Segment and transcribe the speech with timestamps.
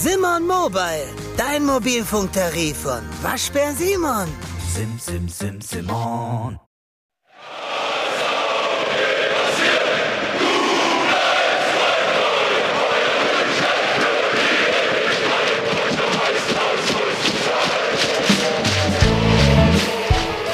[0.00, 4.28] Simon Mobile, dein Mobilfunktarif von Waschbär Simon.
[4.72, 6.60] Sim, sim, sim, Simon.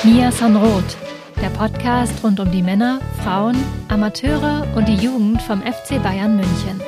[0.05, 0.97] Mia Sanroth,
[1.43, 6.81] der Podcast rund um die Männer, Frauen, Amateure und die Jugend vom FC Bayern München.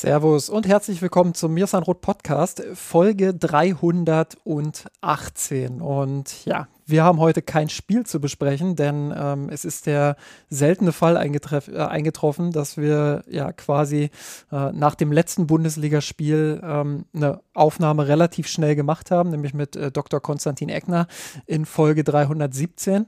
[0.00, 5.80] Servus und herzlich willkommen zum Mirsan Roth Podcast, Folge 318.
[5.80, 10.16] Und ja, wir haben heute kein Spiel zu besprechen, denn ähm, es ist der
[10.48, 14.10] seltene Fall äh, eingetroffen, dass wir ja quasi
[14.50, 19.90] äh, nach dem letzten Bundesligaspiel ähm, eine Aufnahme relativ schnell gemacht haben, nämlich mit äh,
[19.90, 20.20] Dr.
[20.20, 21.06] Konstantin Eckner
[21.46, 23.06] in Folge 317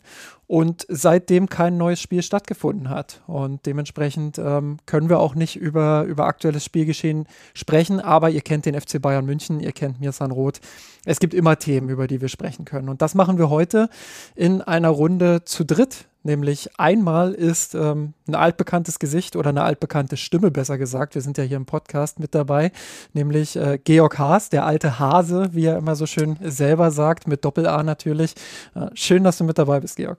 [0.51, 3.23] und seitdem kein neues Spiel stattgefunden hat.
[3.29, 8.67] Und dementsprechend ähm, können wir auch nicht über, über aktuelles Spielgeschehen sprechen, aber ihr kennt
[8.67, 10.61] den FC Bayern München, ihr kennt Mirsan Roth.
[11.05, 12.89] Es gibt immer Themen, über die wir sprechen können.
[12.89, 13.89] Und das machen wir heute
[14.35, 16.07] in einer Runde zu dritt.
[16.23, 21.15] Nämlich einmal ist ähm, ein altbekanntes Gesicht oder eine altbekannte Stimme, besser gesagt.
[21.15, 22.73] Wir sind ja hier im Podcast mit dabei,
[23.15, 27.47] nämlich äh, Georg Haas, der alte Hase, wie er immer so schön selber sagt, mit
[27.47, 28.35] Doppel-A natürlich.
[28.75, 30.19] Äh, schön, dass du mit dabei bist, Georg.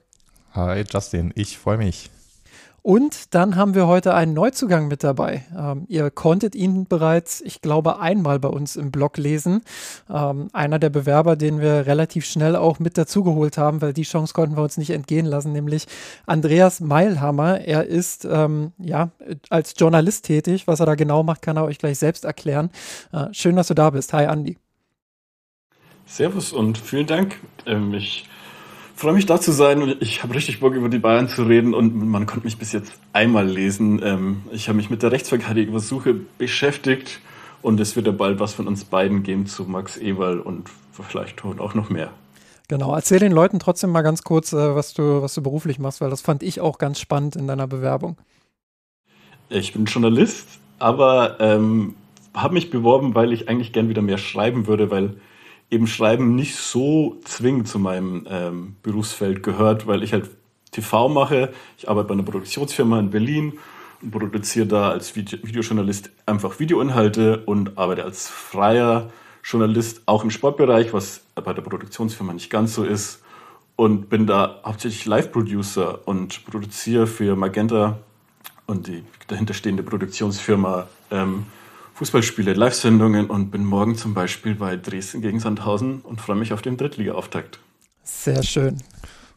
[0.54, 2.10] Hi Justin, ich freue mich.
[2.82, 5.44] Und dann haben wir heute einen Neuzugang mit dabei.
[5.56, 9.62] Ähm, ihr konntet ihn bereits, ich glaube, einmal bei uns im Blog lesen.
[10.10, 14.34] Ähm, einer der Bewerber, den wir relativ schnell auch mit dazugeholt haben, weil die Chance
[14.34, 15.86] konnten wir uns nicht entgehen lassen, nämlich
[16.26, 17.60] Andreas Meilhammer.
[17.60, 19.10] Er ist ähm, ja
[19.48, 20.66] als Journalist tätig.
[20.66, 22.70] Was er da genau macht, kann er euch gleich selbst erklären.
[23.12, 24.12] Äh, schön, dass du da bist.
[24.12, 24.58] Hi, Andi.
[26.04, 27.36] Servus und vielen Dank.
[27.64, 28.28] Ähm, ich
[29.02, 31.74] freue mich da zu sein und ich habe richtig Bock über die Bayern zu reden
[31.74, 34.00] und man konnte mich bis jetzt einmal lesen.
[34.00, 37.18] Ähm, ich habe mich mit der Rechtsverteidigersuche beschäftigt
[37.62, 41.44] und es wird ja bald was von uns beiden geben zu Max Eberl und vielleicht
[41.44, 42.12] auch noch mehr.
[42.68, 46.00] Genau, erzähl den Leuten trotzdem mal ganz kurz, äh, was du, was du beruflich machst,
[46.00, 48.16] weil das fand ich auch ganz spannend in deiner Bewerbung.
[49.48, 50.46] Ich bin Journalist,
[50.78, 51.96] aber ähm,
[52.34, 55.16] habe mich beworben, weil ich eigentlich gern wieder mehr schreiben würde, weil
[55.72, 60.30] eben Schreiben nicht so zwingend zu meinem ähm, Berufsfeld gehört, weil ich halt
[60.70, 61.52] TV mache.
[61.78, 63.54] Ich arbeite bei einer Produktionsfirma in Berlin
[64.02, 69.10] und produziere da als Video Videojournalist einfach Videoinhalte und arbeite als freier
[69.42, 73.22] Journalist auch im Sportbereich, was bei der Produktionsfirma nicht ganz so ist.
[73.74, 77.98] Und bin da hauptsächlich Live-Producer und produziere für Magenta
[78.66, 81.46] und die dahinterstehende Produktionsfirma ähm,
[82.02, 86.60] Fußballspiele, Live-Sendungen und bin morgen zum Beispiel bei Dresden gegen Sandhausen und freue mich auf
[86.60, 87.60] den Drittliga-Auftakt.
[88.02, 88.78] Sehr schön.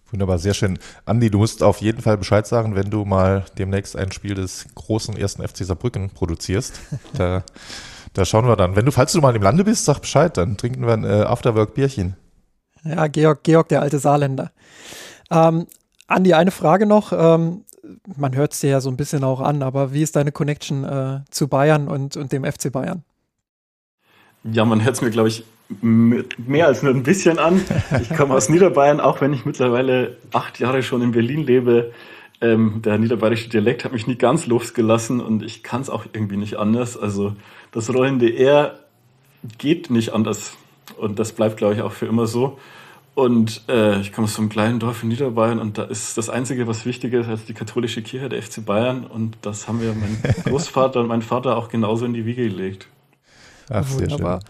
[0.10, 0.80] Wunderbar, sehr schön.
[1.06, 4.66] Andi, du musst auf jeden Fall Bescheid sagen, wenn du mal demnächst ein Spiel des
[4.74, 6.80] großen ersten FC Saarbrücken produzierst.
[7.14, 7.44] Da,
[8.14, 8.76] da schauen wir dann.
[8.76, 11.22] Wenn du, falls du mal im Lande bist, sag Bescheid, dann trinken wir ein äh,
[11.22, 12.16] Afterwork-Bierchen.
[12.84, 14.52] Ja, Georg, Georg, der alte Saarländer.
[15.30, 15.68] Ähm,
[16.08, 17.14] Andi, eine Frage noch.
[17.14, 17.65] Ähm,
[18.18, 20.84] man hört es dir ja so ein bisschen auch an, aber wie ist deine Connection
[20.84, 23.04] äh, zu Bayern und, und dem FC Bayern?
[24.44, 25.44] Ja, man hört es mir, glaube ich,
[25.82, 27.62] mehr als nur ein bisschen an.
[28.02, 31.92] Ich komme aus Niederbayern, auch wenn ich mittlerweile acht Jahre schon in Berlin lebe.
[32.42, 36.38] Ähm, der niederbayerische Dialekt hat mich nie ganz losgelassen und ich kann es auch irgendwie
[36.38, 36.98] nicht anders.
[36.98, 37.36] Also
[37.72, 38.80] das rollende R
[39.58, 40.58] geht nicht anders
[40.98, 42.60] und das bleibt, glaube ich, auch für immer so.
[43.16, 46.30] Und äh, ich komme aus so einem kleinen Dorf in Niederbayern und da ist das
[46.30, 49.06] Einzige, was wichtiger ist als die katholische Kirche, der FC Bayern.
[49.06, 52.88] Und das haben wir mein Großvater und mein Vater auch genauso in die Wiege gelegt.
[53.70, 54.42] Ach, Wunderbar.
[54.42, 54.50] Schön.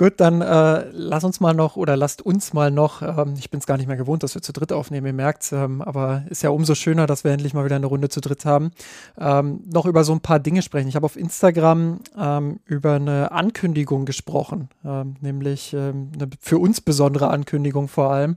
[0.00, 3.60] Gut, dann äh, lass uns mal noch oder lasst uns mal noch, ähm, ich bin
[3.60, 6.42] es gar nicht mehr gewohnt, dass wir zu dritt aufnehmen, ihr merkt ähm, aber ist
[6.42, 8.70] ja umso schöner, dass wir endlich mal wieder eine Runde zu dritt haben,
[9.18, 10.88] ähm, noch über so ein paar Dinge sprechen.
[10.88, 16.80] Ich habe auf Instagram ähm, über eine Ankündigung gesprochen, ähm, nämlich ähm, eine für uns
[16.80, 18.36] besondere Ankündigung vor allem.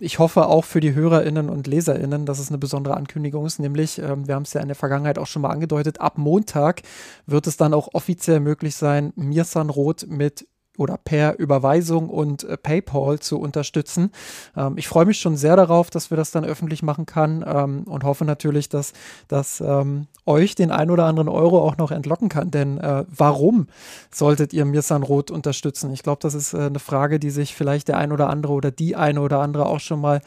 [0.00, 3.98] ich hoffe auch für die HörerInnen und LeserInnen, dass es eine besondere Ankündigung ist, nämlich,
[3.98, 6.80] wir haben es ja in der Vergangenheit auch schon mal angedeutet, ab Montag
[7.26, 10.46] wird es dann auch offiziell möglich sein, Mirsan Roth mit
[10.76, 14.10] oder per Überweisung und äh, PayPal zu unterstützen.
[14.56, 17.84] Ähm, ich freue mich schon sehr darauf, dass wir das dann öffentlich machen kann ähm,
[17.84, 18.92] und hoffe natürlich, dass
[19.28, 22.50] das ähm, euch den ein oder anderen Euro auch noch entlocken kann.
[22.50, 23.68] Denn äh, warum
[24.10, 25.92] solltet ihr Mirsan Roth unterstützen?
[25.92, 28.70] Ich glaube, das ist äh, eine Frage, die sich vielleicht der ein oder andere oder
[28.70, 30.20] die eine oder andere auch schon mal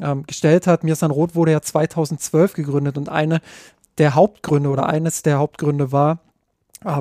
[0.00, 0.84] ähm, gestellt hat.
[0.84, 3.40] Mirsan Roth wurde ja 2012 gegründet und eine
[3.98, 6.18] der Hauptgründe oder eines der Hauptgründe war,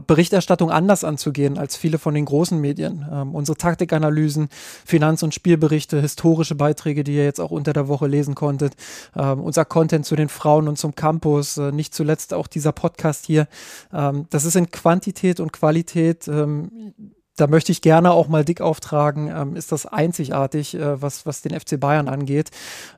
[0.07, 3.05] Berichterstattung anders anzugehen als viele von den großen Medien.
[3.11, 4.47] Ähm, unsere Taktikanalysen,
[4.85, 8.73] Finanz- und Spielberichte, historische Beiträge, die ihr jetzt auch unter der Woche lesen konntet,
[9.15, 13.25] ähm, unser Content zu den Frauen und zum Campus, äh, nicht zuletzt auch dieser Podcast
[13.25, 13.47] hier.
[13.93, 16.93] Ähm, das ist in Quantität und Qualität ähm,
[17.35, 21.41] da möchte ich gerne auch mal dick auftragen, ähm, ist das einzigartig, äh, was, was
[21.41, 22.51] den FC Bayern angeht.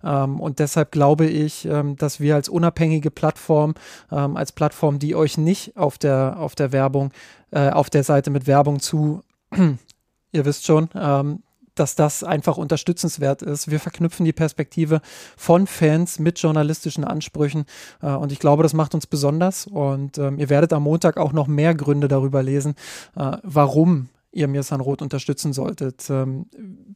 [0.04, 3.74] Ähm, und deshalb glaube ich, ähm, dass wir als unabhängige Plattform,
[4.12, 7.12] ähm, als Plattform, die euch nicht auf der, auf der Werbung,
[7.52, 9.22] äh, auf der Seite mit Werbung zu,
[10.32, 11.42] ihr wisst schon, ähm,
[11.74, 13.70] dass das einfach unterstützenswert ist.
[13.70, 15.02] Wir verknüpfen die Perspektive
[15.36, 17.66] von Fans mit journalistischen Ansprüchen
[18.02, 21.34] äh, und ich glaube, das macht uns besonders und ähm, ihr werdet am Montag auch
[21.34, 22.76] noch mehr Gründe darüber lesen,
[23.16, 26.10] äh, warum ihr Mirsan Roth unterstützen solltet.
[26.10, 26.46] Ähm,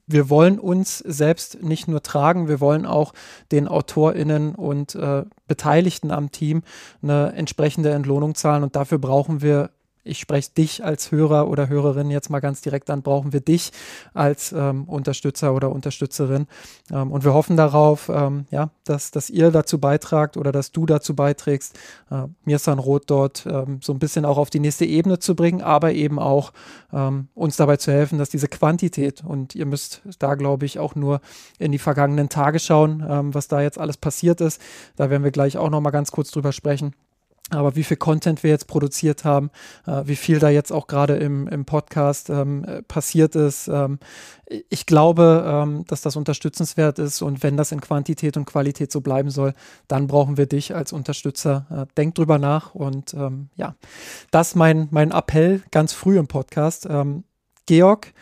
[0.08, 3.14] wir wollen uns selbst nicht nur tragen, wir wollen auch
[3.52, 6.62] den AutorInnen und äh, Beteiligten am Team
[7.02, 9.72] eine entsprechende Entlohnung zahlen und dafür brauchen wir
[10.03, 13.71] ich spreche dich als Hörer oder Hörerin jetzt mal ganz direkt an, brauchen wir dich
[14.13, 16.48] als ähm, Unterstützer oder Unterstützerin.
[16.92, 20.86] Ähm, und wir hoffen darauf, ähm, ja, dass, dass ihr dazu beitragt oder dass du
[20.86, 21.77] dazu beiträgst,
[22.09, 25.62] äh, Mirsan Roth dort ähm, so ein bisschen auch auf die nächste Ebene zu bringen,
[25.62, 26.51] aber eben auch
[26.92, 30.95] ähm, uns dabei zu helfen, dass diese Quantität, und ihr müsst da, glaube ich, auch
[30.95, 31.21] nur
[31.59, 34.62] in die vergangenen Tage schauen, ähm, was da jetzt alles passiert ist.
[34.95, 36.95] Da werden wir gleich auch noch mal ganz kurz drüber sprechen
[37.50, 39.52] aber wie viel Content wir jetzt produziert haben,
[39.86, 43.68] äh, wie viel da jetzt auch gerade im, im Podcast ähm, äh, passiert ist.
[43.68, 44.00] Ähm,
[44.70, 49.02] ich glaube, ähm, dass das unterstützenswert ist und wenn das in Quantität und Qualität so
[49.02, 49.54] bleiben soll,
[49.88, 51.66] dann brauchen wir dich als Unterstützer.
[51.70, 53.76] Äh, denk drüber nach und ähm, ja,
[54.32, 56.88] das mein, mein Appell ganz früh im Podcast.
[56.90, 57.24] Ähm,
[57.66, 58.14] Georg,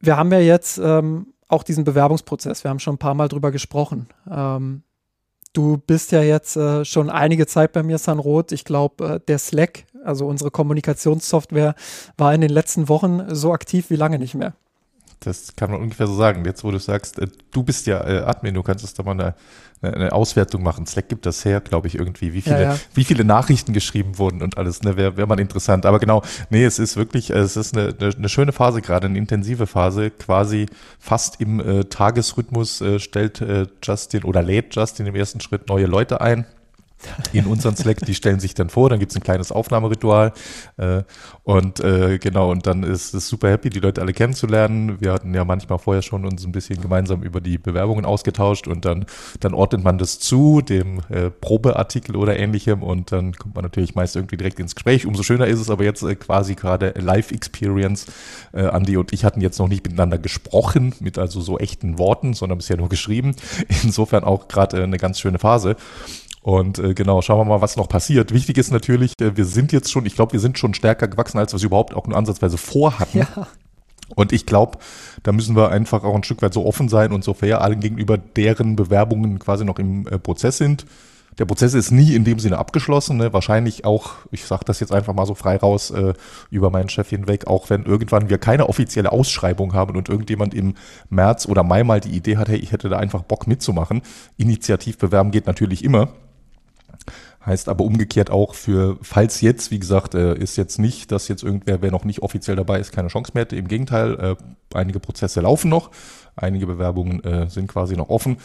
[0.00, 3.52] wir haben ja jetzt ähm, auch diesen Bewerbungsprozess, wir haben schon ein paar Mal drüber
[3.52, 4.08] gesprochen.
[4.28, 4.82] Ähm,
[5.56, 8.52] Du bist ja jetzt äh, schon einige Zeit bei mir, Sanrot.
[8.52, 11.74] Ich glaube, äh, der Slack, also unsere Kommunikationssoftware,
[12.18, 14.52] war in den letzten Wochen so aktiv wie lange nicht mehr.
[15.20, 16.44] Das kann man ungefähr so sagen.
[16.44, 19.12] Jetzt, wo du sagst, äh, du bist ja äh, Admin, du kannst es da mal
[19.12, 19.34] eine,
[19.82, 20.86] eine Auswertung machen.
[20.86, 22.78] Slack gibt das her, glaube ich, irgendwie, wie viele, ja, ja.
[22.94, 25.86] wie viele Nachrichten geschrieben wurden und alles, ne, wäre wär mal interessant.
[25.86, 29.06] Aber genau, nee, es ist wirklich, äh, es ist eine, eine, eine schöne Phase gerade,
[29.06, 30.66] eine intensive Phase, quasi
[30.98, 35.86] fast im äh, Tagesrhythmus äh, stellt äh, Justin oder lädt Justin im ersten Schritt neue
[35.86, 36.46] Leute ein
[37.32, 40.32] in unseren Slack, die stellen sich dann vor, dann gibt es ein kleines Aufnahmeritual
[40.76, 41.02] äh,
[41.42, 45.00] und äh, genau, und dann ist es super happy, die Leute alle kennenzulernen.
[45.00, 48.84] Wir hatten ja manchmal vorher schon uns ein bisschen gemeinsam über die Bewerbungen ausgetauscht und
[48.84, 49.06] dann,
[49.40, 53.94] dann ordnet man das zu, dem äh, Probeartikel oder ähnlichem und dann kommt man natürlich
[53.94, 55.06] meist irgendwie direkt ins Gespräch.
[55.06, 58.06] Umso schöner ist es aber jetzt äh, quasi gerade Live-Experience.
[58.52, 62.34] Äh, Andi und ich hatten jetzt noch nicht miteinander gesprochen, mit also so echten Worten,
[62.34, 63.36] sondern bisher nur geschrieben.
[63.82, 65.76] Insofern auch gerade äh, eine ganz schöne Phase.
[66.46, 68.32] Und äh, genau, schauen wir mal, was noch passiert.
[68.32, 71.38] Wichtig ist natürlich, äh, wir sind jetzt schon, ich glaube, wir sind schon stärker gewachsen,
[71.38, 73.18] als wir es überhaupt auch nur ansatzweise vorhatten.
[73.18, 73.48] Ja.
[74.14, 74.78] Und ich glaube,
[75.24, 77.80] da müssen wir einfach auch ein Stück weit so offen sein und so fair allen
[77.80, 80.86] gegenüber, deren Bewerbungen quasi noch im äh, Prozess sind.
[81.40, 83.16] Der Prozess ist nie in dem Sinne abgeschlossen.
[83.16, 83.32] Ne?
[83.32, 86.14] Wahrscheinlich auch, ich sage das jetzt einfach mal so frei raus äh,
[86.50, 90.74] über meinen Chef hinweg, auch wenn irgendwann wir keine offizielle Ausschreibung haben und irgendjemand im
[91.10, 94.02] März oder Mai mal die Idee hat, hey, ich hätte da einfach Bock mitzumachen.
[94.36, 96.10] Initiativ bewerben geht natürlich immer.
[97.46, 101.44] Heißt aber umgekehrt auch für, falls jetzt, wie gesagt, äh, ist jetzt nicht, dass jetzt
[101.44, 103.54] irgendwer, wer noch nicht offiziell dabei ist, keine Chance mehr hätte.
[103.54, 104.36] Im Gegenteil, äh,
[104.74, 105.92] einige Prozesse laufen noch,
[106.34, 108.38] einige Bewerbungen äh, sind quasi noch offen.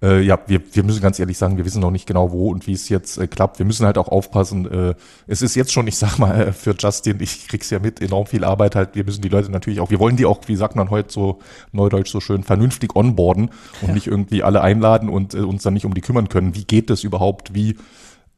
[0.00, 2.66] Äh, ja, wir, wir müssen ganz ehrlich sagen, wir wissen noch nicht genau, wo und
[2.66, 3.58] wie es jetzt äh, klappt.
[3.58, 4.70] Wir müssen halt auch aufpassen.
[4.70, 4.94] Äh,
[5.26, 8.44] es ist jetzt schon, ich sag mal, für Justin, ich krieg's ja mit, enorm viel
[8.44, 8.94] Arbeit halt.
[8.94, 11.40] Wir müssen die Leute natürlich auch, wir wollen die auch, wie sagt man heute so
[11.72, 13.50] neudeutsch so schön, vernünftig onboarden
[13.82, 13.94] und ja.
[13.94, 16.54] nicht irgendwie alle einladen und uns dann nicht um die kümmern können.
[16.54, 17.54] Wie geht das überhaupt?
[17.54, 17.76] Wie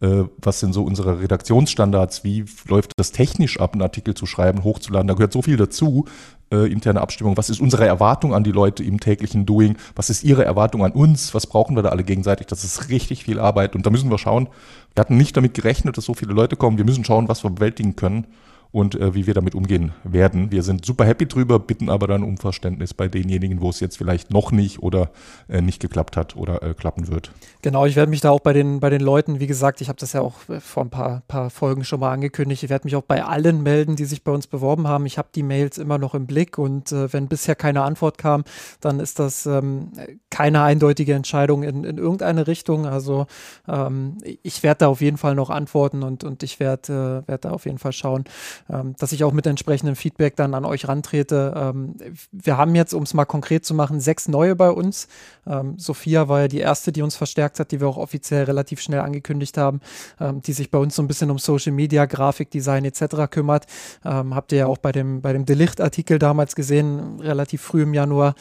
[0.00, 4.64] äh, was sind so unsere Redaktionsstandards, wie läuft das technisch ab, einen Artikel zu schreiben,
[4.64, 6.07] hochzuladen, da gehört so viel dazu,
[6.52, 10.25] äh, interne Abstimmung, was ist unsere Erwartung an die Leute im täglichen Doing, was ist
[10.25, 13.75] ihre Erwartung an uns, was brauchen wir da alle gegenseitig, das ist richtig viel Arbeit
[13.75, 14.49] und da müssen wir schauen,
[14.95, 17.50] wir hatten nicht damit gerechnet, dass so viele Leute kommen, wir müssen schauen, was wir
[17.50, 18.26] bewältigen können
[18.73, 20.53] und äh, wie wir damit umgehen werden.
[20.53, 23.99] Wir sind super happy drüber, bitten aber dann um Verständnis bei denjenigen, wo es jetzt
[23.99, 25.11] vielleicht noch nicht oder
[25.49, 27.33] äh, nicht geklappt hat oder äh, klappen wird.
[27.62, 29.99] Genau, ich werde mich da auch bei den, bei den Leuten, wie gesagt, ich habe
[29.99, 32.97] das ja auch äh, vor ein paar, paar Folgen schon mal angekündigt, ich werde mich
[32.97, 35.07] auch bei allen melden, die sich bei uns beworben haben.
[35.07, 38.45] Ich habe die Mails immer noch im Blick und äh, wenn bisher keine Antwort kam,
[38.81, 39.93] dann ist das ähm,
[40.31, 42.87] keine eindeutige Entscheidung in, in irgendeine Richtung.
[42.87, 43.27] Also
[43.69, 47.45] ähm, ich werde da auf jeden Fall noch antworten und, und ich werde äh, werd
[47.45, 48.25] da auf jeden Fall schauen,
[48.69, 51.55] dass ich auch mit entsprechendem Feedback dann an euch rantrete.
[51.57, 51.95] Ähm,
[52.33, 55.09] wir haben jetzt, um es mal konkret zu machen, sechs neue bei uns.
[55.47, 58.81] Ähm, Sophia war ja die erste, die uns verstärkt hat, die wir auch offiziell relativ
[58.81, 59.81] schnell angekündigt haben,
[60.21, 63.31] ähm, die sich bei uns so ein bisschen um Social Media, Grafikdesign etc.
[63.31, 63.67] kümmert.
[64.05, 67.95] Ähm, habt ihr ja auch bei dem, bei dem Delicht-Artikel damals gesehen, relativ früh im
[67.95, 68.35] Januar.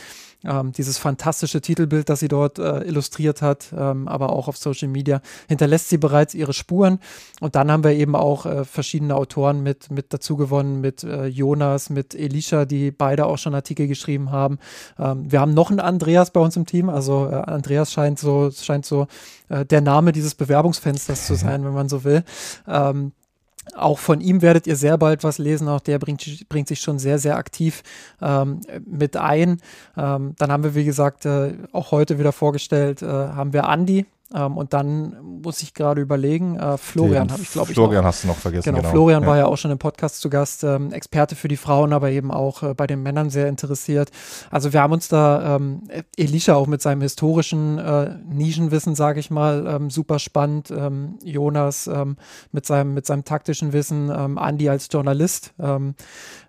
[0.46, 4.88] Ähm, dieses fantastische Titelbild, das sie dort äh, illustriert hat, ähm, aber auch auf Social
[4.88, 7.00] Media, hinterlässt sie bereits ihre Spuren.
[7.42, 11.26] Und dann haben wir eben auch äh, verschiedene Autoren mit, mit dazu gewonnen, mit äh,
[11.26, 14.60] Jonas, mit Elisha, die beide auch schon Artikel geschrieben haben.
[14.98, 16.88] Ähm, wir haben noch einen Andreas bei uns im Team.
[16.88, 19.08] Also äh, Andreas scheint so, scheint so
[19.50, 22.24] äh, der Name dieses Bewerbungsfensters zu sein, wenn man so will.
[22.66, 23.12] Ähm,
[23.76, 25.68] auch von ihm werdet ihr sehr bald was lesen.
[25.68, 27.84] Auch der bringt, bringt sich schon sehr, sehr aktiv
[28.22, 29.62] ähm, mit ein.
[29.98, 34.06] Ähm, dann haben wir, wie gesagt, äh, auch heute wieder vorgestellt, äh, haben wir Andi,
[34.34, 37.76] ähm, und dann muss ich gerade überlegen, äh, Florian habe ich, glaube ich.
[37.76, 38.10] Florian noch.
[38.10, 38.66] hast du noch vergessen.
[38.66, 38.92] Genau, genau.
[38.92, 39.28] Florian ja.
[39.28, 42.32] war ja auch schon im Podcast zu Gast, ähm, Experte für die Frauen, aber eben
[42.32, 44.12] auch äh, bei den Männern sehr interessiert.
[44.52, 45.84] Also wir haben uns da ähm,
[46.16, 50.70] Elisha auch mit seinem historischen äh, Nischenwissen, sage ich mal, ähm, super spannend.
[50.70, 52.18] Ähm, Jonas ähm,
[52.52, 55.54] mit, seinem, mit seinem taktischen Wissen, ähm, Andi als Journalist.
[55.60, 55.96] Ähm,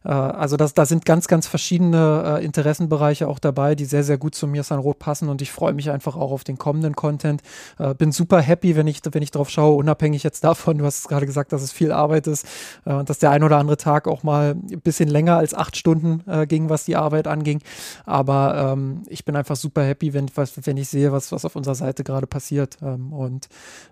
[0.05, 4.19] äh, also das, da sind ganz, ganz verschiedene äh, Interessenbereiche auch dabei, die sehr, sehr
[4.19, 6.95] gut zu mir San Rot passen und ich freue mich einfach auch auf den kommenden
[6.95, 7.43] Content.
[7.79, 11.09] Äh, bin super happy, wenn ich, wenn ich drauf schaue, unabhängig jetzt davon, du hast
[11.09, 12.47] gerade gesagt, dass es viel Arbeit ist
[12.85, 15.77] äh, und dass der ein oder andere Tag auch mal ein bisschen länger als acht
[15.77, 17.61] Stunden äh, ging, was die Arbeit anging.
[18.07, 21.75] Aber ähm, ich bin einfach super happy, wenn, wenn ich sehe, was, was auf unserer
[21.75, 22.79] Seite gerade passiert.
[22.83, 23.49] Ähm, und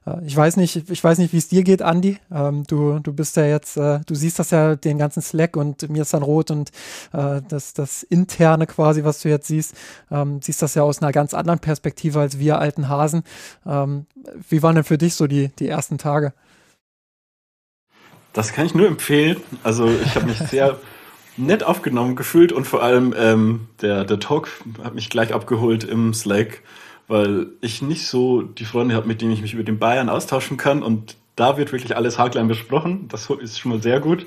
[0.06, 2.18] äh, ich weiß nicht, ich weiß nicht, wie es dir geht, Andi.
[2.32, 5.88] Ähm, du, du bist ja jetzt, äh, du siehst das ja den ganzen Slack und
[5.88, 6.70] mir ist dann rot und
[7.12, 9.75] äh, das, das interne quasi, was du jetzt siehst,
[10.11, 13.23] ähm, siehst das ja aus einer ganz anderen Perspektive als wir alten Hasen.
[13.68, 14.06] Ähm,
[14.48, 16.32] wie waren denn für dich so die, die ersten Tage?
[18.32, 19.37] Das kann ich nur empfehlen.
[19.62, 20.78] Also ich habe mich sehr
[21.37, 24.48] nett aufgenommen gefühlt und vor allem ähm, der, der Talk
[24.82, 26.62] hat mich gleich abgeholt im Slack,
[27.06, 30.56] weil ich nicht so die Freunde habe, mit denen ich mich über den Bayern austauschen
[30.56, 33.06] kann und da wird wirklich alles haarklein besprochen.
[33.08, 34.26] Das ist schon mal sehr gut.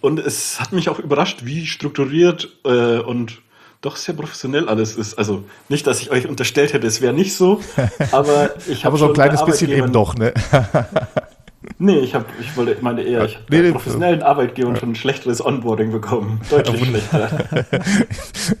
[0.00, 3.40] Und es hat mich auch überrascht, wie strukturiert äh, und
[3.80, 5.18] doch sehr professionell alles ist.
[5.18, 7.60] Also nicht, dass ich euch unterstellt hätte, es wäre nicht so,
[8.12, 10.32] aber ich habe Aber so ein kleines bisschen eben doch, ne?
[11.78, 14.80] nee, ich habe, ich wollte, meine eher, ich habe nee, professionellen Arbeitgebern ja.
[14.80, 16.40] schon ein schlechteres Onboarding bekommen.
[16.50, 17.66] Deutlich schlechter.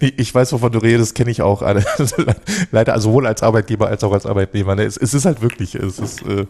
[0.00, 1.84] ich weiß, wovon du redest, kenne ich auch alle.
[2.70, 4.74] Leider, also sowohl als Arbeitgeber als auch als Arbeitnehmer.
[4.74, 4.84] Ne?
[4.84, 6.46] Es, es ist halt wirklich, es ist, äh,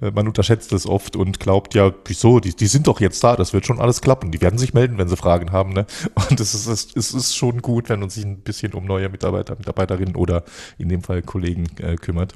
[0.00, 3.36] äh, man unterschätzt es oft und glaubt, ja, wieso, die, die sind doch jetzt da,
[3.36, 4.30] das wird schon alles klappen.
[4.30, 5.72] Die werden sich melden, wenn sie Fragen haben.
[5.72, 5.86] Ne?
[6.30, 9.56] Und es ist, es ist schon gut, wenn man sich ein bisschen um neue Mitarbeiter,
[9.56, 10.44] Mitarbeiterinnen oder
[10.78, 12.34] in dem Fall Kollegen äh, kümmert.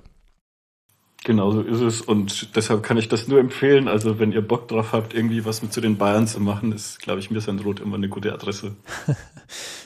[1.24, 3.88] Genau so ist es und deshalb kann ich das nur empfehlen.
[3.88, 7.00] Also wenn ihr Bock drauf habt, irgendwie was mit zu den Bayern zu machen, ist,
[7.00, 8.72] glaube ich, mir sein Rot immer eine gute Adresse.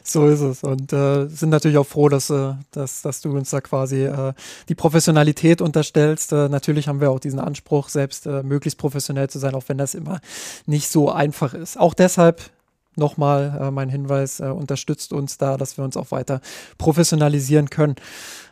[0.02, 3.50] so ist es und äh, sind natürlich auch froh, dass, äh, dass, dass du uns
[3.50, 4.32] da quasi äh,
[4.68, 6.32] die Professionalität unterstellst.
[6.32, 9.78] Äh, natürlich haben wir auch diesen Anspruch, selbst äh, möglichst professionell zu sein, auch wenn
[9.78, 10.20] das immer
[10.66, 11.78] nicht so einfach ist.
[11.78, 12.50] Auch deshalb
[12.96, 16.40] nochmal äh, mein Hinweis, unterstützt uns da, dass wir uns auch weiter
[16.78, 17.94] professionalisieren können.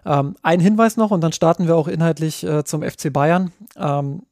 [0.06, 3.52] Ähm, ein Hinweis noch und dann starten wir auch inhaltlich äh, zum FC Bayern.
[3.76, 4.22] Ähm,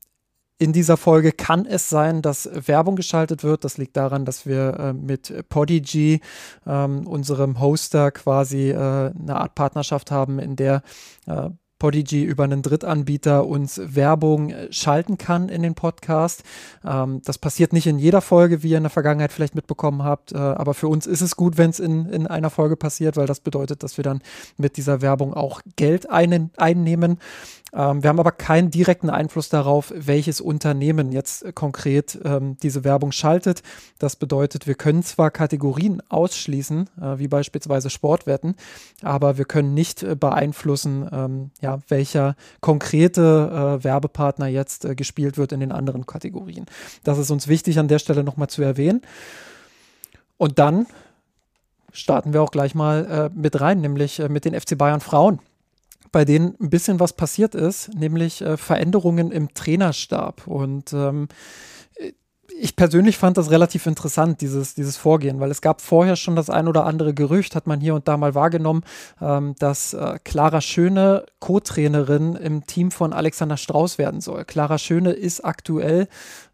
[0.57, 3.65] in dieser Folge kann es sein, dass Werbung geschaltet wird.
[3.65, 6.21] Das liegt daran, dass wir äh, mit Podigy,
[6.65, 10.83] ähm, unserem Hoster, quasi äh, eine Art Partnerschaft haben, in der
[11.27, 11.51] äh,
[11.85, 16.43] Podigy über einen Drittanbieter uns Werbung äh, schalten kann in den Podcast.
[16.83, 20.33] Ähm, das passiert nicht in jeder Folge, wie ihr in der Vergangenheit vielleicht mitbekommen habt,
[20.33, 23.27] äh, aber für uns ist es gut, wenn es in, in einer Folge passiert, weil
[23.27, 24.23] das bedeutet, dass wir dann
[24.57, 27.19] mit dieser Werbung auch Geld ein, einnehmen.
[27.75, 33.13] Ähm, wir haben aber keinen direkten Einfluss darauf, welches Unternehmen jetzt konkret ähm, diese Werbung
[33.13, 33.63] schaltet.
[33.99, 38.55] Das bedeutet, wir können zwar Kategorien ausschließen, äh, wie beispielsweise Sportwetten,
[39.03, 45.37] aber wir können nicht äh, beeinflussen, ähm, ja, welcher konkrete äh, Werbepartner jetzt äh, gespielt
[45.37, 46.67] wird in den anderen Kategorien.
[47.03, 49.03] Das ist uns wichtig an der Stelle nochmal zu erwähnen.
[50.37, 50.87] Und dann
[51.93, 55.41] starten wir auch gleich mal äh, mit rein, nämlich äh, mit den FC Bayern Frauen
[56.15, 60.47] bei denen ein bisschen was passiert ist, nämlich äh, Veränderungen im Trainerstab.
[60.47, 61.27] Und ähm,
[62.57, 66.51] ich persönlich fand das relativ interessant, dieses, dieses Vorgehen, weil es gab vorher schon das
[66.51, 68.85] ein oder andere Gerücht, hat man hier und da mal wahrgenommen,
[69.21, 74.45] ähm, dass äh, Clara Schöne Co-Trainerin im Team von Alexander Strauß werden soll.
[74.45, 76.07] Clara Schöne ist aktuell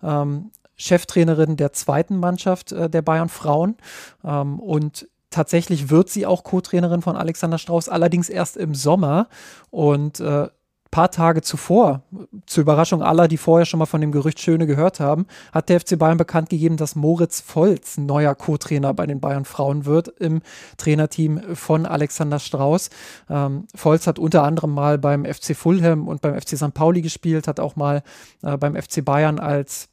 [0.02, 3.76] ähm, Cheftrainerin der zweiten Mannschaft äh, der Bayern Frauen
[4.24, 9.28] ähm, und Tatsächlich wird sie auch Co-Trainerin von Alexander Strauß, allerdings erst im Sommer.
[9.70, 10.48] Und äh,
[10.90, 12.02] paar Tage zuvor,
[12.46, 15.80] zur Überraschung aller, die vorher schon mal von dem Gerücht Schöne gehört haben, hat der
[15.80, 20.42] FC Bayern bekannt gegeben, dass Moritz Volz neuer Co-Trainer bei den Bayern Frauen wird im
[20.78, 22.90] Trainerteam von Alexander Strauß.
[23.28, 26.74] Ähm, Volz hat unter anderem mal beim FC Fulham und beim FC St.
[26.74, 28.02] Pauli gespielt, hat auch mal
[28.42, 29.89] äh, beim FC Bayern als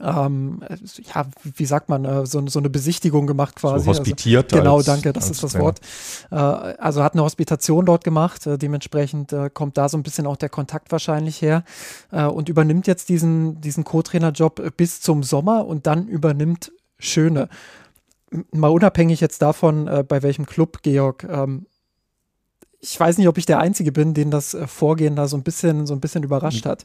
[0.00, 0.60] ähm,
[1.14, 3.84] ja, wie sagt man, äh, so, so, eine Besichtigung gemacht quasi.
[3.84, 4.52] So hospitiert.
[4.52, 5.64] Also, genau, als, danke, das ist das Trainer.
[5.64, 5.80] Wort.
[6.30, 10.26] Äh, also hat eine Hospitation dort gemacht, äh, dementsprechend äh, kommt da so ein bisschen
[10.26, 11.64] auch der Kontakt wahrscheinlich her
[12.10, 17.48] äh, und übernimmt jetzt diesen, diesen Co-Trainer-Job bis zum Sommer und dann übernimmt Schöne.
[18.50, 21.66] Mal unabhängig jetzt davon, äh, bei welchem Club Georg ähm,
[22.84, 25.42] ich weiß nicht, ob ich der Einzige bin, den das äh, Vorgehen da so ein
[25.42, 26.84] bisschen, so ein bisschen überrascht hat.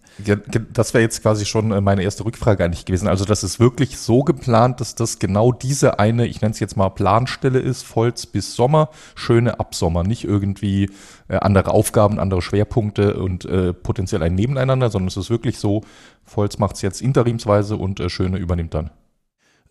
[0.74, 3.08] Das wäre jetzt quasi schon äh, meine erste Rückfrage eigentlich gewesen.
[3.10, 6.78] Also, das ist wirklich so geplant, dass das genau diese eine, ich nenne es jetzt
[6.78, 10.90] mal Planstelle ist, Volz bis Sommer, schöne Absommer, nicht irgendwie
[11.28, 15.82] äh, andere Aufgaben, andere Schwerpunkte und äh, potenziell ein Nebeneinander, sondern es ist wirklich so,
[16.24, 18.92] Volz macht es jetzt interimsweise und äh, Schöne übernimmt dann.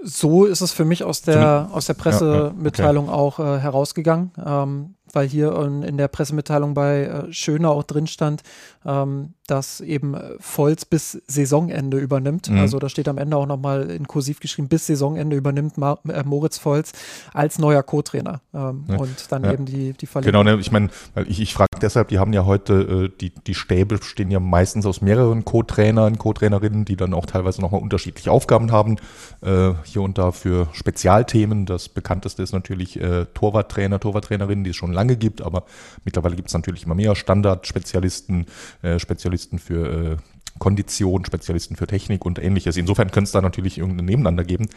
[0.00, 3.38] So ist es für mich aus der, aus der Pressemitteilung ja, ja, okay.
[3.38, 4.30] auch äh, herausgegangen.
[4.44, 8.42] Ähm, weil hier in der Pressemitteilung bei äh, Schöner auch drin stand,
[8.84, 12.50] ähm, dass eben Volz bis Saisonende übernimmt.
[12.50, 12.58] Mhm.
[12.58, 16.22] Also da steht am Ende auch nochmal in Kursiv geschrieben, bis Saisonende übernimmt Ma äh,
[16.22, 16.92] Moritz Volz
[17.32, 18.96] als neuer Co-Trainer ähm, ja.
[18.98, 19.52] und dann ja.
[19.52, 20.44] eben die, die Verlegung.
[20.44, 20.90] Genau, ne, ich meine,
[21.26, 24.84] ich, ich frage deshalb, die haben ja heute, äh, die, die Stäbe bestehen ja meistens
[24.84, 28.96] aus mehreren Co-Trainern, Co-Trainerinnen, die dann auch teilweise nochmal unterschiedliche Aufgaben haben,
[29.40, 31.64] äh, hier und da für Spezialthemen.
[31.64, 35.64] Das bekannteste ist natürlich äh, Torwarttrainer, Torwarttrainerinnen, die es schon lange gibt, aber
[36.04, 38.46] mittlerweile gibt es natürlich immer mehr Standardspezialisten,
[38.82, 40.16] äh, Spezialisten für äh,
[40.58, 42.76] Kondition, Spezialisten für Technik und ähnliches.
[42.76, 44.68] Insofern könnte es da natürlich irgendein Nebeneinander geben.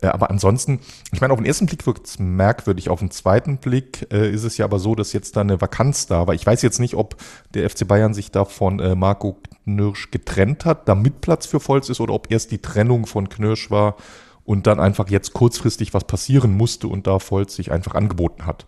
[0.00, 0.80] Äh, aber ansonsten,
[1.12, 2.88] ich meine, auf den ersten Blick wirkt es merkwürdig.
[2.88, 6.06] Auf den zweiten Blick äh, ist es ja aber so, dass jetzt da eine Vakanz
[6.06, 6.34] da war.
[6.34, 7.16] Ich weiß jetzt nicht, ob
[7.52, 11.88] der FC Bayern sich da von äh, Marco Knirsch getrennt hat, damit Platz für Volz
[11.88, 13.96] ist, oder ob erst die Trennung von Knirsch war
[14.44, 18.66] und dann einfach jetzt kurzfristig was passieren musste und da Volz sich einfach angeboten hat.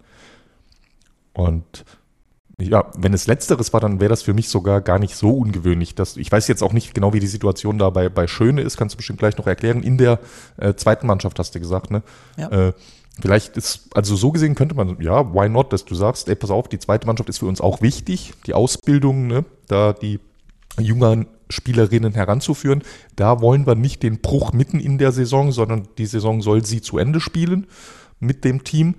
[1.35, 1.85] Und
[2.59, 5.95] ja, wenn es letzteres war, dann wäre das für mich sogar gar nicht so ungewöhnlich.
[5.95, 8.79] Dass, ich weiß jetzt auch nicht genau, wie die Situation da bei, bei Schöne ist,
[8.79, 9.83] kannst du bestimmt gleich noch erklären.
[9.83, 10.21] In der
[10.57, 12.03] äh, zweiten Mannschaft hast du gesagt, ne?
[12.39, 12.69] Ja.
[12.69, 12.73] Äh,
[13.21, 16.51] vielleicht ist, also so gesehen könnte man, ja, why not, dass du sagst, ey, pass
[16.51, 20.21] auf, die zweite Mannschaft ist für uns auch wichtig, die Ausbildung, ne, da die
[20.79, 22.83] jüngeren Spielerinnen heranzuführen.
[23.17, 26.81] Da wollen wir nicht den Bruch mitten in der Saison, sondern die Saison soll sie
[26.81, 27.67] zu Ende spielen
[28.19, 28.95] mit dem Team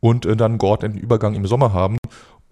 [0.00, 1.96] und äh, dann Gord einen Übergang im Sommer haben.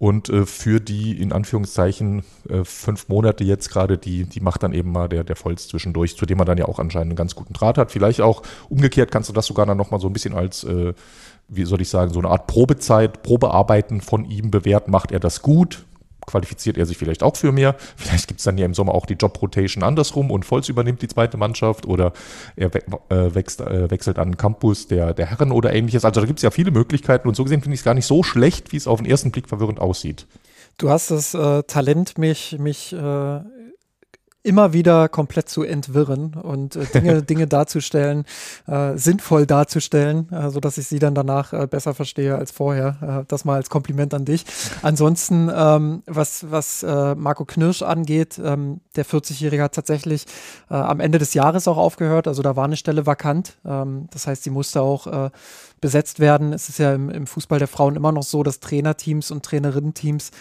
[0.01, 4.73] Und äh, für die in Anführungszeichen äh, fünf Monate jetzt gerade, die, die macht dann
[4.73, 7.35] eben mal der, der Volz zwischendurch, zu dem man dann ja auch anscheinend einen ganz
[7.35, 7.91] guten Draht hat.
[7.91, 10.95] Vielleicht auch umgekehrt kannst du das sogar dann nochmal so ein bisschen als, äh,
[11.49, 14.89] wie soll ich sagen, so eine Art Probezeit, Probearbeiten von ihm bewerten.
[14.89, 15.85] Macht er das gut?
[16.25, 17.75] Qualifiziert er sich vielleicht auch für mehr.
[17.95, 21.07] Vielleicht gibt es dann ja im Sommer auch die Job-Rotation andersrum und Volz übernimmt die
[21.07, 22.13] zweite Mannschaft oder
[22.55, 26.05] er we äh, wechselt, äh, wechselt an den Campus der, der Herren oder ähnliches.
[26.05, 28.05] Also da gibt es ja viele Möglichkeiten und so gesehen finde ich es gar nicht
[28.05, 30.27] so schlecht, wie es auf den ersten Blick verwirrend aussieht.
[30.77, 33.39] Du hast das äh, Talent, mich, mich äh,
[34.43, 38.25] immer wieder komplett zu entwirren und äh, Dinge, Dinge darzustellen,
[38.67, 43.21] äh, sinnvoll darzustellen, äh, so dass ich sie dann danach äh, besser verstehe als vorher.
[43.21, 44.45] Äh, das mal als Kompliment an dich.
[44.81, 50.25] Ansonsten, ähm, was, was äh, Marco Knirsch angeht, ähm, der 40-Jährige hat tatsächlich
[50.69, 52.27] äh, am Ende des Jahres auch aufgehört.
[52.27, 53.57] Also da war eine Stelle vakant.
[53.65, 55.31] Ähm, das heißt, sie musste auch
[55.81, 56.53] besetzt werden.
[56.53, 60.31] Es ist ja im, im Fußball der Frauen immer noch so, dass Trainerteams und Trainerinnen-Teams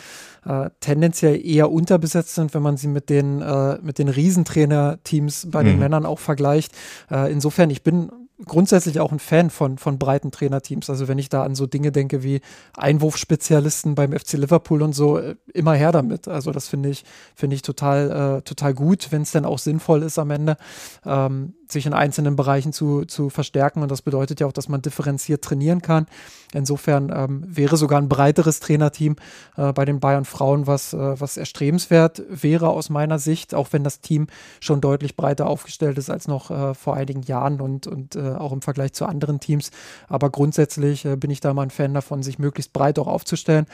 [0.47, 5.63] äh, tendenziell eher unterbesetzt sind, wenn man sie mit den, äh, mit den Riesentrainerteams bei
[5.63, 5.67] mhm.
[5.67, 6.73] den Männern auch vergleicht.
[7.11, 8.11] Äh, insofern, ich bin
[8.47, 10.89] grundsätzlich auch ein Fan von, von breiten Trainerteams.
[10.91, 12.41] Also wenn ich da an so Dinge denke wie
[12.77, 16.29] Einwurfspezialisten beim FC Liverpool und so, äh, immer her damit.
[16.29, 20.03] Also das finde ich, finde ich total, äh, total gut, wenn es dann auch sinnvoll
[20.03, 20.57] ist am Ende.
[21.05, 23.83] Ähm, sich in einzelnen Bereichen zu, zu verstärken.
[23.83, 26.07] Und das bedeutet ja auch, dass man differenziert trainieren kann.
[26.53, 29.17] Insofern ähm, wäre sogar ein breiteres Trainerteam
[29.57, 33.85] äh, bei den Bayern Frauen, was, äh, was erstrebenswert wäre aus meiner Sicht, auch wenn
[33.85, 34.27] das Team
[34.61, 38.53] schon deutlich breiter aufgestellt ist als noch äh, vor einigen Jahren und, und äh, auch
[38.53, 39.71] im Vergleich zu anderen Teams.
[40.09, 43.67] Aber grundsätzlich äh, bin ich da mal ein Fan davon, sich möglichst breit auch aufzustellen.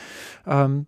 [0.47, 0.87] Ähm,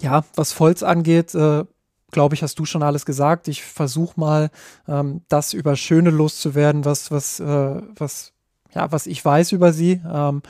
[0.00, 1.64] ja, was Volz angeht, äh,
[2.10, 3.48] glaube ich, hast du schon alles gesagt.
[3.48, 4.50] Ich versuche mal,
[4.86, 8.32] ähm, das über Schöne loszuwerden, was, was, äh, was,
[8.74, 10.00] ja, was ich weiß über sie.
[10.10, 10.42] Ähm,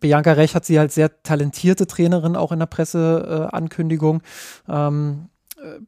[0.00, 4.22] Bianca Rech hat sie als sehr talentierte Trainerin auch in der Presseankündigung
[4.68, 5.28] ähm,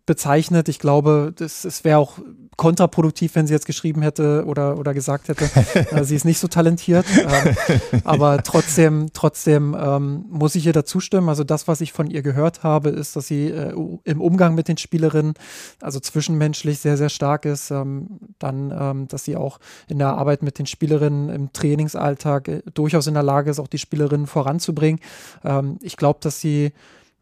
[0.06, 0.68] bezeichnet.
[0.68, 2.18] Ich glaube, es wäre auch
[2.56, 5.44] kontraproduktiv, wenn sie jetzt geschrieben hätte oder, oder gesagt hätte,
[5.90, 7.04] äh, sie ist nicht so talentiert.
[7.16, 7.56] Ähm,
[8.04, 11.28] aber trotzdem, trotzdem ähm, muss ich ihr dazu stimmen.
[11.28, 14.68] Also das, was ich von ihr gehört habe, ist, dass sie äh, im Umgang mit
[14.68, 15.34] den Spielerinnen,
[15.80, 17.70] also zwischenmenschlich sehr, sehr stark ist.
[17.70, 19.58] Ähm, dann, ähm, dass sie auch
[19.88, 23.68] in der Arbeit mit den Spielerinnen im Trainingsalltag äh, durchaus in der Lage ist, auch
[23.68, 25.00] die Spielerinnen voranzubringen.
[25.44, 26.72] Ähm, ich glaube, dass sie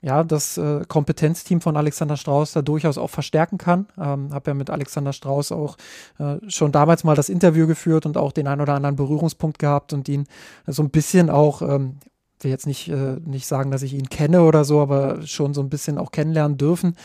[0.02, 3.86] ja, das äh, Kompetenzteam von Alexander Strauß da durchaus auch verstärken kann.
[3.96, 5.76] Ähm, habe ja mit Alexander Strauß auch
[6.18, 9.92] äh, schon damals mal das Interview geführt und auch den ein oder anderen Berührungspunkt gehabt
[9.92, 10.26] und ihn
[10.66, 11.98] so ein bisschen auch, ähm,
[12.40, 15.60] will jetzt nicht, äh, nicht sagen, dass ich ihn kenne oder so, aber schon so
[15.60, 16.96] ein bisschen auch kennenlernen dürfen.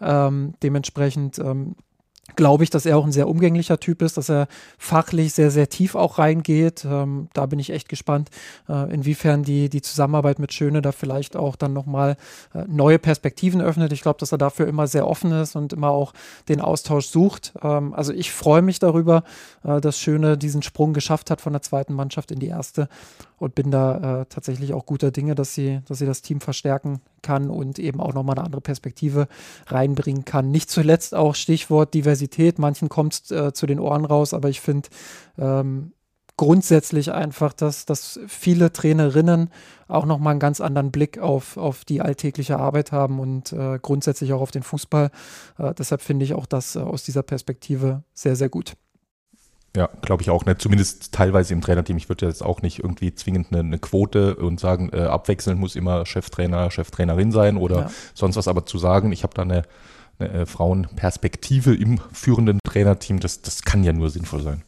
[0.00, 1.74] Ähm, dementsprechend ähm,
[2.36, 5.68] glaube ich, dass er auch ein sehr umgänglicher Typ ist, dass er fachlich sehr, sehr
[5.68, 6.84] tief auch reingeht.
[6.84, 8.30] Ähm, da bin ich echt gespannt,
[8.68, 12.16] äh, inwiefern die, die Zusammenarbeit mit Schöne da vielleicht auch dann nochmal
[12.54, 13.92] äh, neue Perspektiven öffnet.
[13.92, 16.12] Ich glaube, dass er dafür immer sehr offen ist und immer auch
[16.48, 17.52] den Austausch sucht.
[17.62, 19.22] Ähm, also ich freue mich darüber,
[19.62, 22.88] äh, dass Schöne diesen Sprung geschafft hat von der zweiten Mannschaft in die erste
[23.44, 27.00] und bin da äh, tatsächlich auch guter Dinge, dass sie, dass sie das Team verstärken
[27.22, 29.28] kann und eben auch nochmal eine andere Perspektive
[29.66, 30.50] reinbringen kann.
[30.50, 32.58] Nicht zuletzt auch Stichwort Diversität.
[32.58, 34.88] Manchen kommt es äh, zu den Ohren raus, aber ich finde
[35.38, 35.92] ähm,
[36.36, 39.50] grundsätzlich einfach, dass, dass viele Trainerinnen
[39.88, 44.32] auch nochmal einen ganz anderen Blick auf, auf die alltägliche Arbeit haben und äh, grundsätzlich
[44.32, 45.10] auch auf den Fußball.
[45.58, 48.74] Äh, deshalb finde ich auch das äh, aus dieser Perspektive sehr, sehr gut.
[49.76, 50.60] Ja, glaube ich auch nicht.
[50.60, 51.96] Zumindest teilweise im Trainerteam.
[51.96, 55.74] Ich würde jetzt auch nicht irgendwie zwingend eine, eine Quote und sagen, äh, abwechselnd muss
[55.74, 57.90] immer Cheftrainer, Cheftrainerin sein oder ja.
[58.14, 58.46] sonst was.
[58.46, 59.62] Aber zu sagen, ich habe da eine,
[60.20, 64.62] eine äh, Frauenperspektive im führenden Trainerteam, das, das kann ja nur sinnvoll sein.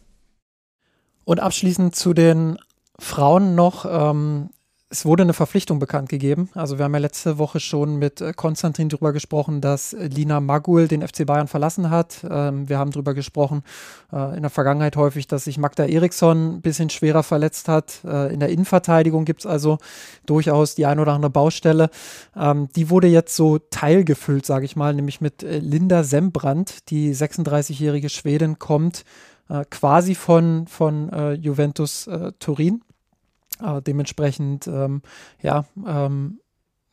[1.24, 2.58] Und abschließend zu den
[2.98, 3.86] Frauen noch.
[3.88, 4.50] Ähm,
[4.88, 6.48] es wurde eine Verpflichtung bekannt gegeben.
[6.54, 10.38] Also wir haben ja letzte Woche schon mit äh, Konstantin darüber gesprochen, dass äh, Lina
[10.38, 12.24] Magul den FC Bayern verlassen hat.
[12.28, 13.64] Ähm, wir haben darüber gesprochen
[14.12, 18.00] äh, in der Vergangenheit häufig, dass sich Magda Eriksson ein bisschen schwerer verletzt hat.
[18.04, 19.78] in der Innenverteidigung gibt es also
[20.26, 21.90] durchaus die ein oder andere Baustelle.
[22.36, 28.08] Ähm, die wurde jetzt so teilgefüllt, sage ich mal, nämlich mit Linda Sembrand, die 36-jährige
[28.08, 29.04] Schwedin kommt
[29.70, 32.82] quasi von, von Juventus Turin
[33.62, 35.02] äh, dementsprechend, ähm,
[35.42, 36.40] ja, ähm,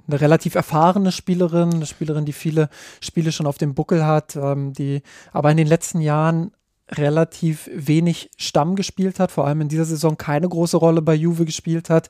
[0.06, 4.73] eine relativ erfahrene Spielerin, eine Spielerin, die viele Spiele schon auf dem Buckel hat, ähm,
[4.73, 6.52] die aber in den letzten Jahren
[6.91, 11.45] relativ wenig Stamm gespielt hat, vor allem in dieser Saison keine große Rolle bei Juve
[11.45, 12.09] gespielt hat.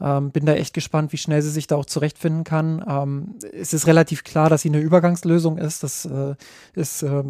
[0.00, 2.84] Ähm, bin da echt gespannt, wie schnell sie sich da auch zurechtfinden kann.
[2.88, 5.82] Ähm, es ist relativ klar, dass sie eine Übergangslösung ist.
[5.82, 6.34] Das äh,
[6.74, 7.22] ist, äh,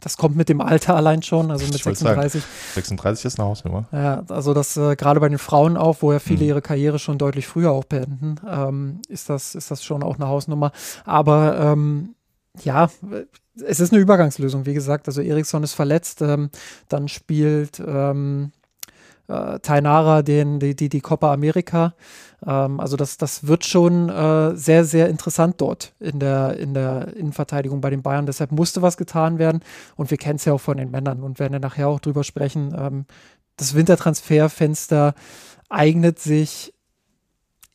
[0.00, 2.42] das kommt mit dem Alter allein schon, also mit 36.
[2.42, 3.86] Sagen, 36 ist eine Hausnummer.
[3.92, 6.48] Ja, also das äh, gerade bei den Frauen auch, wo ja viele mhm.
[6.48, 10.26] ihre Karriere schon deutlich früher auch beenden, ähm, ist das ist das schon auch eine
[10.26, 10.72] Hausnummer.
[11.04, 12.14] Aber ähm,
[12.62, 12.90] ja,
[13.56, 15.08] es ist eine Übergangslösung, wie gesagt.
[15.08, 16.50] Also Eriksson ist verletzt, ähm,
[16.88, 18.52] dann spielt ähm,
[19.28, 21.94] äh, Tainara den, die, die, die Copa America.
[22.46, 27.16] Ähm, also das, das wird schon äh, sehr, sehr interessant dort in der, in der
[27.16, 28.26] Innenverteidigung bei den Bayern.
[28.26, 29.62] Deshalb musste was getan werden.
[29.96, 32.24] Und wir kennen es ja auch von den Männern und werden ja nachher auch drüber
[32.24, 32.74] sprechen.
[32.76, 33.06] Ähm,
[33.56, 35.14] das Wintertransferfenster
[35.68, 36.74] eignet sich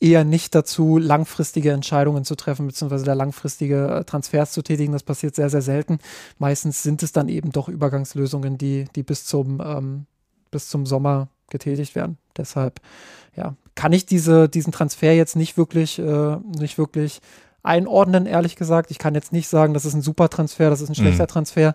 [0.00, 4.92] eher nicht dazu, langfristige Entscheidungen zu treffen, beziehungsweise da langfristige äh, Transfers zu tätigen.
[4.92, 5.98] Das passiert sehr, sehr selten.
[6.38, 10.06] Meistens sind es dann eben doch Übergangslösungen, die, die bis zum, ähm,
[10.50, 12.18] bis zum Sommer getätigt werden.
[12.36, 12.80] Deshalb,
[13.36, 17.20] ja, kann ich diese, diesen Transfer jetzt nicht wirklich, äh, nicht wirklich
[17.66, 18.90] einordnen, ehrlich gesagt.
[18.90, 21.28] Ich kann jetzt nicht sagen, das ist ein super Transfer, das ist ein schlechter mhm.
[21.28, 21.74] Transfer.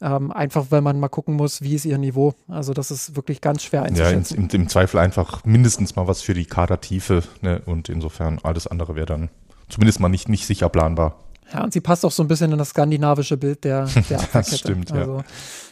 [0.00, 2.34] Ähm, einfach, weil man mal gucken muss, wie ist ihr Niveau.
[2.48, 4.36] Also das ist wirklich ganz schwer einzuschätzen.
[4.36, 7.22] Ja, im, im Zweifel einfach mindestens mal was für die Kadertiefe.
[7.40, 7.62] Ne?
[7.66, 9.30] Und insofern alles andere wäre dann
[9.68, 11.16] zumindest mal nicht, nicht sicher planbar.
[11.52, 14.58] Ja, und sie passt auch so ein bisschen in das skandinavische Bild der, der Das
[14.58, 14.96] stimmt, ja.
[14.96, 15.24] Also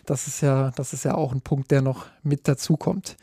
[0.07, 3.17] das ist ja, das ist ja auch ein Punkt, der noch mit dazukommt.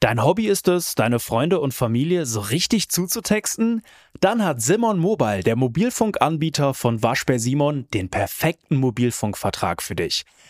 [0.00, 3.82] Dein Hobby ist es, deine Freunde und Familie so richtig zuzutexten?
[4.18, 10.24] Dann hat Simon Mobile, der Mobilfunkanbieter von Waschbär Simon, den perfekten Mobilfunkvertrag für dich.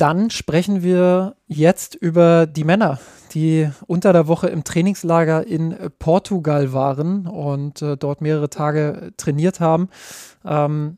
[0.00, 2.98] Dann sprechen wir jetzt über die Männer,
[3.32, 9.60] die unter der Woche im Trainingslager in Portugal waren und äh, dort mehrere Tage trainiert
[9.60, 9.90] haben.
[10.42, 10.96] Ähm,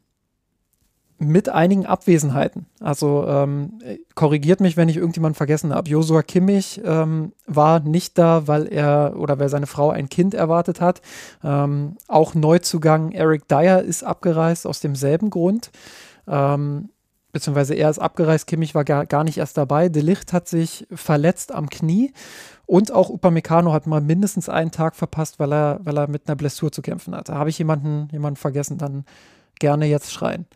[1.18, 2.66] mit einigen Abwesenheiten.
[2.78, 3.80] Also ähm,
[4.14, 5.90] korrigiert mich, wenn ich irgendjemanden vergessen habe.
[5.90, 10.80] Josua Kimmich ähm, war nicht da, weil er oder weil seine Frau ein Kind erwartet
[10.80, 11.02] hat.
[11.42, 15.70] Ähm, auch Neuzugang Eric Dyer ist abgereist aus demselben Grund.
[16.28, 16.90] Ähm,
[17.32, 19.88] beziehungsweise er ist abgereist, Kimmich war gar, gar nicht erst dabei.
[19.88, 22.12] De Licht hat sich verletzt am Knie
[22.66, 26.36] und auch Upamecano hat mal mindestens einen Tag verpasst, weil er, weil er mit einer
[26.36, 27.34] Blessur zu kämpfen hatte.
[27.34, 29.04] Habe ich jemanden, jemanden vergessen, dann
[29.58, 30.46] gerne jetzt schreien.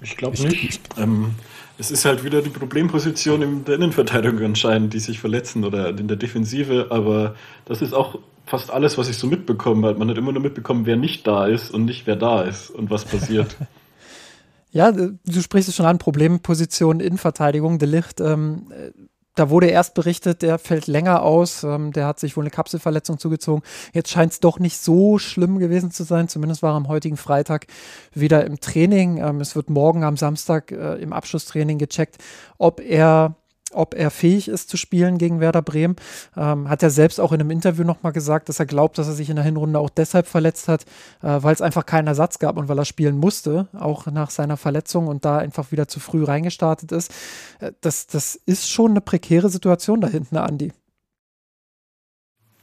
[0.00, 0.88] Ich glaube nicht.
[0.98, 1.34] Ähm,
[1.78, 6.08] es ist halt wieder die Problemposition in der Innenverteidigung anscheinend, die sich verletzen oder in
[6.08, 7.34] der Defensive, aber
[7.64, 9.94] das ist auch fast alles, was ich so mitbekomme.
[9.94, 12.90] Man hat immer nur mitbekommen, wer nicht da ist und nicht wer da ist und
[12.90, 13.56] was passiert.
[14.70, 17.78] Ja, du sprichst es schon an, Problemposition in Verteidigung.
[17.78, 18.66] De Licht, ähm,
[19.36, 23.18] da wurde erst berichtet, der fällt länger aus, ähm, der hat sich wohl eine Kapselverletzung
[23.18, 23.62] zugezogen.
[23.92, 27.18] Jetzt scheint es doch nicht so schlimm gewesen zu sein, zumindest war er am heutigen
[27.18, 27.66] Freitag
[28.14, 29.18] wieder im Training.
[29.18, 32.16] Ähm, es wird morgen am Samstag äh, im Abschlusstraining gecheckt,
[32.56, 33.36] ob er
[33.76, 35.96] ob er fähig ist zu spielen gegen Werder Bremen.
[36.36, 39.14] Ähm, hat er selbst auch in einem Interview nochmal gesagt, dass er glaubt, dass er
[39.14, 40.82] sich in der Hinrunde auch deshalb verletzt hat,
[41.22, 44.56] äh, weil es einfach keinen Ersatz gab und weil er spielen musste, auch nach seiner
[44.56, 47.12] Verletzung und da einfach wieder zu früh reingestartet ist.
[47.60, 50.72] Äh, das, das ist schon eine prekäre Situation da hinten, Andi.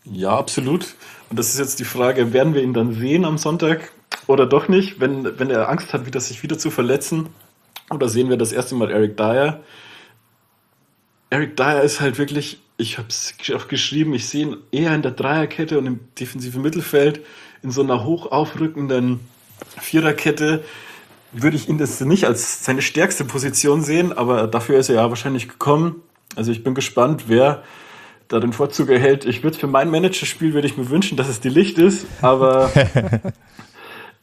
[0.06, 0.96] Ja, absolut.
[1.30, 3.92] Und das ist jetzt die Frage, werden wir ihn dann sehen am Sonntag
[4.28, 7.30] oder doch nicht, wenn, wenn er Angst hat, wieder sich wieder zu verletzen?
[7.90, 9.62] Oder sehen wir das erste Mal Eric Dyer?
[11.34, 15.02] Eric Dyer ist halt wirklich, ich habe es auch geschrieben, ich sehe ihn eher in
[15.02, 17.22] der Dreierkette und im defensiven Mittelfeld
[17.64, 19.20] in so einer hoch aufrückenden
[19.82, 20.64] Viererkette
[21.32, 25.10] würde ich ihn das nicht als seine stärkste Position sehen, aber dafür ist er ja
[25.10, 26.04] wahrscheinlich gekommen.
[26.36, 27.64] Also ich bin gespannt, wer
[28.28, 29.26] da den Vorzug erhält.
[29.26, 32.72] Ich würde für mein Managerspiel würde ich mir wünschen, dass es die Licht ist, aber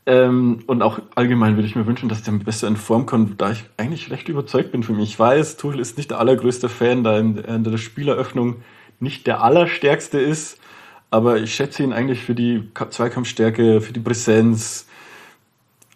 [0.06, 3.52] Ähm, und auch allgemein würde ich mir wünschen, dass der besser in Form kommt, da
[3.52, 5.02] ich eigentlich recht überzeugt bin von mir.
[5.02, 8.56] Ich weiß, Tuchel ist nicht der allergrößte Fan, da in, in der Spieleröffnung
[8.98, 10.58] nicht der allerstärkste ist,
[11.10, 14.86] aber ich schätze ihn eigentlich für die Zweikampfstärke, für die Präsenz.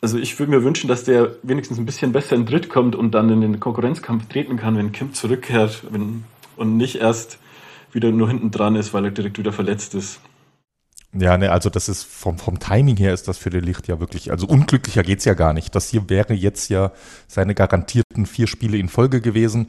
[0.01, 3.13] Also ich würde mir wünschen, dass der wenigstens ein bisschen besser in Dritt kommt und
[3.13, 6.25] dann in den Konkurrenzkampf treten kann, wenn Kim zurückkehrt wenn,
[6.57, 7.39] und nicht erst
[7.93, 10.21] wieder nur hinten dran ist, weil er direkt wieder verletzt ist.
[11.17, 14.01] Ja, ne, also das ist vom, vom Timing her ist das für den Licht ja
[14.01, 15.75] wirklich, also unglücklicher geht's ja gar nicht.
[15.75, 16.91] Das hier wäre jetzt ja
[17.29, 19.69] seine garantierten vier Spiele in Folge gewesen,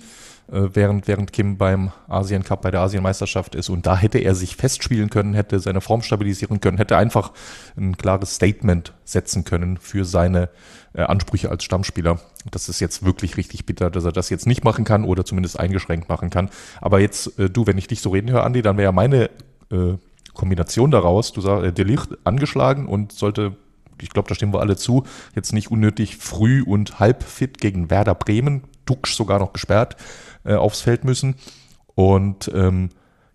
[0.52, 3.70] äh, während, während Kim beim Asien Cup bei der Asienmeisterschaft ist.
[3.70, 7.32] Und da hätte er sich festspielen können, hätte seine Form stabilisieren können, hätte einfach
[7.78, 10.50] ein klares Statement setzen können für seine
[10.94, 12.20] äh, Ansprüche als Stammspieler.
[12.50, 15.60] Das ist jetzt wirklich richtig bitter, dass er das jetzt nicht machen kann oder zumindest
[15.60, 16.50] eingeschränkt machen kann.
[16.82, 19.30] Aber jetzt, äh, du, wenn ich dich so reden höre, Andi, dann wäre ja meine
[19.72, 19.98] äh,
[20.36, 23.56] Kombination daraus, du sagst, äh, der Licht angeschlagen und sollte,
[24.02, 25.04] ich glaube, da stimmen wir alle zu,
[25.36, 29.96] jetzt nicht unnötig früh und halb fit gegen Werder Bremen, Duxch sogar noch gesperrt,
[30.44, 31.36] äh, aufs Feld müssen.
[31.96, 32.90] Und ähm,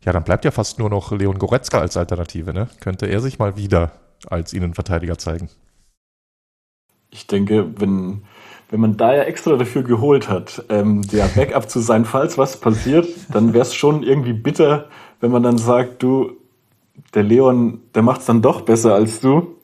[0.05, 2.53] ja, dann bleibt ja fast nur noch Leon Goretzka als Alternative.
[2.53, 2.69] Ne?
[2.81, 3.93] Könnte er sich mal wieder
[4.29, 5.49] als Innenverteidiger zeigen?
[7.11, 8.23] Ich denke, wenn,
[8.71, 12.61] wenn man da ja extra dafür geholt hat, ähm, der Backup zu sein, falls was
[12.61, 14.89] passiert, dann wäre es schon irgendwie bitter,
[15.21, 16.37] wenn man dann sagt, du,
[17.15, 19.57] der Leon, der macht es dann doch besser als du.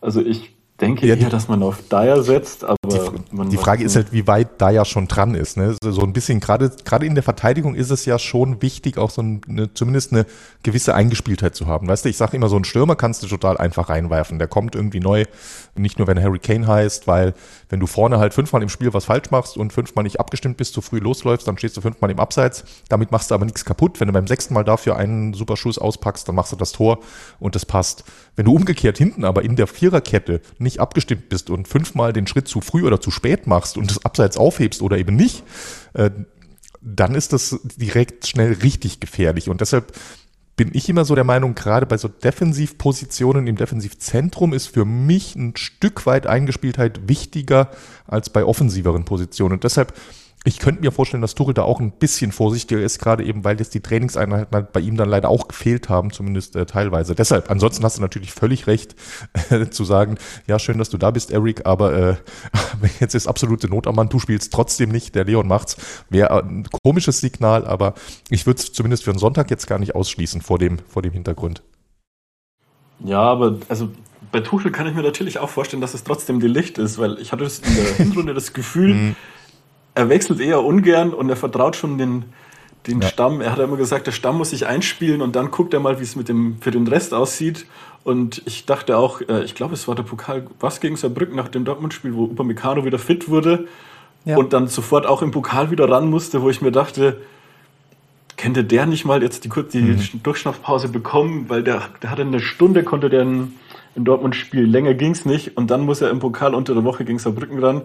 [0.00, 3.96] Also ich denke ja, eher, dass man auf Dyer setzt, aber die, die Frage ist
[3.96, 5.56] halt, wie weit Dyer schon dran ist.
[5.56, 5.76] Ne?
[5.82, 9.22] So ein bisschen, gerade gerade in der Verteidigung ist es ja schon wichtig, auch so
[9.22, 10.26] eine, zumindest eine
[10.62, 11.88] gewisse Eingespieltheit zu haben.
[11.88, 14.38] Weißt du, ich sage immer, so einen Stürmer kannst du total einfach reinwerfen.
[14.38, 15.24] Der kommt irgendwie neu,
[15.76, 17.34] nicht nur wenn Harry Kane heißt, weil
[17.68, 20.74] wenn du vorne halt fünfmal im Spiel was falsch machst und fünfmal nicht abgestimmt bist,
[20.74, 22.64] zu früh losläufst, dann stehst du fünfmal im Abseits.
[22.88, 24.00] Damit machst du aber nichts kaputt.
[24.00, 26.98] Wenn du beim sechsten Mal dafür einen super Schuss auspackst, dann machst du das Tor
[27.38, 28.04] und das passt.
[28.36, 32.48] Wenn du umgekehrt hinten aber in der Viererkette nicht abgestimmt bist und fünfmal den Schritt
[32.48, 35.44] zu früh oder zu spät machst und das Abseits aufhebst oder eben nicht,
[35.94, 36.10] äh,
[36.80, 39.48] dann ist das direkt schnell richtig gefährlich.
[39.48, 39.92] Und deshalb
[40.56, 45.34] bin ich immer so der Meinung, gerade bei so Defensivpositionen im Defensivzentrum ist für mich
[45.34, 47.70] ein Stück weit Eingespieltheit wichtiger
[48.06, 49.54] als bei offensiveren Positionen.
[49.54, 49.94] Und deshalb
[50.44, 53.58] ich könnte mir vorstellen, dass Tuchel da auch ein bisschen vorsichtiger ist, gerade eben, weil
[53.58, 57.14] jetzt die Trainingseinheiten halt bei ihm dann leider auch gefehlt haben, zumindest äh, teilweise.
[57.14, 58.96] Deshalb, ansonsten hast du natürlich völlig recht,
[59.50, 60.16] äh, zu sagen,
[60.48, 62.16] ja, schön, dass du da bist, Eric, aber äh,
[63.00, 65.76] jetzt ist absolute Not am Mann, du spielst trotzdem nicht, der Leon macht's.
[66.10, 67.94] Wäre ein komisches Signal, aber
[68.28, 71.12] ich würde es zumindest für einen Sonntag jetzt gar nicht ausschließen vor dem, vor dem
[71.12, 71.62] Hintergrund.
[73.04, 73.90] Ja, aber also
[74.32, 77.18] bei Tuchel kann ich mir natürlich auch vorstellen, dass es trotzdem die Licht ist, weil
[77.18, 79.16] ich hatte in der Hinrunde das Gefühl, mhm
[79.94, 82.24] er wechselt eher ungern und er vertraut schon den,
[82.86, 83.08] den ja.
[83.08, 83.40] Stamm.
[83.40, 86.04] Er hat immer gesagt, der Stamm muss sich einspielen und dann guckt er mal, wie
[86.04, 87.66] es mit dem, für den Rest aussieht.
[88.04, 91.48] Und ich dachte auch, äh, ich glaube, es war der Pokal, was gegen Saarbrücken nach
[91.48, 93.68] dem Dortmund-Spiel, wo Upamecano wieder fit wurde
[94.24, 94.36] ja.
[94.36, 97.20] und dann sofort auch im Pokal wieder ran musste, wo ich mir dachte,
[98.36, 100.22] könnte der nicht mal jetzt die, die mhm.
[100.22, 103.52] Durchschnaufpause bekommen, weil der, der hatte eine Stunde, konnte der in,
[103.94, 106.82] in Dortmund spielen, länger ging es nicht und dann muss er im Pokal unter der
[106.82, 107.82] Woche gegen Saarbrücken ran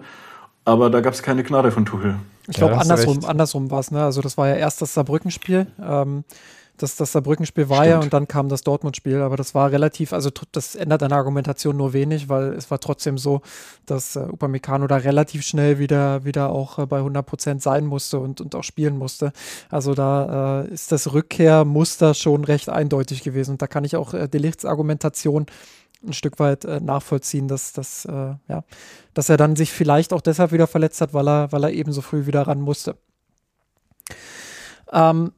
[0.68, 2.16] aber da gab es keine Gnade von Tuchel.
[2.46, 3.90] Ich glaube, ja, andersrum, andersrum war es.
[3.90, 4.02] Ne?
[4.02, 5.66] Also das war ja erst das Saarbrücken-Spiel.
[5.82, 6.24] Ähm,
[6.76, 7.90] das, das Saarbrücken-Spiel war Stimmt.
[7.90, 9.20] ja und dann kam das Dortmund-Spiel.
[9.22, 12.80] Aber das war relativ, also das ändert an der Argumentation nur wenig, weil es war
[12.80, 13.40] trotzdem so,
[13.86, 18.18] dass äh, Upamecano da relativ schnell wieder, wieder auch äh, bei 100 Prozent sein musste
[18.18, 19.32] und, und auch spielen musste.
[19.70, 23.52] Also da äh, ist das Rückkehrmuster schon recht eindeutig gewesen.
[23.52, 25.46] Und da kann ich auch äh, Delichts Argumentation
[26.06, 28.64] ein Stück weit äh, nachvollziehen, dass, dass, äh, ja,
[29.14, 31.92] dass er dann sich vielleicht auch deshalb wieder verletzt hat, weil er, weil er eben
[31.92, 32.96] so früh wieder ran musste.
[34.92, 35.32] Ähm,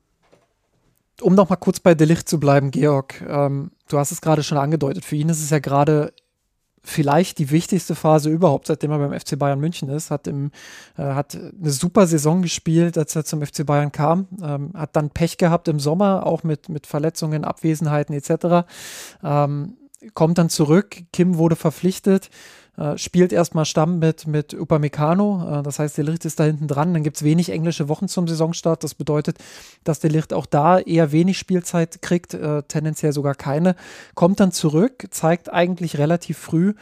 [1.23, 4.59] um noch mal kurz bei Delicht zu bleiben, Georg, ähm, du hast es gerade schon
[4.59, 6.13] angedeutet, für ihn ist es ja gerade
[6.83, 10.51] vielleicht die wichtigste Phase überhaupt, seitdem er beim FC Bayern München ist, hat, im,
[10.97, 15.11] äh, hat eine super Saison gespielt, als er zum FC Bayern kam, ähm, hat dann
[15.11, 18.67] Pech gehabt im Sommer, auch mit, mit Verletzungen, Abwesenheiten etc.
[19.23, 19.77] Ähm,
[20.15, 22.31] kommt dann zurück, Kim wurde verpflichtet,
[22.77, 26.69] äh, spielt erstmal Stamm mit, mit Upamecano, äh, das heißt, der Licht ist da hinten
[26.69, 29.39] dran, dann gibt es wenig englische Wochen zum Saisonstart, das bedeutet,
[29.85, 33.77] dass der Licht auch da eher wenig Spielzeit kriegt, äh, tendenziell sogar keine,
[34.15, 36.75] kommt dann zurück, zeigt eigentlich relativ früh,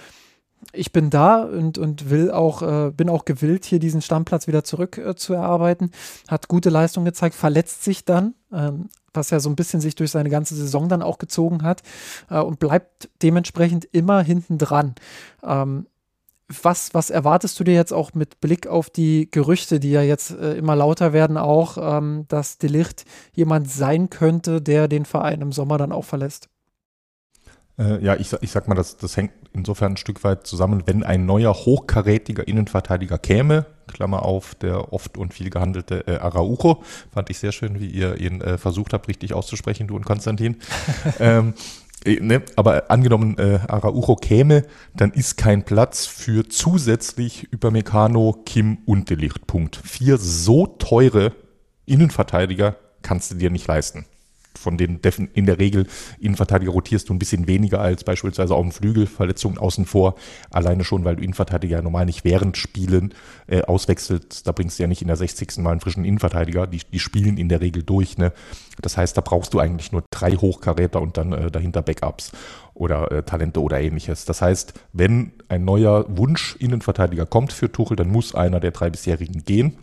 [0.73, 4.65] ich bin da und, und will auch, äh, bin auch gewillt, hier diesen Stammplatz wieder
[4.65, 5.93] zurück äh, zu erarbeiten.
[6.27, 10.11] Hat gute Leistung gezeigt, verletzt sich dann, ähm, was ja so ein bisschen sich durch
[10.11, 11.83] seine ganze Saison dann auch gezogen hat
[12.31, 14.95] äh, und bleibt dementsprechend immer hinten dran.
[15.43, 15.87] Ähm,
[16.49, 20.31] was, was erwartest du dir jetzt auch mit Blick auf die Gerüchte, die ja jetzt
[20.31, 25.53] äh, immer lauter werden, auch, ähm, dass Delicht jemand sein könnte, der den Verein im
[25.53, 26.49] Sommer dann auch verlässt?
[27.79, 31.03] Äh, ja, ich, ich sag mal, das, das hängt insofern ein Stück weit zusammen, wenn
[31.03, 37.31] ein neuer hochkarätiger Innenverteidiger käme, Klammer auf, der oft und viel gehandelte äh, Araujo, fand
[37.31, 40.57] ich sehr schön, wie ihr ihn äh, versucht habt, richtig auszusprechen, du und Konstantin.
[41.21, 41.55] ähm,
[42.05, 48.37] äh, Ne, aber angenommen, äh, Araujo käme, dann ist kein Platz für zusätzlich über Meccano,
[48.47, 49.47] Kim und Delicht.
[49.47, 49.81] Punkt.
[49.85, 51.33] Vier so teure
[51.87, 54.07] Innenverteidiger kannst du dir nicht leisten
[54.57, 55.87] von den Defen in der Regel
[56.19, 60.17] Innenverteidiger rotierst du ein bisschen weniger als beispielsweise auf dem Flügel, Verletzungen außen vor.
[60.51, 63.15] Alleine schon, weil du Innenverteidiger ja normal nicht während Spielen
[63.47, 64.47] äh, auswechselst.
[64.47, 65.59] Da bringst du ja nicht in der 60.
[65.59, 66.67] Mal einen frischen Innenverteidiger.
[66.67, 68.19] Die, die spielen in der Regel durch.
[68.19, 68.33] Ne?
[68.81, 72.33] Das heißt, da brauchst du eigentlich nur drei Hochkaräter und dann äh, dahinter Backups
[72.75, 74.25] oder äh, Talente oder ähnliches.
[74.25, 78.91] Das heißt, wenn ein neuer Wunsch Innenverteidiger kommt für Tuchel, dann muss einer der drei
[78.91, 79.77] bisherigen gehen.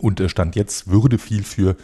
[0.00, 1.76] Und äh, Stand jetzt würde viel für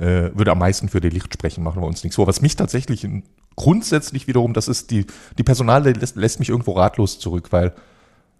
[0.00, 2.26] äh, würde am meisten für die Licht sprechen, machen wir uns nichts vor.
[2.26, 3.06] Was mich tatsächlich
[3.54, 7.74] grundsätzlich wiederum, das ist die, die Personal lässt, lässt mich irgendwo ratlos zurück, weil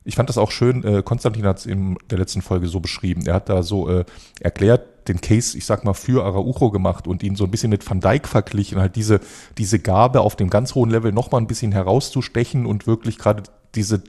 [0.03, 3.27] ich fand das auch schön, äh, Konstantin hat es in der letzten Folge so beschrieben.
[3.27, 4.05] Er hat da so äh,
[4.41, 7.89] erklärt, den Case, ich sag mal, für Araujo gemacht und ihn so ein bisschen mit
[7.89, 9.21] Van Dijk verglichen, halt diese,
[9.59, 13.43] diese Gabe auf dem ganz hohen Level nochmal ein bisschen herauszustechen und wirklich gerade
[13.75, 14.03] diese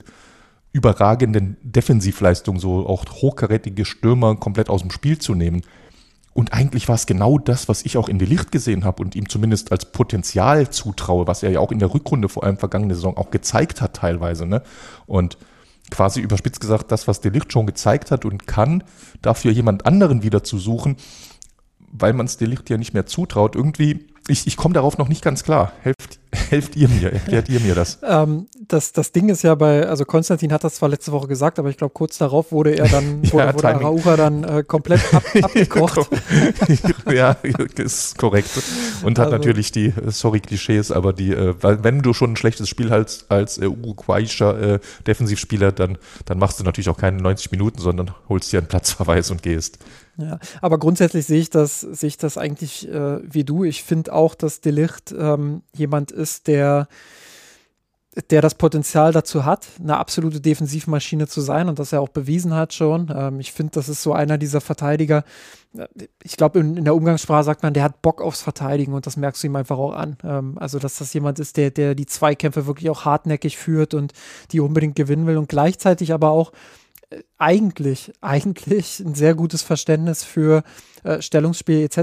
[0.72, 5.62] überragenden Defensivleistungen, so auch hochkarätige Stürmer komplett aus dem Spiel zu nehmen.
[6.34, 9.28] Und eigentlich war es genau das, was ich auch in Licht gesehen habe und ihm
[9.28, 13.16] zumindest als Potenzial zutraue, was er ja auch in der Rückrunde vor allem vergangene Saison
[13.16, 14.46] auch gezeigt hat teilweise.
[14.46, 14.62] Ne?
[15.06, 15.36] Und
[15.90, 18.82] quasi überspitzt gesagt, das, was Licht schon gezeigt hat und kann,
[19.20, 20.96] dafür jemand anderen wieder zu suchen,
[21.78, 25.22] weil man es Licht ja nicht mehr zutraut, irgendwie ich, ich komme darauf noch nicht
[25.22, 25.72] ganz klar.
[25.82, 26.18] Helft,
[26.50, 27.98] helft ihr mir, erklärt ihr mir das.
[28.02, 28.92] Ähm, das.
[28.92, 31.76] Das Ding ist ja bei, also Konstantin hat das zwar letzte Woche gesagt, aber ich
[31.76, 36.08] glaube, kurz darauf wurde er dann, ja, wurde, wurde Araucha dann äh, komplett ab, abgekocht.
[37.12, 37.36] ja,
[37.76, 38.50] ist korrekt.
[39.04, 42.68] Und hat also, natürlich die, sorry, Klischees, aber die, äh, wenn du schon ein schlechtes
[42.68, 47.50] Spiel hast als äh, uruguayischer äh, Defensivspieler, dann, dann machst du natürlich auch keine 90
[47.52, 49.78] Minuten, sondern holst dir einen Platzverweis und gehst.
[50.18, 53.64] Ja, aber grundsätzlich sehe ich das, sehe ich das eigentlich äh, wie du.
[53.64, 56.88] Ich finde auch, dass Delicht ähm, jemand ist, der
[58.30, 62.54] der das Potenzial dazu hat, eine absolute Defensivmaschine zu sein und das er auch bewiesen
[62.54, 63.10] hat schon.
[63.14, 65.24] Ähm, ich finde, das ist so einer dieser Verteidiger.
[65.74, 65.86] Äh,
[66.22, 69.16] ich glaube, in, in, der Umgangssprache sagt man, der hat Bock aufs Verteidigen und das
[69.16, 70.18] merkst du ihm einfach auch an.
[70.24, 74.12] Ähm, also, dass das jemand ist, der, der die Zweikämpfe wirklich auch hartnäckig führt und
[74.50, 76.52] die unbedingt gewinnen will und gleichzeitig aber auch
[77.38, 80.62] eigentlich, eigentlich ein sehr gutes Verständnis für
[81.04, 81.96] äh, Stellungsspiel etc.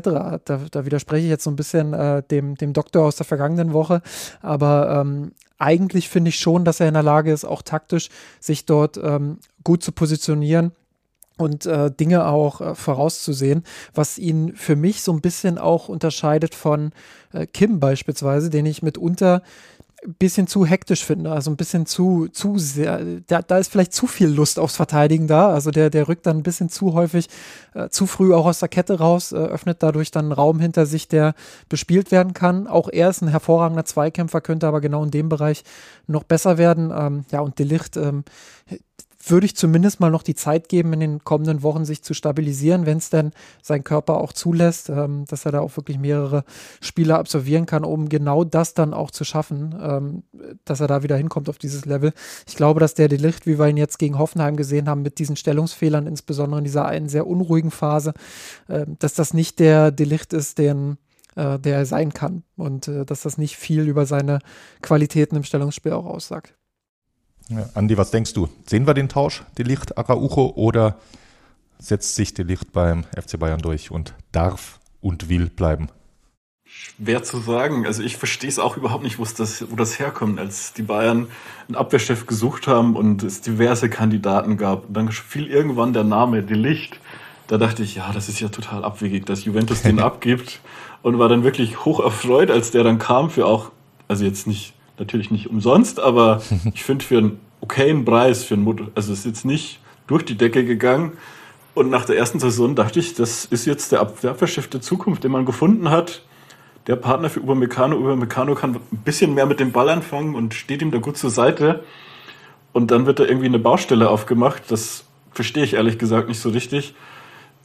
[0.45, 3.73] Da, da, widerspreche ich jetzt so ein bisschen äh, dem, dem Doktor aus der vergangenen
[3.73, 4.01] Woche,
[4.41, 8.65] aber ähm, eigentlich finde ich schon, dass er in der Lage ist, auch taktisch sich
[8.65, 10.71] dort ähm, gut zu positionieren
[11.37, 16.53] und äh, Dinge auch äh, vorauszusehen, was ihn für mich so ein bisschen auch unterscheidet
[16.53, 16.91] von
[17.33, 19.41] äh, Kim beispielsweise, den ich mitunter
[20.05, 24.07] bisschen zu hektisch finde, also ein bisschen zu, zu sehr, da, da ist vielleicht zu
[24.07, 27.27] viel Lust aufs Verteidigen da, also der, der rückt dann ein bisschen zu häufig,
[27.73, 30.85] äh, zu früh auch aus der Kette raus, äh, öffnet dadurch dann einen Raum hinter
[30.85, 31.33] sich, der
[31.67, 32.67] bespielt werden kann.
[32.67, 35.63] Auch er ist ein hervorragender Zweikämpfer, könnte aber genau in dem Bereich
[36.07, 36.91] noch besser werden.
[36.95, 38.23] Ähm, ja, und Delicht, ähm,
[39.25, 42.85] würde ich zumindest mal noch die Zeit geben, in den kommenden Wochen sich zu stabilisieren,
[42.85, 46.43] wenn es denn sein Körper auch zulässt, ähm, dass er da auch wirklich mehrere
[46.81, 50.23] Spiele absolvieren kann, um genau das dann auch zu schaffen, ähm,
[50.63, 52.13] dass er da wieder hinkommt auf dieses Level.
[52.47, 55.35] Ich glaube, dass der Delicht, wie wir ihn jetzt gegen Hoffenheim gesehen haben, mit diesen
[55.35, 58.13] Stellungsfehlern, insbesondere in dieser einen sehr unruhigen Phase,
[58.67, 60.97] äh, dass das nicht der Delicht ist, den
[61.35, 64.39] äh, der er sein kann und äh, dass das nicht viel über seine
[64.81, 66.58] Qualitäten im Stellungsspiel auch aussagt.
[67.49, 68.47] Ja, Andi, was denkst du?
[68.67, 70.97] Sehen wir den Tausch, die Licht Araujo, oder
[71.79, 75.89] setzt sich die Licht beim FC Bayern durch und darf und will bleiben?
[76.65, 77.87] Schwer zu sagen.
[77.87, 81.27] Also ich verstehe es auch überhaupt nicht, wo das, wo das herkommt, als die Bayern
[81.67, 84.87] einen Abwehrchef gesucht haben und es diverse Kandidaten gab.
[84.87, 86.99] Und dann fiel irgendwann der Name Die Licht.
[87.47, 90.59] Da dachte ich, ja, das ist ja total abwegig, dass Juventus den abgibt.
[91.01, 93.71] Und war dann wirklich hoch erfreut, als der dann kam für auch,
[94.07, 96.41] also jetzt nicht natürlich nicht umsonst, aber
[96.73, 100.23] ich finde für einen okayen Preis, für einen Motor, also es ist jetzt nicht durch
[100.25, 101.13] die Decke gegangen.
[101.75, 105.31] Und nach der ersten Saison dachte ich, das ist jetzt der Abwehrchef der Zukunft, den
[105.31, 106.23] man gefunden hat.
[106.87, 107.95] Der Partner für Upamecano.
[107.95, 111.29] Upamecano kann ein bisschen mehr mit dem Ball anfangen und steht ihm da gut zur
[111.29, 111.83] Seite.
[112.73, 114.63] Und dann wird da irgendwie eine Baustelle aufgemacht.
[114.69, 116.95] Das verstehe ich ehrlich gesagt nicht so richtig.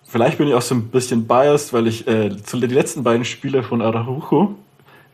[0.07, 3.63] Vielleicht bin ich auch so ein bisschen biased, weil ich äh, die letzten beiden Spiele
[3.63, 4.55] von Araujo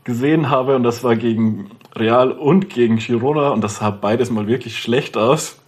[0.04, 4.46] gesehen habe und das war gegen Real und gegen Girona und das sah beides mal
[4.46, 5.58] wirklich schlecht aus.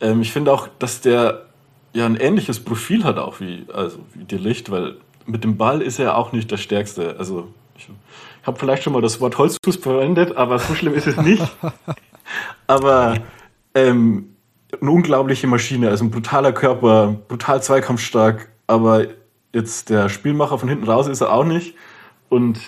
[0.00, 1.46] Ähm, ich finde auch, dass der
[1.94, 5.82] ja ein ähnliches Profil hat auch wie, also wie die Licht, weil mit dem Ball
[5.82, 7.16] ist er auch nicht der Stärkste.
[7.18, 7.88] Also ich,
[8.40, 11.46] ich habe vielleicht schon mal das Wort Holzfuß verwendet, aber so schlimm ist es nicht.
[12.66, 13.18] aber
[13.74, 14.34] ähm,
[14.80, 19.06] eine unglaubliche Maschine, also ein brutaler Körper, brutal zweikampfstark, aber
[19.52, 21.74] jetzt der Spielmacher von hinten raus ist er auch nicht.
[22.28, 22.60] Und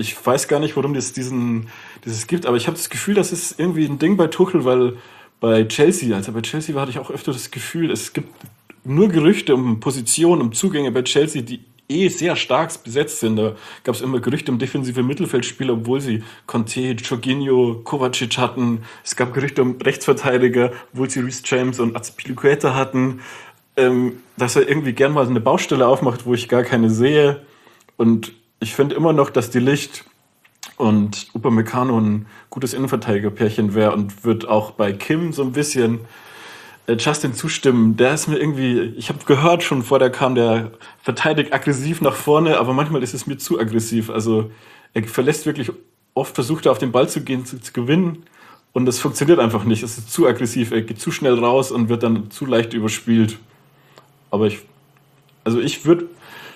[0.00, 1.68] ich weiß gar nicht, warum das diesen,
[2.26, 4.96] gibt, aber ich habe das Gefühl, das ist irgendwie ein Ding bei Tuchel, weil
[5.40, 8.28] bei Chelsea, als er bei Chelsea war, hatte ich auch öfter das Gefühl, es gibt
[8.84, 13.36] nur Gerüchte um Positionen, um Zugänge bei Chelsea, die eh sehr stark besetzt sind.
[13.36, 18.82] Da gab es immer Gerüchte um defensive Mittelfeldspieler, obwohl sie Conte, Jorginho, Kovacic hatten.
[19.04, 23.20] Es gab Gerüchte um Rechtsverteidiger, obwohl sie Rhys James und Azpilicueta hatten.
[23.76, 27.42] Ähm, dass er irgendwie gern mal eine Baustelle aufmacht, wo ich gar keine sehe.
[27.96, 30.04] Und ich finde immer noch, dass die Licht
[30.76, 36.00] und Upamecano ein gutes Innenverteidigerpärchen wäre und wird auch bei Kim so ein bisschen
[36.86, 37.96] äh, Justin zustimmen.
[37.96, 42.14] Der ist mir irgendwie, ich habe gehört schon vor der kam, der verteidigt aggressiv nach
[42.14, 44.10] vorne, aber manchmal ist es mir zu aggressiv.
[44.10, 44.50] Also
[44.92, 45.72] er verlässt wirklich,
[46.14, 48.24] oft versucht er auf den Ball zu gehen, zu, zu gewinnen
[48.72, 49.82] und das funktioniert einfach nicht.
[49.82, 53.38] Es ist zu aggressiv, er geht zu schnell raus und wird dann zu leicht überspielt.
[54.30, 54.60] Aber ich,
[55.44, 56.06] also ich würde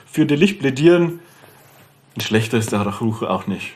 [0.07, 1.21] für die Licht plädieren,
[2.21, 3.73] schlechter ist der Rachuche auch nicht.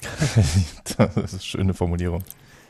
[0.96, 2.22] das ist eine schöne Formulierung.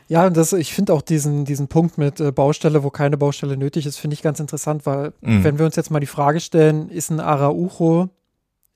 [0.07, 3.55] Ja, und das, ich finde auch diesen, diesen Punkt mit äh, Baustelle, wo keine Baustelle
[3.55, 5.43] nötig ist, finde ich ganz interessant, weil mhm.
[5.43, 8.09] wenn wir uns jetzt mal die Frage stellen, ist ein Araujo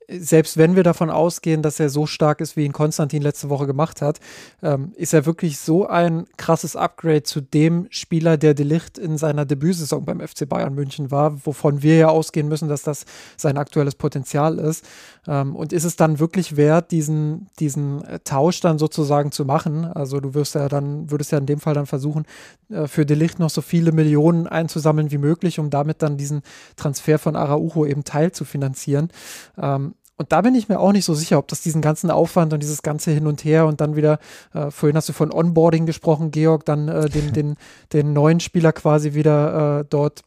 [0.07, 3.65] selbst wenn wir davon ausgehen, dass er so stark ist, wie ihn Konstantin letzte Woche
[3.65, 4.19] gemacht hat,
[4.61, 9.45] ähm, ist er wirklich so ein krasses Upgrade zu dem Spieler, der Delicht in seiner
[9.45, 13.05] Debütsaison beim FC Bayern München war, wovon wir ja ausgehen müssen, dass das
[13.37, 14.85] sein aktuelles Potenzial ist.
[15.27, 19.85] Ähm, und ist es dann wirklich wert, diesen, diesen äh, Tausch dann sozusagen zu machen?
[19.85, 22.25] Also du wirst ja dann, würdest ja in dem Fall dann versuchen,
[22.69, 26.43] äh, für Delicht noch so viele Millionen einzusammeln wie möglich, um damit dann diesen
[26.75, 29.09] Transfer von Araujo eben teil zu finanzieren.
[29.57, 32.53] Ähm, und da bin ich mir auch nicht so sicher, ob das diesen ganzen Aufwand
[32.53, 34.19] und dieses ganze Hin und Her und dann wieder,
[34.53, 37.55] äh, vorhin hast du von Onboarding gesprochen, Georg, dann äh, den, den,
[37.91, 40.23] den neuen Spieler quasi wieder äh, dort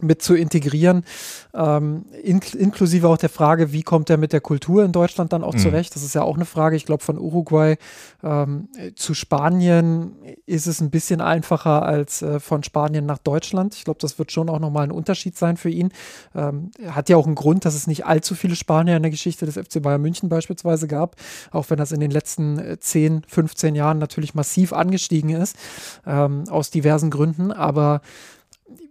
[0.00, 1.04] mit zu integrieren,
[1.54, 5.42] ähm, in, inklusive auch der Frage, wie kommt er mit der Kultur in Deutschland dann
[5.42, 5.58] auch mhm.
[5.58, 5.94] zurecht?
[5.94, 6.76] Das ist ja auch eine Frage.
[6.76, 7.76] Ich glaube, von Uruguay
[8.22, 13.74] ähm, zu Spanien ist es ein bisschen einfacher als äh, von Spanien nach Deutschland.
[13.74, 15.92] Ich glaube, das wird schon auch nochmal ein Unterschied sein für ihn.
[16.34, 19.46] Ähm, hat ja auch einen Grund, dass es nicht allzu viele Spanier in der Geschichte
[19.46, 21.16] des FC Bayern München beispielsweise gab,
[21.50, 25.56] auch wenn das in den letzten 10, äh, 15 Jahren natürlich massiv angestiegen ist,
[26.06, 27.52] ähm, aus diversen Gründen.
[27.52, 28.02] Aber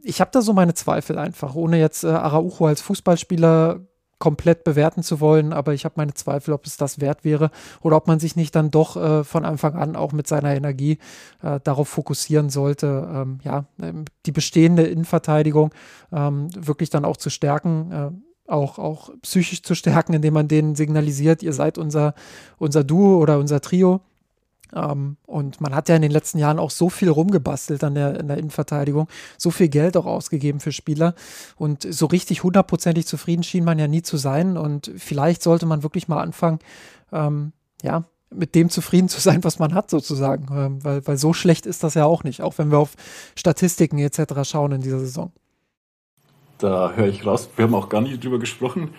[0.04, 3.82] ich habe da so meine Zweifel einfach, ohne jetzt äh, Araujo als Fußballspieler
[4.18, 7.52] komplett bewerten zu wollen, aber ich habe meine Zweifel, ob es das wert wäre
[7.82, 11.00] oder ob man sich nicht dann doch äh, von Anfang an auch mit seiner Energie
[11.44, 15.74] äh, darauf fokussieren sollte, ähm, ja, ähm, die bestehende Innenverteidigung
[16.14, 20.76] ähm, wirklich dann auch zu stärken, äh, auch, auch psychisch zu stärken, indem man denen
[20.76, 22.14] signalisiert, ihr seid unser,
[22.58, 24.02] unser Duo oder unser Trio
[24.74, 28.20] ähm, und man hat ja in den letzten Jahren auch so viel rumgebastelt an der,
[28.20, 29.08] in der Innenverteidigung,
[29.38, 31.16] so viel Geld auch ausgegeben für Spieler.
[31.58, 34.58] Und so richtig hundertprozentig zufrieden schien man ja nie zu sein.
[34.58, 36.60] Und vielleicht sollte man wirklich mal anfangen,
[37.12, 40.48] ähm, ja, mit dem zufrieden zu sein, was man hat, sozusagen.
[40.52, 42.96] Ähm, weil, weil so schlecht ist das ja auch nicht, auch wenn wir auf
[43.36, 44.44] Statistiken etc.
[44.44, 45.32] schauen in dieser Saison.
[46.58, 48.92] Da höre ich raus, wir haben auch gar nicht drüber gesprochen.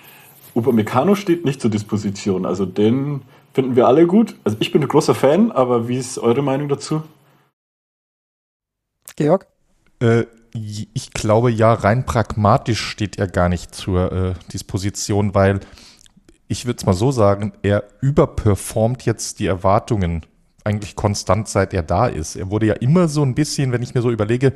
[0.54, 2.46] Upamecano steht nicht zur Disposition.
[2.46, 3.22] Also den
[3.56, 4.36] Finden wir alle gut.
[4.44, 7.02] Also ich bin ein großer Fan, aber wie ist eure Meinung dazu?
[9.16, 9.46] Georg?
[9.98, 15.60] Äh, ich glaube ja, rein pragmatisch steht er gar nicht zur äh, Disposition, weil
[16.48, 20.26] ich würde es mal so sagen, er überperformt jetzt die Erwartungen
[20.66, 22.36] eigentlich konstant, seit er da ist.
[22.36, 24.52] Er wurde ja immer so ein bisschen, wenn ich mir so überlege,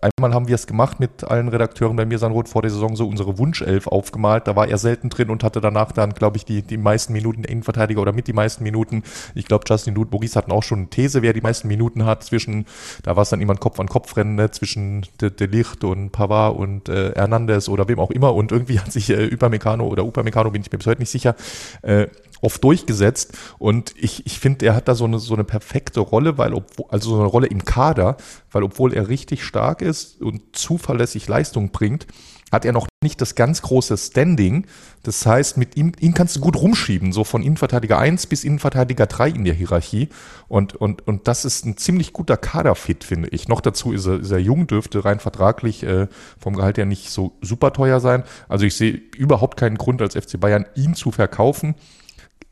[0.00, 3.08] einmal haben wir es gemacht mit allen Redakteuren bei mir Sanrot vor der Saison so
[3.08, 4.46] unsere Wunschelf aufgemalt.
[4.46, 7.44] Da war er selten drin und hatte danach dann, glaube ich, die, die meisten Minuten
[7.44, 9.02] Innenverteidiger oder mit die meisten Minuten.
[9.34, 12.24] Ich glaube, Justin Dude, Boris hatten auch schon eine These, wer die meisten Minuten hat.
[12.24, 12.66] Zwischen,
[13.02, 14.50] da war es dann immer ein Kopf an Kopf rennen, ne?
[14.50, 18.34] zwischen De, De Licht und Pavard und äh, Hernandez oder wem auch immer.
[18.34, 21.34] Und irgendwie hat sich äh, Upamecano oder Upamecano, bin ich mir bis heute nicht sicher,
[21.82, 22.08] äh,
[22.40, 23.36] oft durchgesetzt.
[23.58, 26.86] Und ich, ich finde, er hat da so eine, so eine perfekte Rolle, weil, obwohl,
[26.90, 28.16] also so eine Rolle im Kader,
[28.50, 32.06] weil obwohl er richtig stark ist und zuverlässig Leistung bringt,
[32.50, 34.66] hat er noch nicht das ganz große Standing.
[35.02, 39.06] Das heißt, mit ihm, ihn kannst du gut rumschieben, so von Innenverteidiger 1 bis Innenverteidiger
[39.06, 40.08] 3 in der Hierarchie.
[40.48, 43.48] Und, und, und das ist ein ziemlich guter Kaderfit, finde ich.
[43.48, 46.08] Noch dazu ist er, ist er jung, dürfte rein vertraglich äh,
[46.38, 48.24] vom Gehalt her nicht so super teuer sein.
[48.48, 51.74] Also ich sehe überhaupt keinen Grund als FC Bayern, ihn zu verkaufen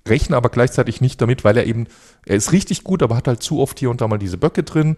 [0.09, 1.87] rechne aber gleichzeitig nicht damit, weil er eben,
[2.25, 4.63] er ist richtig gut, aber hat halt zu oft hier und da mal diese Böcke
[4.63, 4.97] drin.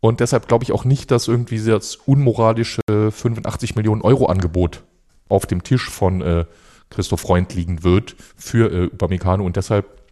[0.00, 4.82] Und deshalb glaube ich auch nicht, dass irgendwie das unmoralische 85 Millionen Euro Angebot
[5.28, 6.44] auf dem Tisch von äh,
[6.90, 9.44] Christoph Freund liegen wird für äh, Upamecano.
[9.44, 10.02] Und deshalb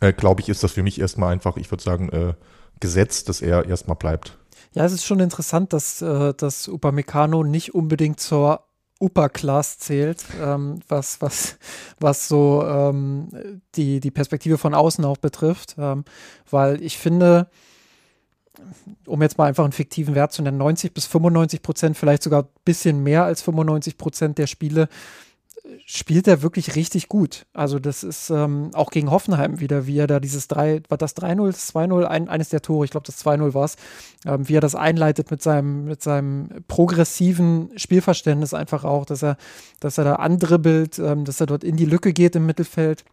[0.00, 2.34] äh, glaube ich, ist das für mich erstmal einfach, ich würde sagen, äh,
[2.80, 4.36] Gesetz, dass er erstmal bleibt.
[4.74, 8.64] Ja, es ist schon interessant, dass, äh, dass Upamecano nicht unbedingt zur
[9.02, 11.58] Upper-Class zählt, ähm, was, was,
[11.98, 15.74] was so ähm, die, die Perspektive von außen auch betrifft.
[15.78, 16.04] Ähm,
[16.50, 17.48] weil ich finde,
[19.06, 22.44] um jetzt mal einfach einen fiktiven Wert zu nennen, 90 bis 95 Prozent, vielleicht sogar
[22.44, 24.88] ein bisschen mehr als 95 Prozent der Spiele
[25.86, 27.46] spielt er wirklich richtig gut.
[27.52, 31.16] Also das ist ähm, auch gegen Hoffenheim wieder, wie er da dieses 3, war das
[31.16, 33.76] 3-0, das 2-0, ein, eines der Tore, ich glaube das 2-0 war es,
[34.26, 39.36] ähm, wie er das einleitet mit seinem, mit seinem progressiven Spielverständnis einfach auch, dass er,
[39.80, 43.04] dass er da andribbelt, ähm, dass er dort in die Lücke geht im Mittelfeld.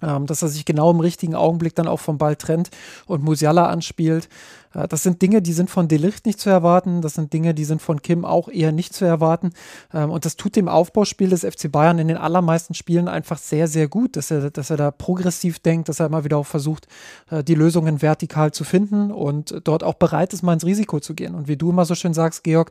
[0.00, 2.70] Ähm, dass er sich genau im richtigen Augenblick dann auch vom Ball trennt
[3.06, 4.28] und Musiala anspielt.
[4.74, 7.02] Äh, das sind Dinge, die sind von Delicht nicht zu erwarten.
[7.02, 9.50] Das sind Dinge, die sind von Kim auch eher nicht zu erwarten.
[9.92, 13.68] Ähm, und das tut dem Aufbauspiel des FC Bayern in den allermeisten Spielen einfach sehr,
[13.68, 16.86] sehr gut, dass er, dass er da progressiv denkt, dass er immer wieder auch versucht,
[17.30, 21.14] äh, die Lösungen vertikal zu finden und dort auch bereit ist, mal ins Risiko zu
[21.14, 21.34] gehen.
[21.34, 22.70] Und wie du immer so schön sagst, Georg,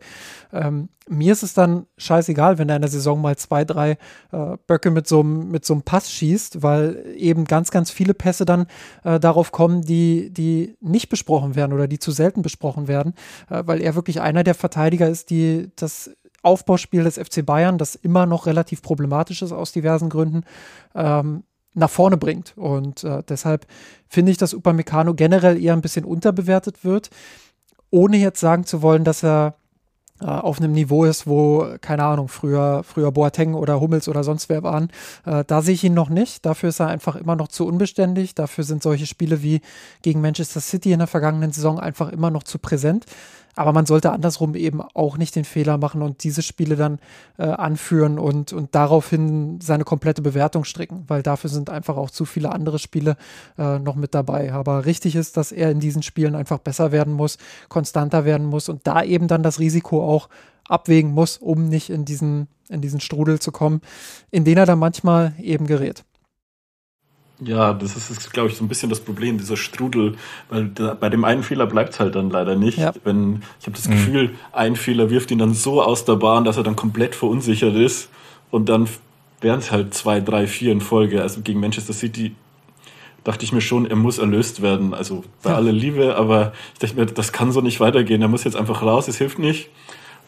[0.54, 3.91] ähm, mir ist es dann scheißegal, wenn er in der Saison mal zwei, drei
[4.32, 8.68] äh, Böcke mit so einem mit Pass schießt, weil eben ganz, ganz viele Pässe dann
[9.04, 13.13] darauf kommen, die, die nicht besprochen werden oder die zu selten besprochen werden,
[13.49, 16.11] äh, weil er wirklich einer der Verteidiger ist, die das
[16.43, 20.43] Aufbauspiel des FC Bayern, das immer noch relativ problematisch ist aus diversen Gründen,
[20.95, 22.57] ähm, nach vorne bringt.
[22.57, 23.67] Und äh, deshalb
[24.07, 27.09] finde ich, dass Upamecano generell eher ein bisschen unterbewertet wird,
[27.89, 29.55] ohne jetzt sagen zu wollen, dass er
[30.26, 34.63] auf einem Niveau ist, wo, keine Ahnung, früher, früher Boateng oder Hummels oder sonst wer
[34.63, 34.89] waren.
[35.26, 36.45] Äh, da sehe ich ihn noch nicht.
[36.45, 38.34] Dafür ist er einfach immer noch zu unbeständig.
[38.34, 39.61] Dafür sind solche Spiele wie
[40.01, 43.05] gegen Manchester City in der vergangenen Saison einfach immer noch zu präsent.
[43.58, 46.99] Aber man sollte andersrum eben auch nicht den Fehler machen und diese Spiele dann
[47.39, 52.26] äh, anführen und, und daraufhin seine komplette Bewertung stricken, weil dafür sind einfach auch zu
[52.26, 53.18] viele andere Spiele
[53.58, 54.53] äh, noch mit dabei.
[54.53, 58.70] Aber richtig ist, dass er in diesen Spielen einfach besser werden muss, konstanter werden muss
[58.70, 60.30] und da eben dann das Risiko auch
[60.70, 63.82] abwägen muss, um nicht in diesen, in diesen Strudel zu kommen,
[64.30, 66.03] in den er dann manchmal eben gerät.
[67.39, 70.15] Ja, das ist, glaube ich, so ein bisschen das Problem, dieser Strudel,
[70.49, 72.79] weil da, bei dem einen Fehler bleibt es halt dann leider nicht.
[72.79, 72.93] Ja.
[73.03, 73.91] Wenn, ich habe das mhm.
[73.91, 77.75] Gefühl, ein Fehler wirft ihn dann so aus der Bahn, dass er dann komplett verunsichert
[77.75, 78.09] ist
[78.49, 78.88] und dann
[79.41, 81.21] wären es halt zwei, drei, vier in Folge.
[81.21, 82.35] Also gegen Manchester City
[83.23, 84.95] dachte ich mir schon, er muss erlöst werden.
[84.95, 85.57] Also bei ja.
[85.57, 88.21] aller Liebe, aber ich dachte mir, das kann so nicht weitergehen.
[88.21, 89.69] Er muss jetzt einfach raus, es hilft nicht.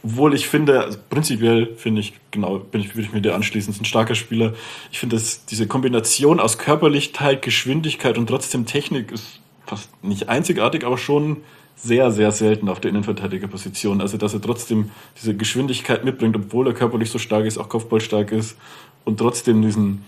[0.03, 3.73] Obwohl ich finde, also prinzipiell finde ich, genau, bin ich, würde ich mir dir anschließen,
[3.73, 4.53] ist ein starker Spieler.
[4.91, 10.85] Ich finde, dass diese Kombination aus Körperlichkeit, Geschwindigkeit und trotzdem Technik ist fast nicht einzigartig,
[10.85, 11.37] aber schon
[11.75, 14.01] sehr, sehr selten auf der Innenverteidigerposition.
[14.01, 18.31] Also, dass er trotzdem diese Geschwindigkeit mitbringt, obwohl er körperlich so stark ist, auch Kopfballstark
[18.31, 18.57] ist
[19.05, 20.03] und trotzdem diesen,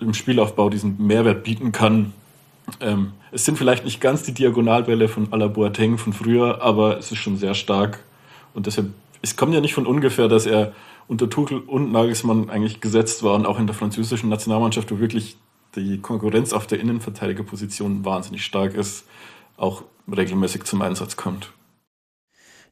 [0.00, 2.12] im Spielaufbau diesen Mehrwert bieten kann.
[2.80, 6.98] Ähm, es sind vielleicht nicht ganz die Diagonalbälle von à la Boateng von früher, aber
[6.98, 8.02] es ist schon sehr stark.
[8.54, 8.90] Und deshalb,
[9.20, 10.72] es kommt ja nicht von ungefähr, dass er
[11.06, 15.36] unter Tuchel und Nagelsmann eigentlich gesetzt war und auch in der französischen Nationalmannschaft, wo wirklich
[15.76, 19.04] die Konkurrenz auf der Innenverteidigerposition wahnsinnig stark ist,
[19.56, 21.52] auch regelmäßig zum Einsatz kommt.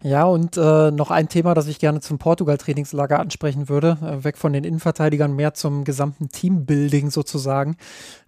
[0.05, 4.37] Ja, und äh, noch ein Thema, das ich gerne zum Portugal-Trainingslager ansprechen würde, äh, weg
[4.37, 7.77] von den Innenverteidigern, mehr zum gesamten Teambuilding sozusagen.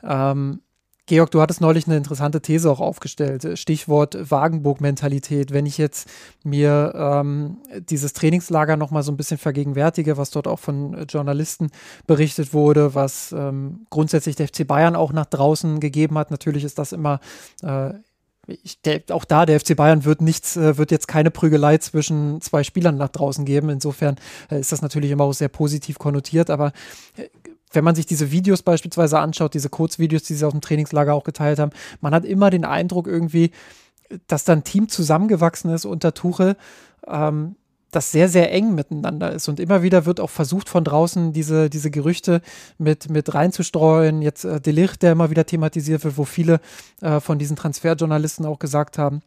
[0.04, 0.60] Ähm,
[1.06, 3.58] Georg, du hattest neulich eine interessante These auch aufgestellt.
[3.58, 5.52] Stichwort Wagenburg-Mentalität.
[5.52, 6.08] Wenn ich jetzt
[6.44, 7.58] mir ähm,
[7.90, 11.70] dieses Trainingslager nochmal so ein bisschen vergegenwärtige, was dort auch von Journalisten
[12.06, 16.30] berichtet wurde, was ähm, grundsätzlich der FC Bayern auch nach draußen gegeben hat.
[16.30, 17.20] Natürlich ist das immer
[17.62, 17.92] äh,
[18.46, 22.40] ich, der, auch da, der FC Bayern wird nichts, äh, wird jetzt keine Prügelei zwischen
[22.40, 23.70] zwei Spielern nach draußen geben.
[23.70, 24.16] Insofern
[24.50, 26.72] äh, ist das natürlich immer auch sehr positiv konnotiert, aber
[27.16, 27.28] äh,
[27.74, 31.24] wenn man sich diese Videos beispielsweise anschaut, diese Kurzvideos, die sie aus dem Trainingslager auch
[31.24, 33.50] geteilt haben, man hat immer den Eindruck irgendwie,
[34.26, 36.56] dass da ein Team zusammengewachsen ist unter Tuchel,
[37.06, 37.56] ähm,
[37.90, 39.48] das sehr, sehr eng miteinander ist.
[39.48, 42.40] Und immer wieder wird auch versucht, von draußen diese, diese Gerüchte
[42.76, 44.20] mit, mit reinzustreuen.
[44.20, 46.60] Jetzt äh, Delicht, der immer wieder thematisiert wird, wo viele
[47.00, 49.22] äh, von diesen Transferjournalisten auch gesagt haben,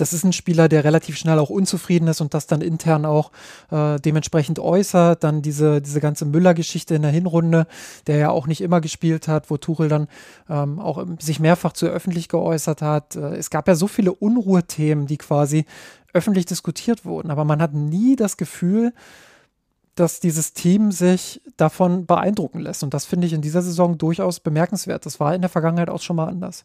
[0.00, 3.30] das ist ein Spieler, der relativ schnell auch unzufrieden ist und das dann intern auch
[3.70, 5.22] äh, dementsprechend äußert.
[5.24, 7.66] Dann diese, diese ganze Müller-Geschichte in der Hinrunde,
[8.06, 10.08] der ja auch nicht immer gespielt hat, wo Tuchel dann
[10.48, 13.16] ähm, auch sich mehrfach zu öffentlich geäußert hat.
[13.16, 15.66] Äh, es gab ja so viele Unruhethemen, die quasi
[16.12, 18.94] öffentlich diskutiert wurden, aber man hat nie das Gefühl,
[19.94, 22.82] dass dieses Team sich davon beeindrucken lässt.
[22.84, 25.04] Und das finde ich in dieser Saison durchaus bemerkenswert.
[25.04, 26.64] Das war in der Vergangenheit auch schon mal anders.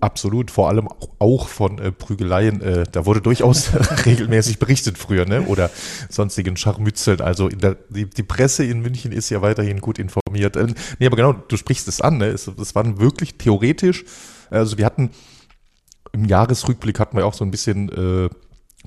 [0.00, 0.88] Absolut, vor allem
[1.18, 2.60] auch von äh, Prügeleien.
[2.60, 3.70] Äh, da wurde durchaus
[4.06, 5.46] regelmäßig berichtet früher, ne?
[5.46, 5.70] Oder
[6.10, 7.22] sonstigen Scharmützeln.
[7.22, 10.56] Also der, die, die, Presse in München ist ja weiterhin gut informiert.
[10.56, 10.66] Äh,
[10.98, 12.26] nee, aber genau, du sprichst es an, ne?
[12.26, 14.04] Es, es waren wirklich theoretisch,
[14.50, 15.12] also wir hatten
[16.12, 18.28] im Jahresrückblick hatten wir auch so ein bisschen äh,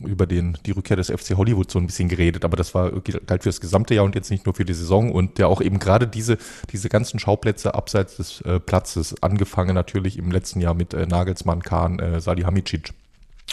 [0.06, 3.43] über den, die Rückkehr des FC Hollywood so ein bisschen geredet, aber das war, galt
[3.43, 5.80] für das gesamte Jahr und jetzt nicht nur für die Saison und der auch eben
[5.80, 6.38] gerade diese,
[6.72, 11.64] diese ganzen Schauplätze abseits des äh, Platzes, angefangen natürlich im letzten Jahr mit äh, Nagelsmann,
[11.64, 12.93] Kahn, äh, Salihamidzic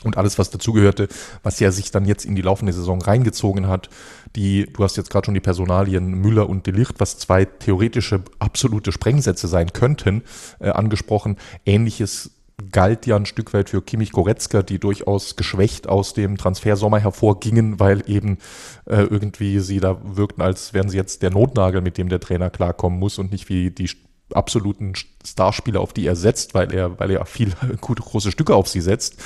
[0.03, 1.09] und alles, was dazugehörte,
[1.43, 3.89] was ja sich dann jetzt in die laufende Saison reingezogen hat.
[4.37, 8.93] Die, du hast jetzt gerade schon die Personalien Müller und Delicht, was zwei theoretische absolute
[8.93, 10.23] Sprengsätze sein könnten,
[10.59, 11.37] äh, angesprochen.
[11.65, 12.31] Ähnliches
[12.71, 17.81] galt ja ein Stück weit für Kimmich Goretzka, die durchaus geschwächt aus dem Transfersommer hervorgingen,
[17.81, 18.39] weil eben
[18.87, 22.51] äh, irgendwie sie da wirkten, als wären sie jetzt der Notnagel, mit dem der Trainer
[22.51, 23.91] klarkommen muss und nicht wie die
[24.33, 24.95] absoluten
[25.25, 28.81] Starspieler, auf die er setzt, weil er, weil er viel gute große Stücke auf sie
[28.81, 29.17] setzt.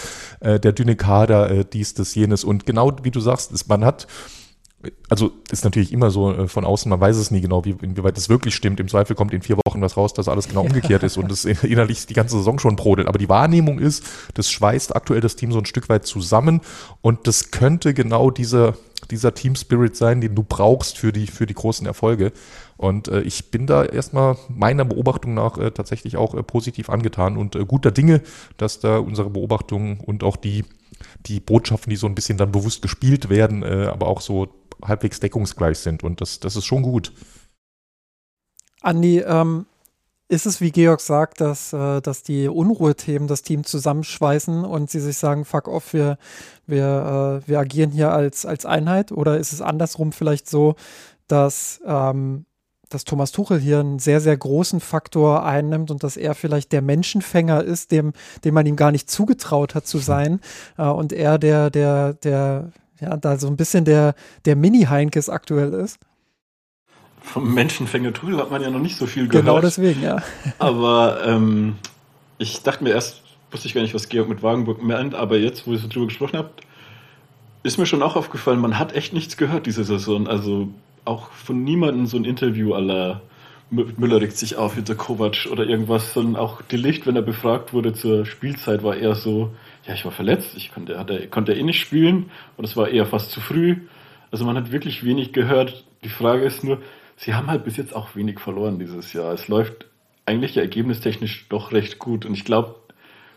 [0.41, 2.45] Äh, der dünne Kader, äh, dies, das, jenes.
[2.45, 4.07] Und genau wie du sagst, ist, man hat
[5.09, 8.17] also ist natürlich immer so äh, von außen, man weiß es nie genau, wie, inwieweit
[8.17, 8.79] das wirklich stimmt.
[8.79, 11.45] Im Zweifel kommt in vier Wochen was raus, dass alles genau umgekehrt ist und es
[11.45, 13.09] innerlich die ganze Saison schon brodelt.
[13.09, 14.05] Aber die Wahrnehmung ist,
[14.35, 16.61] das schweißt aktuell das Team so ein Stück weit zusammen
[17.01, 18.77] und das könnte genau dieser,
[19.11, 22.33] dieser Team Spirit sein, den du brauchst für die, für die großen Erfolge.
[22.77, 27.37] Und äh, ich bin da erstmal meiner Beobachtung nach äh, tatsächlich auch äh, positiv angetan
[27.37, 28.21] und äh, guter Dinge,
[28.59, 30.65] dass da unsere Beobachtungen und auch die
[31.27, 34.49] die Botschaften, die so ein bisschen dann bewusst gespielt werden, äh, aber auch so
[34.83, 36.03] halbwegs deckungsgleich sind.
[36.03, 37.13] Und das, das ist schon gut.
[38.81, 39.67] Andi, ähm,
[40.29, 45.01] ist es, wie Georg sagt, dass, äh, dass die Unruhethemen das Team zusammenschweißen und sie
[45.01, 46.19] sich sagen, fuck off, wir,
[46.67, 49.11] wir, äh, wir agieren hier als, als Einheit?
[49.11, 50.77] Oder ist es andersrum vielleicht so,
[51.29, 52.45] dass, ähm,
[52.91, 56.83] dass Thomas Tuchel hier einen sehr, sehr großen Faktor einnimmt und dass er vielleicht der
[56.83, 58.13] Menschenfänger ist, dem,
[58.45, 60.41] dem man ihm gar nicht zugetraut hat zu sein.
[60.77, 65.73] Äh, und er der, der, der, ja, da so ein bisschen der, der Mini-Heinkes aktuell
[65.73, 65.99] ist.
[67.21, 69.45] Vom Menschenfänger Tuchel hat man ja noch nicht so viel gehört.
[69.45, 70.23] Genau deswegen, ja.
[70.59, 71.77] Aber ähm,
[72.39, 75.67] ich dachte mir erst, wusste ich gar nicht, was Georg mit Wagenburg meint, aber jetzt,
[75.67, 76.63] wo ihr so drüber gesprochen habt,
[77.63, 80.27] ist mir schon auch aufgefallen, man hat echt nichts gehört diese Saison.
[80.27, 80.69] Also
[81.05, 83.23] auch von niemandem so ein Interview aller
[83.71, 87.75] Müller regt sich auf hinter Kovac oder irgendwas, sondern auch die Licht, wenn er befragt
[87.75, 89.51] wurde zur Spielzeit, war eher so,
[89.89, 92.89] ja, ich war verletzt, ich konnte, hat er, konnte eh nicht spielen und es war
[92.89, 93.79] eher fast zu früh.
[94.31, 95.87] Also man hat wirklich wenig gehört.
[96.05, 96.83] Die Frage ist nur,
[97.17, 99.33] sie haben halt bis jetzt auch wenig verloren dieses Jahr.
[99.33, 99.87] Es läuft
[100.27, 102.77] eigentlich ja ergebnistechnisch doch recht gut und ich glaube,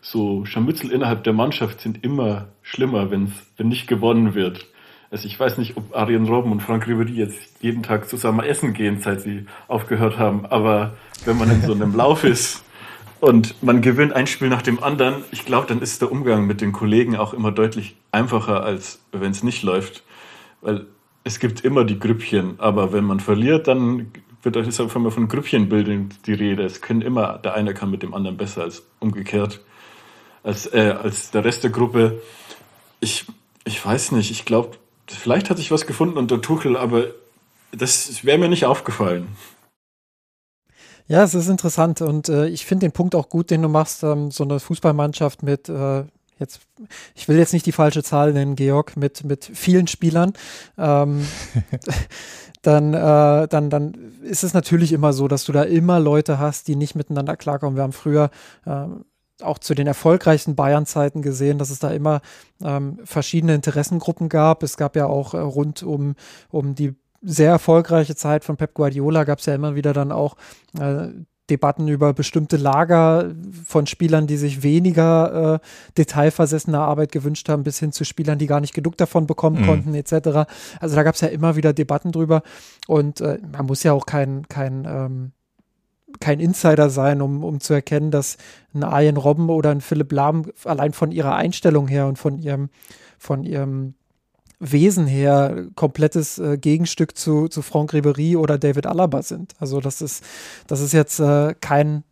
[0.02, 4.66] so Scharmützel innerhalb der Mannschaft sind immer schlimmer, wenn's, wenn nicht gewonnen wird.
[5.10, 8.74] Also ich weiß nicht, ob Arjen Robben und Frank Ribery jetzt jeden Tag zusammen essen
[8.74, 10.46] gehen, seit sie aufgehört haben.
[10.46, 12.66] Aber wenn man in so einem Lauf ist
[13.22, 16.60] und man gewinnt ein Spiel nach dem anderen, ich glaube, dann ist der Umgang mit
[16.60, 20.04] den Kollegen auch immer deutlich einfacher, als wenn es nicht läuft.
[20.62, 20.88] Weil
[21.24, 24.12] es gibt immer die Grüppchen, aber wenn man verliert, dann
[24.42, 26.64] wird ist einfach immer von Grüppchenbildung die Rede.
[26.64, 29.62] Es können immer, der eine kann mit dem anderen besser als umgekehrt,
[30.42, 32.22] als, äh, als der Rest der Gruppe.
[33.02, 33.28] Ich,
[33.66, 37.06] ich weiß nicht, ich glaube, vielleicht hat sich was gefunden unter Tuchel, aber
[37.72, 39.28] das wäre mir nicht aufgefallen.
[41.08, 44.04] Ja, es ist interessant und äh, ich finde den Punkt auch gut, den du machst,
[44.04, 46.04] ähm, so eine Fußballmannschaft mit äh,
[46.42, 46.62] jetzt,
[47.16, 50.34] ich will jetzt nicht die falsche Zahl nennen, Georg, mit, mit vielen Spielern.
[50.78, 51.26] Ähm,
[52.62, 53.94] dann, äh, dann, dann
[54.24, 57.78] ist es natürlich immer so, dass du da immer Leute hast, die nicht miteinander klarkommen.
[57.78, 58.30] Wir haben früher
[58.66, 58.86] äh,
[59.42, 62.22] auch zu den erfolgreichsten Bayern-Zeiten gesehen, dass es da immer
[62.64, 64.64] ähm, verschiedene Interessengruppen gab.
[64.64, 66.16] Es gab ja auch äh, rund um,
[66.50, 70.36] um die sehr erfolgreiche Zeit von Pep Guardiola gab es ja immer wieder dann auch
[70.80, 71.08] äh,
[71.50, 73.32] Debatten über bestimmte Lager
[73.66, 75.68] von Spielern, die sich weniger äh,
[75.98, 79.66] detailversessene Arbeit gewünscht haben, bis hin zu Spielern, die gar nicht genug davon bekommen mhm.
[79.66, 80.48] konnten, etc.
[80.80, 82.42] Also da gab es ja immer wieder Debatten drüber
[82.88, 85.32] und äh, man muss ja auch kein, kein ähm,
[86.20, 88.38] kein Insider sein, um, um zu erkennen, dass
[88.74, 92.70] ein Arjen Robben oder ein Philipp Lahm allein von ihrer Einstellung her und von ihrem,
[93.18, 93.94] von ihrem
[94.62, 99.54] Wesen her komplettes äh, Gegenstück zu, zu Franck Ribery oder David Alaba sind.
[99.60, 100.24] Also das ist,
[100.68, 102.04] das ist jetzt äh, kein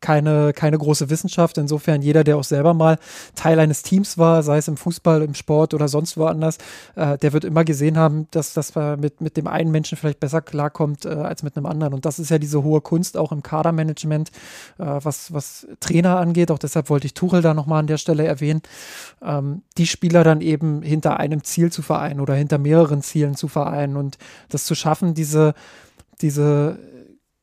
[0.00, 1.58] keine, keine große Wissenschaft.
[1.58, 2.98] Insofern jeder, der auch selber mal
[3.34, 6.58] Teil eines Teams war, sei es im Fußball, im Sport oder sonst woanders,
[6.96, 10.40] äh, der wird immer gesehen haben, dass das mit, mit dem einen Menschen vielleicht besser
[10.40, 11.94] klarkommt äh, als mit einem anderen.
[11.94, 14.30] Und das ist ja diese hohe Kunst auch im Kadermanagement,
[14.78, 16.50] äh, was, was Trainer angeht.
[16.50, 18.62] Auch deshalb wollte ich Tuchel da nochmal an der Stelle erwähnen,
[19.22, 23.48] ähm, die Spieler dann eben hinter einem Ziel zu vereinen oder hinter mehreren Zielen zu
[23.48, 24.18] vereinen und
[24.48, 25.54] das zu schaffen, diese
[26.20, 26.78] diese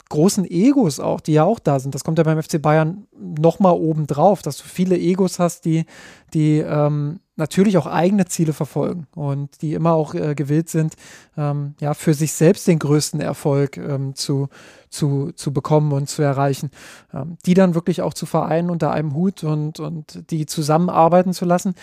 [0.10, 1.96] großen Egos auch, die ja auch da sind.
[1.96, 5.86] Das kommt ja beim FC Bayern nochmal oben drauf, dass du viele Egos hast, die,
[6.34, 10.96] die ähm, natürlich auch eigene Ziele verfolgen und die immer auch äh, gewillt sind,
[11.38, 14.48] ähm, ja, für sich selbst den größten Erfolg ähm, zu,
[14.90, 16.70] zu, zu bekommen und zu erreichen.
[17.14, 21.46] Ähm, die dann wirklich auch zu vereinen unter einem Hut und, und die zusammenarbeiten zu
[21.46, 21.76] lassen.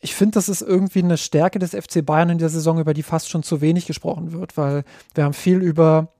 [0.00, 3.02] Ich finde, das ist irgendwie eine Stärke des FC Bayern in der Saison, über die
[3.02, 6.13] fast schon zu wenig gesprochen wird, weil wir haben viel über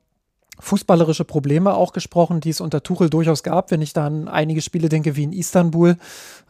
[0.60, 3.70] fußballerische Probleme auch gesprochen, die es unter Tuchel durchaus gab.
[3.70, 5.96] Wenn ich da an einige Spiele denke, wie in Istanbul,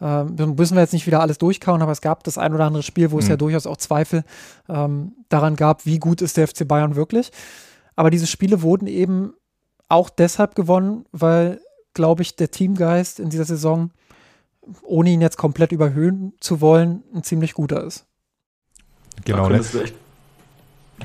[0.01, 2.83] äh, müssen wir jetzt nicht wieder alles durchkauen, aber es gab das ein oder andere
[2.83, 3.21] Spiel, wo mhm.
[3.21, 4.23] es ja durchaus auch Zweifel
[4.69, 7.31] ähm, daran gab, wie gut ist der FC Bayern wirklich.
[7.95, 9.33] Aber diese Spiele wurden eben
[9.87, 11.61] auch deshalb gewonnen, weil,
[11.93, 13.91] glaube ich, der Teamgeist in dieser Saison,
[14.83, 18.05] ohne ihn jetzt komplett überhöhen zu wollen, ein ziemlich guter ist.
[19.23, 19.93] Genau, da echt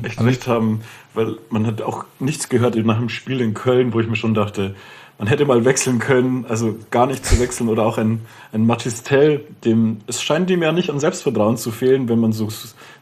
[0.03, 0.83] recht haben,
[1.15, 4.35] weil man hat auch nichts gehört nach dem Spiel in Köln, wo ich mir schon
[4.35, 4.75] dachte,
[5.19, 8.23] man hätte mal wechseln können, also gar nicht zu wechseln oder auch ein,
[8.53, 12.49] ein Matistel, dem, es scheint ihm ja nicht an Selbstvertrauen zu fehlen, wenn man so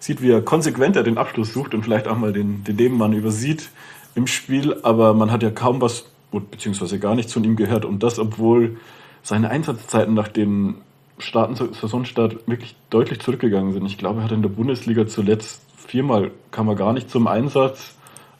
[0.01, 3.71] sieht, wie er konsequenter den Abschluss sucht und vielleicht auch mal den, den Nebenmann übersieht
[4.17, 8.03] im Spiel, aber man hat ja kaum was, beziehungsweise gar nichts von ihm gehört und
[8.03, 8.79] das, obwohl
[9.23, 10.79] seine Einsatzzeiten nach dem
[11.19, 13.87] Starten, Saisonstart wirklich deutlich zurückgegangen sind.
[13.87, 17.95] Ich glaube, er hat in der Bundesliga zuletzt viermal kam er gar nicht zum Einsatz,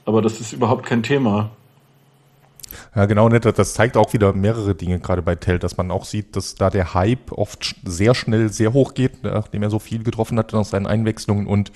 [0.05, 1.51] aber das ist überhaupt kein Thema.
[2.95, 6.37] Ja, genau, das zeigt auch wieder mehrere Dinge, gerade bei Tell, dass man auch sieht,
[6.37, 10.39] dass da der Hype oft sehr schnell sehr hoch geht, nachdem er so viel getroffen
[10.39, 11.73] hat nach seinen Einwechslungen und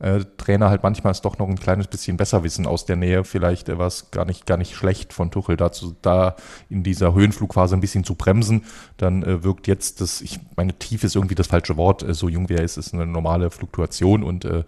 [0.00, 3.22] äh, Trainer halt manchmal es doch noch ein kleines bisschen besser wissen aus der Nähe.
[3.22, 6.34] Vielleicht äh, war es gar nicht, gar nicht schlecht von Tuchel dazu, da
[6.68, 8.64] in dieser Höhenflugphase ein bisschen zu bremsen.
[8.96, 12.28] Dann äh, wirkt jetzt das, ich meine, tief ist irgendwie das falsche Wort, äh, so
[12.28, 14.64] jung wie er ist, ist eine normale Fluktuation und äh,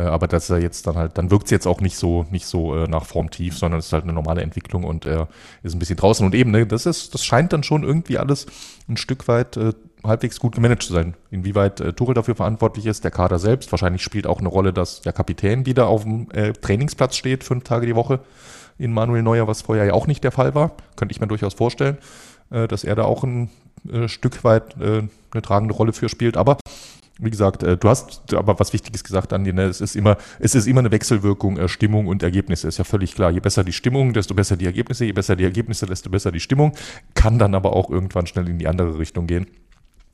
[0.00, 2.76] aber dass er jetzt dann halt, dann wirkt es jetzt auch nicht so, nicht so
[2.76, 5.28] äh, nach Form tief, sondern es ist halt eine normale Entwicklung und er
[5.62, 6.26] ist ein bisschen draußen.
[6.26, 8.46] Und eben, ne, das ist, das scheint dann schon irgendwie alles
[8.88, 9.72] ein Stück weit äh,
[10.02, 11.14] halbwegs gut gemanagt zu sein.
[11.30, 13.72] Inwieweit äh, Tuchel dafür verantwortlich ist, der Kader selbst.
[13.72, 17.64] Wahrscheinlich spielt auch eine Rolle, dass der Kapitän wieder auf dem äh, Trainingsplatz steht, fünf
[17.64, 18.20] Tage die Woche
[18.78, 20.72] in Manuel Neuer, was vorher ja auch nicht der Fall war.
[20.96, 21.98] Könnte ich mir durchaus vorstellen,
[22.50, 23.50] äh, dass er da auch ein
[23.90, 26.36] äh, Stück weit äh, eine tragende Rolle für spielt.
[26.36, 26.58] Aber
[27.18, 29.64] wie gesagt, äh, du hast aber was Wichtiges gesagt, Andi, ne?
[29.64, 33.14] es ist immer, es ist immer eine Wechselwirkung, äh, Stimmung und Ergebnisse, ist ja völlig
[33.14, 33.30] klar.
[33.30, 36.40] Je besser die Stimmung, desto besser die Ergebnisse, je besser die Ergebnisse, desto besser die
[36.40, 36.72] Stimmung,
[37.14, 39.46] kann dann aber auch irgendwann schnell in die andere Richtung gehen.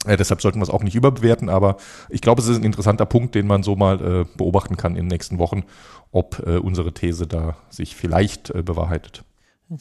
[0.07, 1.77] Äh, deshalb sollten wir es auch nicht überbewerten, aber
[2.09, 5.05] ich glaube, es ist ein interessanter Punkt, den man so mal äh, beobachten kann in
[5.05, 5.65] den nächsten Wochen,
[6.13, 9.25] ob äh, unsere These da sich vielleicht äh, bewahrheitet.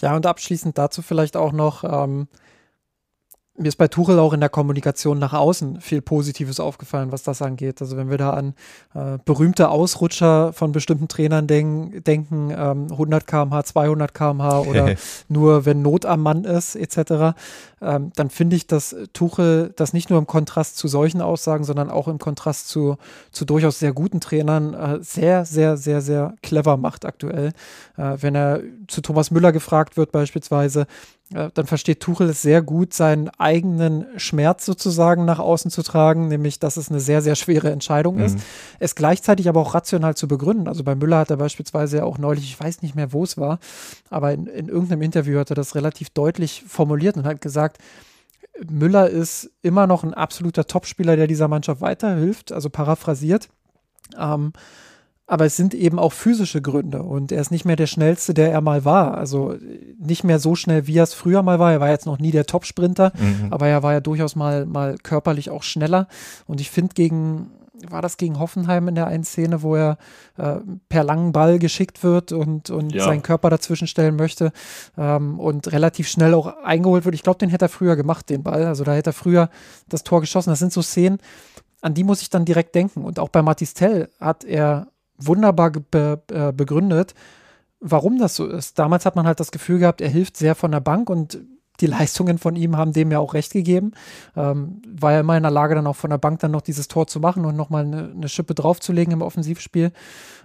[0.02, 2.28] Ja, und abschließend dazu vielleicht auch noch, ähm,
[3.60, 7.42] mir ist bei Tuchel auch in der Kommunikation nach außen viel Positives aufgefallen, was das
[7.42, 7.82] angeht.
[7.82, 8.54] Also wenn wir da an
[8.96, 14.96] äh, berühmte Ausrutscher von bestimmten Trainern denk, denken, ähm, 100 km/h, 200 km/h oder
[15.28, 17.36] nur wenn Not am Mann ist etc.,
[17.82, 21.90] ähm, dann finde ich, dass Tuchel das nicht nur im Kontrast zu solchen Aussagen, sondern
[21.90, 22.98] auch im Kontrast zu,
[23.32, 27.54] zu durchaus sehr guten Trainern äh, sehr, sehr, sehr, sehr clever macht aktuell.
[27.98, 30.88] Äh, wenn er zu Thomas Müller gefragt wird beispielsweise,
[31.32, 36.60] dann versteht Tuchel es sehr gut, seinen eigenen Schmerz sozusagen nach außen zu tragen, nämlich
[36.60, 38.24] dass es eine sehr, sehr schwere Entscheidung mhm.
[38.24, 38.40] ist.
[38.80, 40.68] Es gleichzeitig aber auch rational zu begründen.
[40.68, 43.38] Also bei Müller hat er beispielsweise ja auch neulich, ich weiß nicht mehr, wo es
[43.38, 43.60] war,
[44.10, 47.78] aber in, in irgendeinem Interview hat er das relativ deutlich formuliert und hat gesagt,
[48.68, 53.50] Müller ist immer noch ein absoluter Topspieler, der dieser Mannschaft weiterhilft, also paraphrasiert.
[54.18, 54.52] Ähm,
[55.30, 58.52] aber es sind eben auch physische Gründe und er ist nicht mehr der schnellste, der
[58.52, 59.16] er mal war.
[59.16, 59.56] Also
[60.00, 61.72] nicht mehr so schnell, wie er es früher mal war.
[61.72, 63.54] Er war jetzt noch nie der Top-Sprinter, mhm.
[63.54, 66.08] aber er war ja durchaus mal, mal körperlich auch schneller.
[66.48, 67.52] Und ich finde, gegen,
[67.88, 70.00] war das gegen Hoffenheim in der einen Szene, wo er
[70.38, 70.56] äh,
[70.90, 73.04] per langen Ball geschickt wird und, und ja.
[73.04, 74.52] seinen Körper dazwischen stellen möchte
[74.98, 77.14] ähm, und relativ schnell auch eingeholt wird.
[77.14, 78.66] Ich glaube, den hätte er früher gemacht, den Ball.
[78.66, 79.52] Also da hätte er früher
[79.90, 80.50] das Tor geschossen.
[80.50, 81.20] Das sind so Szenen,
[81.82, 83.04] an die muss ich dann direkt denken.
[83.06, 84.88] Und auch bei Matistel hat er
[85.20, 87.14] wunderbar be äh, begründet,
[87.80, 88.80] warum das so ist.
[88.80, 91.40] Damals hat man halt das Gefühl gehabt, er hilft sehr von der Bank und
[91.82, 93.92] die Leistungen von ihm haben dem ja auch recht gegeben.
[94.36, 96.88] Ähm, war ja immer in der Lage, dann auch von der Bank dann noch dieses
[96.88, 99.92] Tor zu machen und nochmal eine, eine Schippe draufzulegen im Offensivspiel.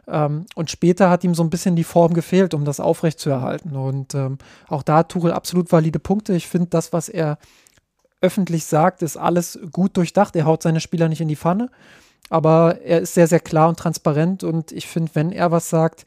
[0.07, 3.77] Ähm, und später hat ihm so ein bisschen die Form gefehlt, um das aufrechtzuerhalten.
[3.77, 6.35] Und ähm, auch da hat Tuchel absolut valide Punkte.
[6.35, 7.39] Ich finde, das, was er
[8.21, 10.37] öffentlich sagt, ist alles gut durchdacht.
[10.37, 11.69] Er haut seine Spieler nicht in die Pfanne
[12.31, 16.05] aber er ist sehr, sehr klar und transparent und ich finde, wenn er was sagt,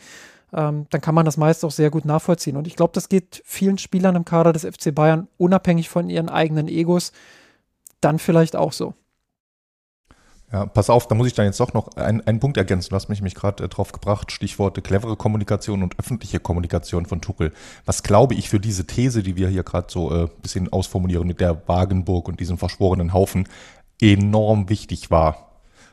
[0.54, 2.56] ähm, dann kann man das meist auch sehr gut nachvollziehen.
[2.56, 6.30] Und ich glaube, das geht vielen Spielern im Kader des FC Bayern, unabhängig von ihren
[6.30, 7.12] eigenen Egos,
[8.02, 8.94] dann vielleicht auch so.
[10.50, 12.92] Ja, pass auf, da muss ich dann jetzt doch noch einen, einen Punkt ergänzen.
[12.92, 17.20] Du hast mich, mich gerade äh, drauf gebracht, Stichworte clevere Kommunikation und öffentliche Kommunikation von
[17.20, 17.52] Tuchel.
[17.86, 21.28] Was glaube ich für diese These, die wir hier gerade so ein äh, bisschen ausformulieren
[21.28, 23.50] mit der Wagenburg und diesem verschworenen Haufen,
[24.00, 25.47] enorm wichtig war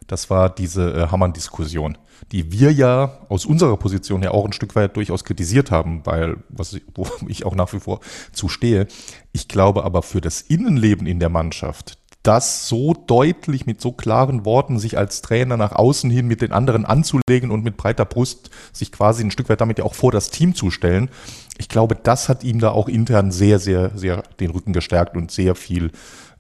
[0.07, 1.99] das war diese äh, Hamann-Diskussion,
[2.33, 6.39] die wir ja aus unserer Position ja auch ein Stück weit durchaus kritisiert haben, weil,
[6.49, 8.01] was ich, wo ich auch nach wie vor
[8.33, 8.87] zustehe.
[9.33, 14.47] Ich glaube aber für das Innenleben in der Mannschaft, das so deutlich mit so klaren
[14.47, 18.51] Worten sich als Trainer nach außen hin mit den anderen anzulegen und mit breiter Brust
[18.73, 21.11] sich quasi ein Stück weit damit ja auch vor das Team zu stellen.
[21.59, 25.31] Ich glaube, das hat ihm da auch intern sehr, sehr, sehr den Rücken gestärkt und
[25.31, 25.93] sehr viel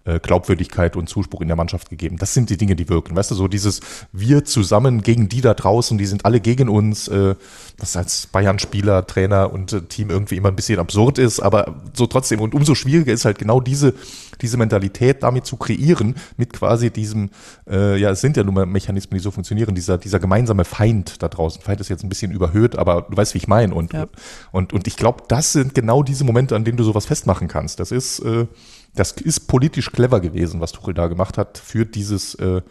[0.04, 2.16] äh, Glaubwürdigkeit und Zuspruch in der Mannschaft gegeben.
[2.18, 3.16] Das sind die Dinge, die wirken.
[3.16, 3.80] Weißt du, so dieses
[4.12, 7.34] Wir zusammen gegen die da draußen, die sind alle gegen uns, äh,
[7.78, 12.06] was als Bayern-Spieler, Trainer und äh, Team irgendwie immer ein bisschen absurd ist, aber so
[12.06, 12.40] trotzdem.
[12.40, 13.94] Und umso schwieriger ist halt genau diese,
[14.40, 17.30] diese Mentalität damit zu kreieren, mit quasi diesem,
[17.68, 21.22] äh, ja, es sind ja nun mal Mechanismen, die so funktionieren, dieser, dieser gemeinsame Feind
[21.22, 21.62] da draußen.
[21.62, 23.74] Feind ist jetzt ein bisschen überhöht, aber du weißt, wie ich meine.
[23.74, 24.06] Und, ja.
[24.52, 27.80] und, und ich glaube, das sind genau diese Momente, an denen du sowas festmachen kannst.
[27.80, 28.46] Das ist, äh,
[28.94, 32.62] das ist politisch clever gewesen, was Tuchel da gemacht hat für dieses, äh,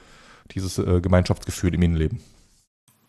[0.52, 2.20] dieses äh, Gemeinschaftsgefühl im Innenleben.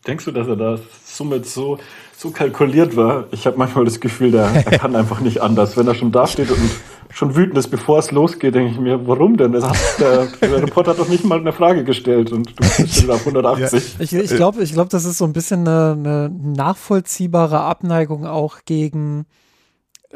[0.07, 1.79] Denkst du, dass er da somit so,
[2.15, 3.25] so kalkuliert war?
[3.31, 5.77] Ich habe manchmal das Gefühl, der, er kann einfach nicht anders.
[5.77, 6.69] Wenn er schon da steht und
[7.11, 9.55] schon wütend ist, bevor es losgeht, denke ich mir, warum denn?
[9.63, 13.09] Hat, der, der, Reporter hat doch nicht mal eine Frage gestellt und du bist schon
[13.09, 13.93] auf 180.
[13.93, 14.03] Ja.
[14.03, 18.59] Ich, ich glaube, ich glaub, das ist so ein bisschen eine, eine nachvollziehbare Abneigung auch
[18.65, 19.25] gegen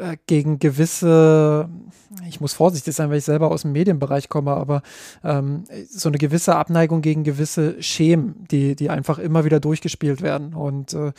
[0.00, 1.68] äh, gegen gewisse,
[2.28, 4.82] ich muss vorsichtig sein, weil ich selber aus dem Medienbereich komme, aber
[5.22, 10.54] ähm, so eine gewisse Abneigung gegen gewisse Schemen, die, die einfach immer wieder durchgespielt werden
[10.54, 11.12] und äh,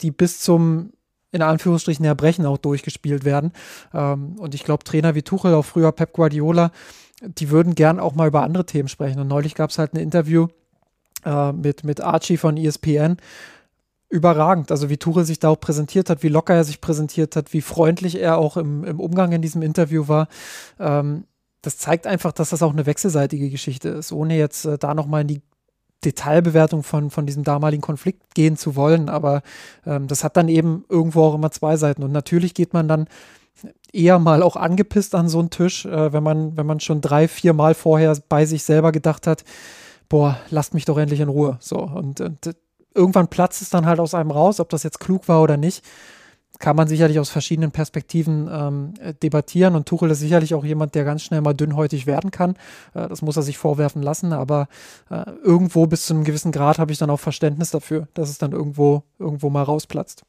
[0.00, 0.92] die bis zum
[1.32, 3.52] in Anführungsstrichen Erbrechen auch durchgespielt werden.
[3.92, 6.70] Ähm, und ich glaube, Trainer wie Tuchel, auch früher Pep Guardiola,
[7.22, 9.20] die würden gern auch mal über andere Themen sprechen.
[9.20, 10.48] Und neulich gab es halt ein Interview
[11.24, 13.18] äh, mit, mit Archie von ESPN,
[14.08, 14.70] überragend.
[14.70, 17.60] Also wie Tuchel sich da auch präsentiert hat, wie locker er sich präsentiert hat, wie
[17.60, 20.28] freundlich er auch im, im Umgang in diesem Interview war.
[20.78, 21.24] Ähm,
[21.62, 25.22] das zeigt einfach, dass das auch eine wechselseitige Geschichte ist, ohne jetzt äh, da nochmal
[25.22, 25.42] in die
[26.04, 29.08] Detailbewertung von, von diesem damaligen Konflikt gehen zu wollen.
[29.08, 29.42] Aber
[29.84, 32.04] ähm, das hat dann eben irgendwo auch immer zwei Seiten.
[32.04, 33.08] Und natürlich geht man dann
[33.92, 37.26] eher mal auch angepisst an so einen Tisch, äh, wenn man, wenn man schon drei,
[37.26, 39.44] vier Mal vorher bei sich selber gedacht hat,
[40.08, 41.56] boah, lasst mich doch endlich in Ruhe.
[41.60, 42.54] So, und, und
[42.96, 45.84] irgendwann platzt es dann halt aus einem raus, ob das jetzt klug war oder nicht
[46.58, 51.04] kann man sicherlich aus verschiedenen Perspektiven ähm, debattieren und Tuchel ist sicherlich auch jemand, der
[51.04, 52.52] ganz schnell mal dünnhäutig werden kann.
[52.94, 54.68] Äh, das muss er sich vorwerfen lassen, aber
[55.10, 58.38] äh, irgendwo bis zu einem gewissen Grad habe ich dann auch Verständnis dafür, dass es
[58.38, 60.24] dann irgendwo, irgendwo mal rausplatzt.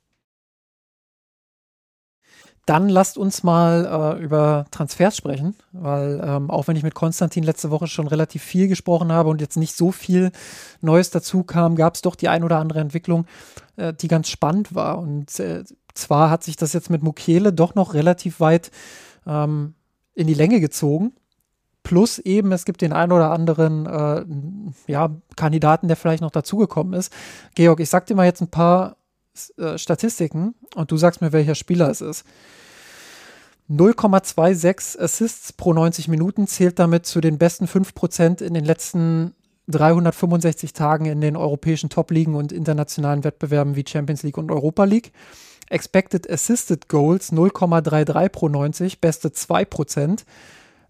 [2.67, 7.43] Dann lasst uns mal äh, über Transfers sprechen, weil ähm, auch wenn ich mit Konstantin
[7.43, 10.33] letzte Woche schon relativ viel gesprochen habe und jetzt nicht so viel
[10.81, 13.25] Neues dazu kam, gab es doch die ein oder andere Entwicklung,
[13.77, 14.99] äh, die ganz spannend war.
[14.99, 15.63] Und äh,
[15.93, 18.69] zwar hat sich das jetzt mit Mukiele doch noch relativ weit
[19.25, 19.73] ähm,
[20.13, 21.13] in die Länge gezogen.
[21.83, 26.93] Plus eben, es gibt den einen oder anderen äh, ja, Kandidaten, der vielleicht noch dazugekommen
[26.99, 27.13] ist.
[27.55, 28.97] Georg, ich sag dir mal jetzt ein paar
[29.75, 32.25] Statistiken und du sagst mir, welcher Spieler es ist.
[33.69, 39.33] 0,26 Assists pro 90 Minuten zählt damit zu den besten 5% in den letzten
[39.67, 45.11] 365 Tagen in den europäischen Top-Ligen und internationalen Wettbewerben wie Champions League und Europa League.
[45.69, 50.23] Expected Assisted Goals 0,33 pro 90, beste 2%.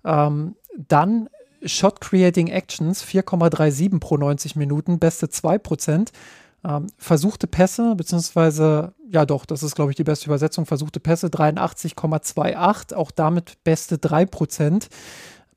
[0.06, 0.56] Ähm,
[0.88, 1.30] dann
[1.66, 6.10] Shot Creating Actions 4,37 pro 90 Minuten, beste 2%.
[6.64, 11.28] Ähm, versuchte Pässe, beziehungsweise, ja doch, das ist, glaube ich, die beste Übersetzung, versuchte Pässe
[11.28, 14.88] 83,28, auch damit beste 3%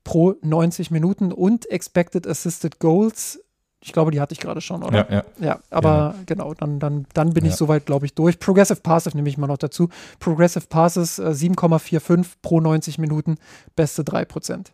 [0.03, 3.43] pro 90 Minuten und Expected Assisted Goals.
[3.83, 5.09] Ich glaube, die hatte ich gerade schon, oder?
[5.09, 5.23] Ja, ja.
[5.39, 7.49] ja aber genau, genau dann, dann, dann bin ja.
[7.49, 8.37] ich soweit, glaube ich, durch.
[8.37, 9.89] Progressive Passes nehme ich mal noch dazu.
[10.19, 13.37] Progressive Passes äh, 7,45 pro 90 Minuten,
[13.75, 14.67] beste 3%.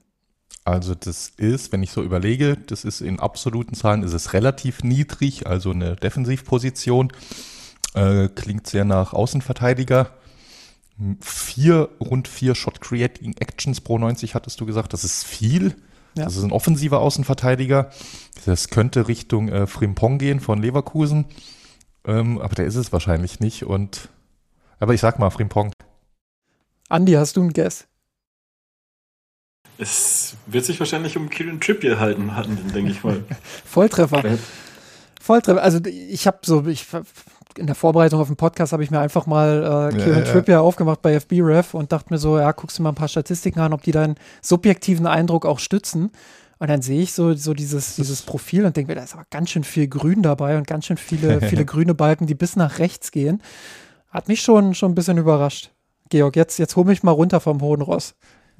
[0.68, 4.84] Also das ist, wenn ich so überlege, das ist in absoluten Zahlen, ist es relativ
[4.84, 7.14] niedrig, also eine Defensivposition.
[7.94, 10.10] Äh, klingt sehr nach Außenverteidiger.
[11.22, 14.92] Vier, rund vier Shot Creating Actions pro 90 hattest du gesagt.
[14.92, 15.74] Das ist viel.
[16.16, 16.26] Ja.
[16.26, 17.90] Das ist ein offensiver Außenverteidiger.
[18.46, 21.28] Das könnte Richtung äh, Frimpong gehen von Leverkusen.
[22.04, 23.64] Ähm, aber der ist es wahrscheinlich nicht.
[23.64, 24.10] Und
[24.82, 25.72] aber ich sag mal Frimpong.
[26.90, 27.88] Andi, hast du einen Guess?
[29.78, 33.24] Es wird sich wahrscheinlich um Kieran Trippier halten, hatten, denke ich mal.
[33.66, 34.24] Volltreffer.
[35.22, 35.62] Volltreffer.
[35.62, 36.88] Also ich habe so, ich
[37.58, 40.56] in der Vorbereitung auf den Podcast habe ich mir einfach mal äh, Kieran ja, Trippier
[40.56, 40.62] ja.
[40.62, 43.74] aufgemacht bei FBref und dachte mir so, ja, guckst du mal ein paar Statistiken an,
[43.74, 46.12] ob die deinen subjektiven Eindruck auch stützen.
[46.60, 49.26] Und dann sehe ich so, so dieses, dieses Profil und denke mir, da ist aber
[49.30, 52.80] ganz schön viel Grün dabei und ganz schön viele, viele grüne Balken, die bis nach
[52.80, 53.42] rechts gehen.
[54.10, 55.72] Hat mich schon, schon ein bisschen überrascht.
[56.10, 58.16] Georg, jetzt, jetzt hol mich mal runter vom hohen Ross.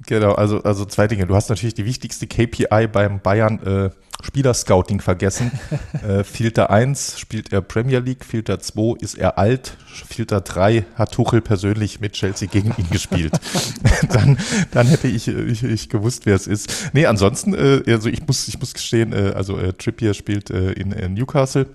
[0.06, 1.26] Genau, also, also zwei Dinge.
[1.26, 3.90] Du hast natürlich die wichtigste KPI beim Bayern äh,
[4.22, 5.50] Spielerscouting vergessen.
[6.06, 9.76] äh, Filter 1 spielt er Premier League, Filter 2 ist er alt,
[10.08, 13.32] Filter 3 hat Tuchel persönlich mit Chelsea gegen ihn gespielt.
[14.10, 14.38] dann,
[14.70, 16.90] dann hätte ich, ich, ich gewusst, wer es ist.
[16.92, 20.72] Nee, ansonsten, äh, also ich muss, ich muss gestehen, äh, also äh, Trippier spielt äh,
[20.72, 21.66] in, in Newcastle.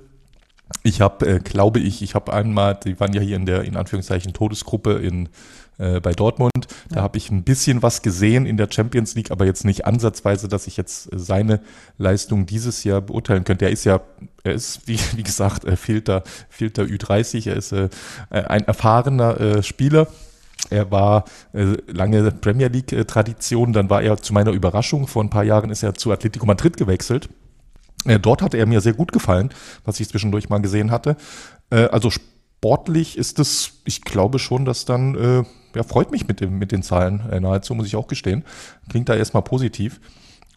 [0.81, 3.75] Ich habe, äh, glaube ich, ich habe einmal, die waren ja hier in der in
[3.75, 5.29] Anführungszeichen Todesgruppe in
[5.77, 6.67] äh, bei Dortmund.
[6.89, 7.01] Da ja.
[7.01, 10.67] habe ich ein bisschen was gesehen in der Champions League, aber jetzt nicht ansatzweise, dass
[10.67, 11.59] ich jetzt äh, seine
[11.97, 13.65] Leistung dieses Jahr beurteilen könnte.
[13.65, 14.01] Er ist ja,
[14.43, 17.89] er ist, wie, wie gesagt, äh, Filter, Filter Ü30, er ist äh,
[18.29, 20.07] ein erfahrener äh, Spieler.
[20.69, 25.43] Er war äh, lange Premier League-Tradition, dann war er zu meiner Überraschung, vor ein paar
[25.43, 27.29] Jahren ist er zu Atletico Madrid gewechselt.
[28.05, 29.49] Äh, dort hatte er mir sehr gut gefallen,
[29.85, 31.15] was ich zwischendurch mal gesehen hatte.
[31.69, 35.43] Äh, also sportlich ist es, ich glaube schon, dass dann, äh,
[35.75, 38.43] ja, freut mich mit, dem, mit den Zahlen äh, nahezu, muss ich auch gestehen.
[38.89, 39.99] Klingt da erstmal positiv.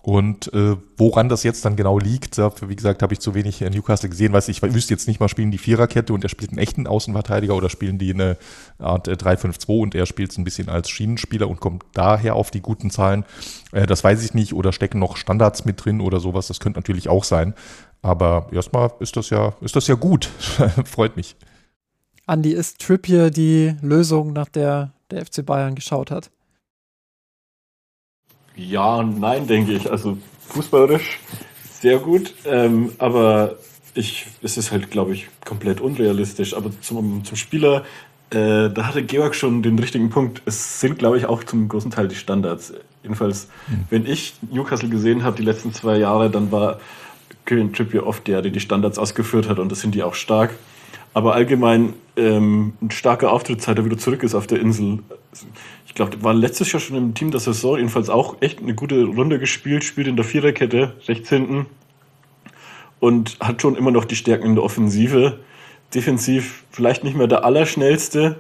[0.07, 3.61] Und äh, woran das jetzt dann genau liegt, dafür, wie gesagt, habe ich zu wenig
[3.61, 6.29] in Newcastle gesehen, weiß ich, ich wüsste jetzt nicht mal, spielen die Viererkette und er
[6.29, 8.37] spielt einen echten Außenverteidiger oder spielen die eine
[8.79, 12.53] Art äh, 3-5-2 und er spielt es ein bisschen als Schienenspieler und kommt daher auf
[12.53, 13.25] die guten Zahlen.
[13.73, 16.79] Äh, das weiß ich nicht oder stecken noch Standards mit drin oder sowas, das könnte
[16.79, 17.55] natürlich auch sein.
[18.01, 20.27] Aber erstmal ist das ja, ist das ja gut.
[20.85, 21.35] Freut mich.
[22.27, 26.31] Andi, ist Trippier die Lösung, nach der der FC Bayern geschaut hat?
[28.55, 29.91] Ja und nein, denke ich.
[29.91, 31.21] Also fußballerisch
[31.81, 33.57] sehr gut, ähm, aber
[33.95, 36.55] ich, es ist halt, glaube ich, komplett unrealistisch.
[36.55, 37.85] Aber zum, zum Spieler,
[38.31, 40.43] äh, da hatte Georg schon den richtigen Punkt.
[40.47, 42.75] Es sind, glaube ich, auch zum großen Teil die Standards.
[43.03, 43.85] Jedenfalls, mhm.
[43.91, 46.81] wenn ich Newcastle gesehen habe, die letzten zwei Jahre, dann war
[47.45, 50.55] Kieran Trippier oft der, der die Standards ausgeführt hat und das sind die auch stark.
[51.17, 54.99] Aber allgemein ähm, ein starker Auftritt, seit er wieder zurück ist auf der Insel.
[55.87, 59.03] Ich glaube, war letztes Jahr schon im Team der Saison, jedenfalls auch echt eine gute
[59.03, 61.65] Runde gespielt, spielt in der Viererkette, rechts hinten.
[63.01, 65.41] Und hat schon immer noch die Stärken in der Offensive.
[65.95, 68.37] Defensiv vielleicht nicht mehr der Allerschnellste,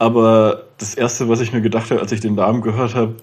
[0.00, 3.14] aber das Erste, was ich mir gedacht habe, als ich den Namen gehört habe,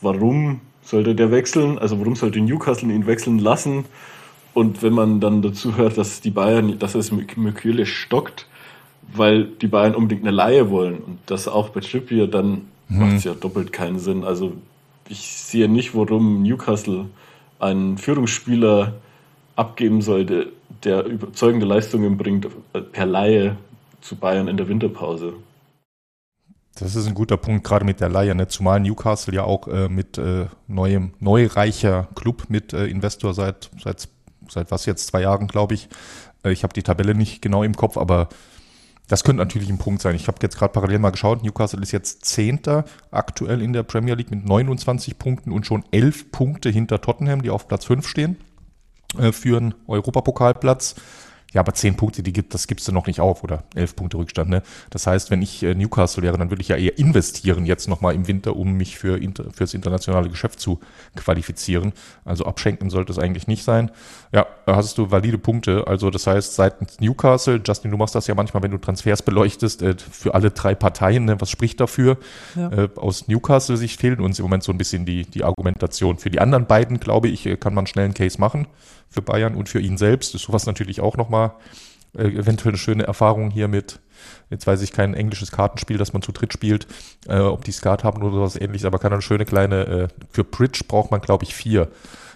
[0.00, 1.78] warum sollte der wechseln?
[1.78, 3.84] Also warum sollte Newcastle ihn wechseln lassen?
[4.56, 8.46] Und wenn man dann dazu hört, dass die Bayern, dass es Mükele stockt,
[9.02, 12.98] weil die Bayern unbedingt eine Laie wollen und das auch bei Trippier, dann hm.
[12.98, 14.24] macht es ja doppelt keinen Sinn.
[14.24, 14.54] Also
[15.10, 17.04] ich sehe nicht, warum Newcastle
[17.58, 18.94] einen Führungsspieler
[19.56, 20.52] abgeben sollte,
[20.84, 22.48] der überzeugende Leistungen bringt
[22.92, 23.58] per Laie
[24.00, 25.34] zu Bayern in der Winterpause.
[26.76, 28.48] Das ist ein guter Punkt, gerade mit der Leihe, ne?
[28.48, 34.15] zumal Newcastle ja auch äh, mit äh, neuem, neureicher Club mit äh, Investor seit, seit
[34.50, 35.88] seit was jetzt, zwei Jahren, glaube ich.
[36.44, 38.28] Äh, ich habe die Tabelle nicht genau im Kopf, aber
[39.08, 40.16] das könnte natürlich ein Punkt sein.
[40.16, 41.42] Ich habe jetzt gerade parallel mal geschaut.
[41.42, 46.32] Newcastle ist jetzt Zehnter aktuell in der Premier League mit 29 Punkten und schon 11
[46.32, 48.36] Punkte hinter Tottenham, die auf Platz 5 stehen,
[49.18, 50.96] äh, für einen Europapokalplatz.
[51.56, 54.18] Ja, aber zehn Punkte, die gibt, das gibst du noch nicht auf oder elf Punkte
[54.18, 54.50] Rückstand.
[54.50, 54.62] Ne?
[54.90, 58.14] Das heißt, wenn ich äh, Newcastle wäre, dann würde ich ja eher investieren jetzt nochmal
[58.14, 60.80] im Winter, um mich für inter, fürs internationale Geschäft zu
[61.14, 61.94] qualifizieren.
[62.26, 63.90] Also abschenken sollte es eigentlich nicht sein.
[64.34, 65.86] Ja, da hast du valide Punkte.
[65.86, 69.80] Also das heißt, seitens Newcastle, Justin, du machst das ja manchmal, wenn du Transfers beleuchtest,
[69.80, 71.24] äh, für alle drei Parteien.
[71.24, 71.40] Ne?
[71.40, 72.18] Was spricht dafür?
[72.54, 72.70] Ja.
[72.70, 76.18] Äh, aus Newcastle-Sicht fehlt uns im Moment so ein bisschen die, die Argumentation.
[76.18, 78.66] Für die anderen beiden, glaube ich, äh, kann man schnell einen Case machen
[79.08, 80.34] für Bayern und für ihn selbst.
[80.34, 81.52] Ist sowas natürlich auch nochmal
[82.16, 84.00] äh, eventuell eine schöne Erfahrung hier mit,
[84.50, 86.86] jetzt weiß ich kein englisches Kartenspiel, das man zu dritt spielt,
[87.28, 90.44] äh, ob die Skat haben oder sowas ähnliches, aber kann eine schöne kleine, äh, für
[90.44, 91.88] Bridge braucht man glaube ich vier.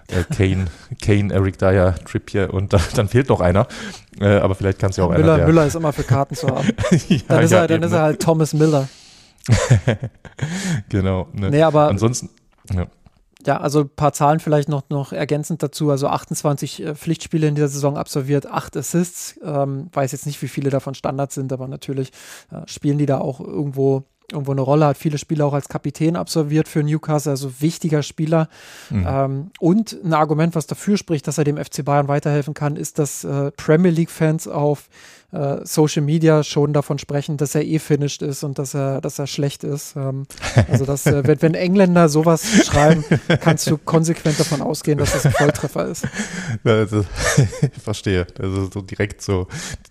[0.08, 0.66] Äh, Kane,
[1.02, 3.66] Kane, Eric Dyer, Trippier und dann, dann fehlt noch einer.
[4.20, 5.46] Äh, aber vielleicht kann es ja auch Müller, einer.
[5.46, 6.68] Müller ist immer für Karten zu haben.
[7.08, 8.88] ja, dann ist, ja, er, dann ist er halt Thomas Miller.
[10.88, 11.28] genau.
[11.32, 11.50] Ne.
[11.50, 12.28] Nee, aber ansonsten.
[12.72, 12.86] Ja.
[13.46, 15.90] Ja, also ein paar Zahlen vielleicht noch, noch ergänzend dazu.
[15.90, 19.40] Also 28 äh, Pflichtspiele in dieser Saison absolviert, 8 Assists.
[19.42, 22.12] Ähm, weiß jetzt nicht, wie viele davon Standard sind, aber natürlich
[22.50, 26.16] äh, spielen die da auch irgendwo irgendwo eine Rolle, hat viele Spiele auch als Kapitän
[26.16, 28.48] absolviert für Newcastle, also wichtiger Spieler.
[28.90, 29.06] Mhm.
[29.08, 32.98] Ähm, und ein Argument, was dafür spricht, dass er dem FC Bayern weiterhelfen kann, ist,
[32.98, 34.88] dass äh, Premier League-Fans auf
[35.32, 39.18] äh, Social Media schon davon sprechen, dass er eh finished ist und dass er, dass
[39.18, 39.94] er schlecht ist.
[39.96, 40.26] Ähm,
[40.70, 43.04] also dass, äh, wenn, wenn, Engländer sowas schreiben,
[43.40, 46.06] kannst du konsequent davon ausgehen, dass das ein Volltreffer ist.
[46.64, 47.04] Also,
[47.62, 48.26] ich verstehe.
[48.40, 49.46] Also so direkt so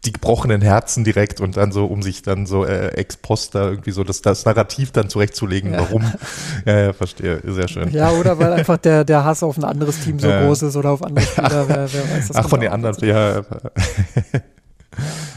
[0.06, 3.70] die gebrochenen Herzen direkt und dann so, um sich dann so äh, ex post da
[3.70, 5.80] irgendwie so das, das Narrativ dann zurechtzulegen, ja.
[5.80, 6.12] warum.
[6.66, 7.42] Ja, ja, verstehe.
[7.46, 7.92] Sehr schön.
[7.92, 10.92] Ja, oder weil einfach der, der Hass auf ein anderes Team so groß ist oder
[10.92, 12.38] auf andere Spieler, wer, wer weiß das.
[12.38, 13.42] Ach, von den anderen, ja.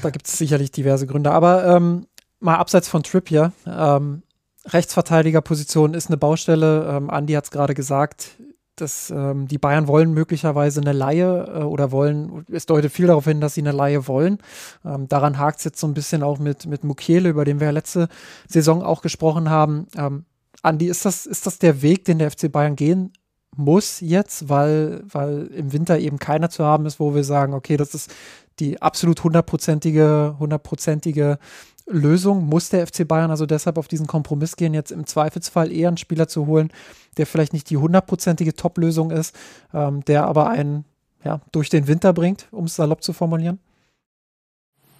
[0.02, 1.30] Da gibt es sicherlich diverse Gründe.
[1.30, 2.06] Aber ähm,
[2.40, 4.22] mal abseits von Trippier, ähm,
[4.66, 6.86] Rechtsverteidigerposition ist eine Baustelle.
[6.88, 8.36] Ähm, Andi hat es gerade gesagt,
[8.76, 13.24] dass ähm, die Bayern wollen möglicherweise eine Laie äh, oder wollen, es deutet viel darauf
[13.24, 14.38] hin, dass sie eine Laie wollen.
[14.84, 17.66] Ähm, daran hakt es jetzt so ein bisschen auch mit, mit Mukiele, über den wir
[17.66, 18.08] ja letzte
[18.48, 19.86] Saison auch gesprochen haben.
[19.96, 20.24] Ähm,
[20.62, 23.12] Andi, ist das, ist das der Weg, den der FC Bayern gehen
[23.56, 27.76] muss jetzt, weil, weil im Winter eben keiner zu haben ist, wo wir sagen, okay,
[27.76, 28.10] das ist
[28.58, 31.38] die absolut hundertprozentige, hundertprozentige
[31.86, 32.46] Lösung.
[32.46, 35.96] Muss der FC Bayern also deshalb auf diesen Kompromiss gehen, jetzt im Zweifelsfall eher einen
[35.96, 36.72] Spieler zu holen,
[37.16, 39.34] der vielleicht nicht die hundertprozentige Top-Lösung ist,
[39.74, 40.84] ähm, der aber einen
[41.24, 43.58] ja, durch den Winter bringt, um es salopp zu formulieren?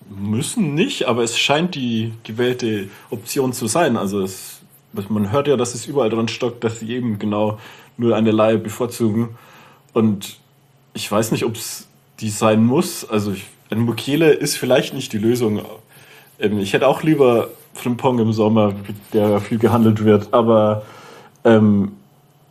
[0.08, 3.96] Müssen nicht, aber es scheint die gewählte Option zu sein.
[3.96, 4.60] Also es,
[5.08, 7.58] man hört ja, dass es überall dran stockt, dass sie eben genau
[7.96, 9.36] nur eine Laie bevorzugen.
[9.92, 10.38] Und
[10.94, 11.88] ich weiß nicht, ob es
[12.20, 13.08] die sein muss.
[13.08, 13.34] Also
[13.70, 15.62] ein Mukiele ist vielleicht nicht die Lösung.
[16.38, 18.74] Ähm, ich hätte auch lieber Frimpong im Sommer,
[19.12, 20.82] der viel gehandelt wird, aber
[21.44, 21.92] ähm,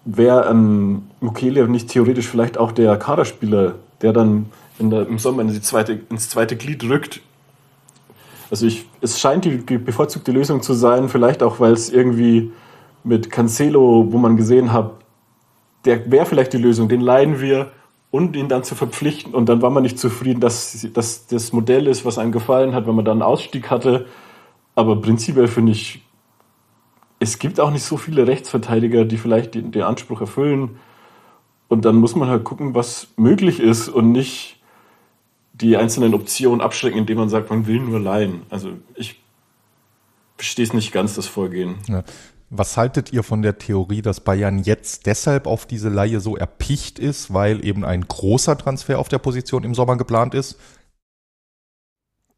[0.03, 4.47] wäre ein Mukiele nicht theoretisch vielleicht auch der Kaderspieler, der dann
[4.79, 7.21] der, im Sommer in die zweite, ins zweite Glied rückt?
[8.51, 12.51] Also ich, es scheint die bevorzugte Lösung zu sein, vielleicht auch, weil es irgendwie
[13.03, 14.91] mit Cancelo, wo man gesehen hat,
[15.85, 17.71] der wäre vielleicht die Lösung, den leiden wir
[18.11, 19.33] und ihn dann zu verpflichten.
[19.33, 22.85] Und dann war man nicht zufrieden, dass, dass das Modell ist, was einem gefallen hat,
[22.87, 24.05] wenn man dann einen Ausstieg hatte.
[24.75, 26.03] Aber prinzipiell finde ich,
[27.19, 30.77] es gibt auch nicht so viele Rechtsverteidiger, die vielleicht den, den Anspruch erfüllen.
[31.69, 34.60] Und dann muss man halt gucken, was möglich ist und nicht
[35.61, 38.41] die einzelnen Optionen abschrecken, indem man sagt, man will nur leihen.
[38.49, 39.21] Also ich
[40.35, 41.75] verstehe es nicht ganz, das Vorgehen.
[41.87, 42.03] Ja.
[42.53, 46.99] Was haltet ihr von der Theorie, dass Bayern jetzt deshalb auf diese Laie so erpicht
[46.99, 50.57] ist, weil eben ein großer Transfer auf der Position im Sommer geplant ist?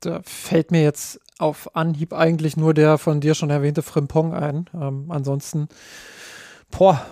[0.02, 4.70] Da fällt mir jetzt auf Anhieb eigentlich nur der von dir schon erwähnte Frimpong ein.
[4.76, 5.68] Ähm, ansonsten,
[6.70, 7.04] boah,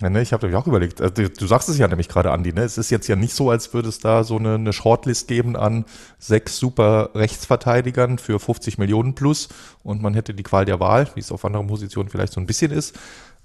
[0.00, 2.52] ja, ne, ich habe nämlich auch überlegt, also, du sagst es ja nämlich gerade, Andi,
[2.52, 2.62] ne?
[2.62, 5.56] es ist jetzt ja nicht so, als würde es da so eine, eine Shortlist geben
[5.56, 5.84] an
[6.18, 9.48] sechs super Rechtsverteidigern für 50 Millionen plus
[9.84, 12.46] und man hätte die Qual der Wahl, wie es auf anderen Positionen vielleicht so ein
[12.46, 12.96] bisschen ist.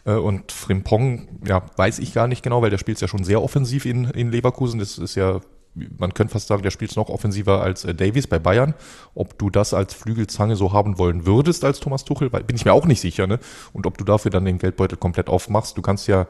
[0.06, 3.44] Äh, und Frimpong, ja, weiß ich gar nicht genau, weil der spielt ja schon sehr
[3.44, 4.80] offensiv in, in Leverkusen.
[4.80, 5.42] Das ist ja
[5.76, 8.74] man könnte fast sagen, der spielt noch offensiver als äh, Davies bei Bayern.
[9.16, 12.74] Ob du das als Flügelzange so haben wollen würdest als Thomas Tuchel, bin ich mir
[12.74, 13.28] auch nicht sicher.
[13.28, 13.40] Ne?
[13.74, 15.78] Und ob du dafür dann den Geldbeutel komplett aufmachst.
[15.78, 16.28] Du kannst ja,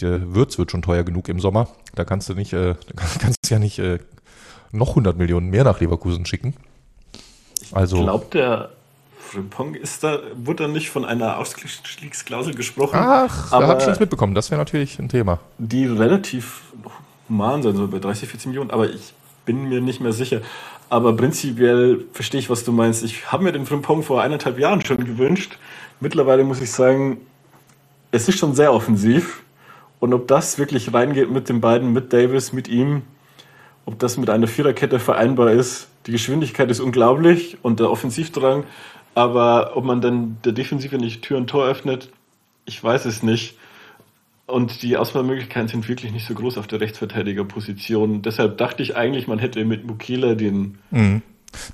[0.00, 1.68] der Würz wird schon teuer genug im Sommer.
[1.94, 2.74] Da kannst du nicht, äh,
[3.18, 3.98] kannst ja nicht äh,
[4.70, 6.54] noch 100 Millionen mehr nach Leverkusen schicken.
[7.72, 8.70] Also, ich glaube, der
[9.18, 12.98] Frimpong ist da, wurde da nicht von einer Ausstiegsklausel gesprochen.
[12.98, 14.34] Ach, da habe ich nichts mitbekommen.
[14.34, 15.38] Das wäre natürlich ein Thema.
[15.58, 16.60] Die relativ
[17.28, 20.40] human sein soll, bei 30, 40 Millionen, aber ich bin mir nicht mehr sicher.
[20.88, 23.02] Aber prinzipiell verstehe ich, was du meinst.
[23.02, 25.58] Ich habe mir den Frimpong vor eineinhalb Jahren schon gewünscht.
[26.00, 27.18] Mittlerweile muss ich sagen,
[28.10, 29.42] es ist schon sehr offensiv.
[30.00, 33.02] Und ob das wirklich reingeht mit den beiden, mit Davis, mit ihm,
[33.86, 35.88] ob das mit einer Viererkette vereinbar ist.
[36.06, 38.64] Die Geschwindigkeit ist unglaublich und der Offensivdrang.
[39.14, 42.10] Aber ob man dann der Defensive nicht Tür und Tor öffnet,
[42.64, 43.56] ich weiß es nicht.
[44.46, 48.22] Und die Auswahlmöglichkeiten sind wirklich nicht so groß auf der Rechtsverteidigerposition.
[48.22, 51.22] Deshalb dachte ich eigentlich, man hätte mit Mukele den, mhm.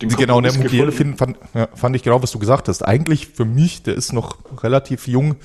[0.03, 2.83] den Genau, der Mukele fand, ja, fand ich genau, was du gesagt hast.
[2.83, 5.37] Eigentlich für mich, der ist noch relativ jung,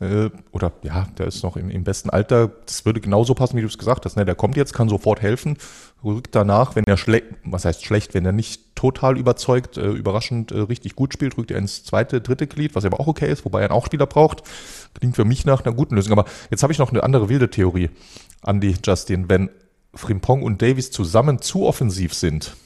[0.00, 2.50] äh, oder ja, der ist noch im, im besten Alter.
[2.66, 4.16] Das würde genauso passen, wie du es gesagt hast.
[4.16, 4.24] Ne?
[4.24, 5.56] Der kommt jetzt, kann sofort helfen,
[6.04, 10.52] rückt danach, wenn er schlecht, was heißt schlecht, wenn er nicht total überzeugt, äh, überraschend
[10.52, 13.44] äh, richtig gut spielt, rückt er ins zweite, dritte Glied, was aber auch okay ist,
[13.44, 14.42] wobei er auch Spieler braucht.
[14.94, 16.12] Klingt für mich nach einer guten Lösung.
[16.12, 17.90] Aber jetzt habe ich noch eine andere wilde Theorie,
[18.44, 19.28] Andy, Justin.
[19.28, 19.50] Wenn
[19.94, 22.56] Frimpong und Davies zusammen zu offensiv sind,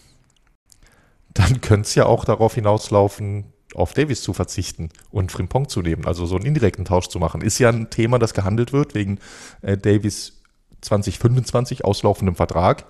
[1.35, 6.07] dann könnte es ja auch darauf hinauslaufen, auf Davis zu verzichten und Frimpong zu nehmen,
[6.07, 9.19] also so einen indirekten Tausch zu machen, ist ja ein Thema, das gehandelt wird wegen
[9.61, 10.41] äh, Davis
[10.81, 12.87] 2025 auslaufendem Vertrag.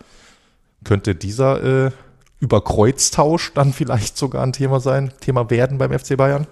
[0.87, 1.91] Könnte dieser äh,
[2.39, 6.47] Überkreuztausch dann vielleicht sogar ein Thema sein, Thema werden beim FC Bayern?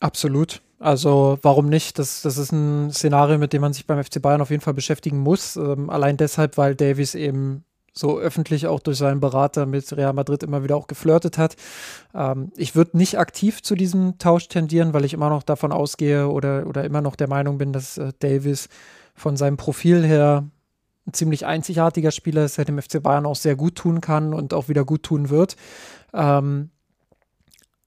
[0.00, 0.60] Absolut.
[0.78, 1.98] Also warum nicht?
[1.98, 4.74] Das, das ist ein Szenario, mit dem man sich beim FC Bayern auf jeden Fall
[4.74, 5.56] beschäftigen muss.
[5.56, 10.42] Ähm, allein deshalb, weil Davis eben so öffentlich auch durch seinen Berater mit Real Madrid
[10.42, 11.56] immer wieder auch geflirtet hat.
[12.14, 16.28] Ähm, ich würde nicht aktiv zu diesem Tausch tendieren, weil ich immer noch davon ausgehe
[16.28, 18.68] oder, oder immer noch der Meinung bin, dass äh, Davis
[19.14, 20.44] von seinem Profil her
[21.06, 24.54] ein ziemlich einzigartiger Spieler ist, der dem FC Bayern auch sehr gut tun kann und
[24.54, 25.56] auch wieder gut tun wird.
[26.12, 26.70] Ähm,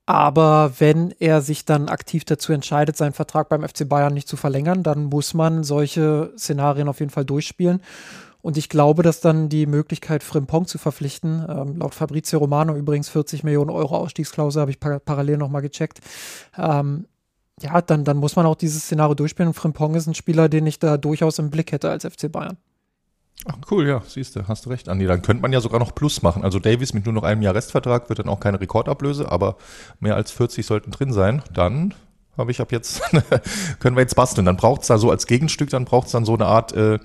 [0.06, 4.38] aber wenn er sich dann aktiv dazu entscheidet, seinen Vertrag beim FC Bayern nicht zu
[4.38, 7.82] verlängern, dann muss man solche Szenarien auf jeden Fall durchspielen.
[8.42, 13.10] Und ich glaube, dass dann die Möglichkeit, Frimpong zu verpflichten, ähm, laut Fabrizio Romano übrigens
[13.10, 16.00] 40 Millionen Euro Ausstiegsklausel, habe ich par parallel nochmal gecheckt.
[16.58, 17.08] Ähm,
[17.62, 19.50] ja, dann, dann muss man auch dieses Szenario durchspielen.
[19.50, 22.56] Und Frimpong ist ein Spieler, den ich da durchaus im Blick hätte als FC Bayern.
[23.46, 25.06] Ach, cool, ja, siehst du, hast du recht, Andi.
[25.06, 26.44] Dann könnte man ja sogar noch Plus machen.
[26.44, 29.58] Also Davis mit nur noch einem Jahr Restvertrag wird dann auch keine Rekordablöse, aber
[30.00, 31.44] mehr als 40 sollten drin sein.
[31.54, 31.94] Dann
[32.38, 33.02] habe ich ab jetzt,
[33.80, 34.46] können wir jetzt basteln.
[34.46, 37.00] Dann braucht es da so als Gegenstück, dann braucht es dann so eine Art äh,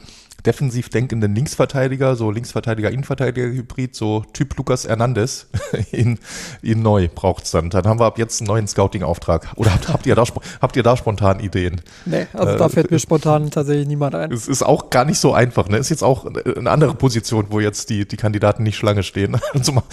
[0.47, 5.47] defensiv denkenden Linksverteidiger, so Linksverteidiger-Innenverteidiger-Hybrid, so Typ Lukas Hernandez
[5.93, 6.19] in,
[6.63, 7.71] in neu braucht's dann.
[7.71, 9.53] Dann haben wir ab jetzt einen neuen Scouting-Auftrag.
[9.57, 10.25] Oder habt, habt, ihr da,
[10.61, 11.81] habt ihr da spontan Ideen?
[12.05, 14.33] Nee, also äh, da fällt mir spontan tatsächlich niemand ein.
[14.33, 15.69] Es ist auch gar nicht so einfach.
[15.69, 15.77] Ne?
[15.79, 19.37] Ist jetzt auch eine andere Position, wo jetzt die, die Kandidaten nicht Schlange stehen.
[19.53, 19.85] Also man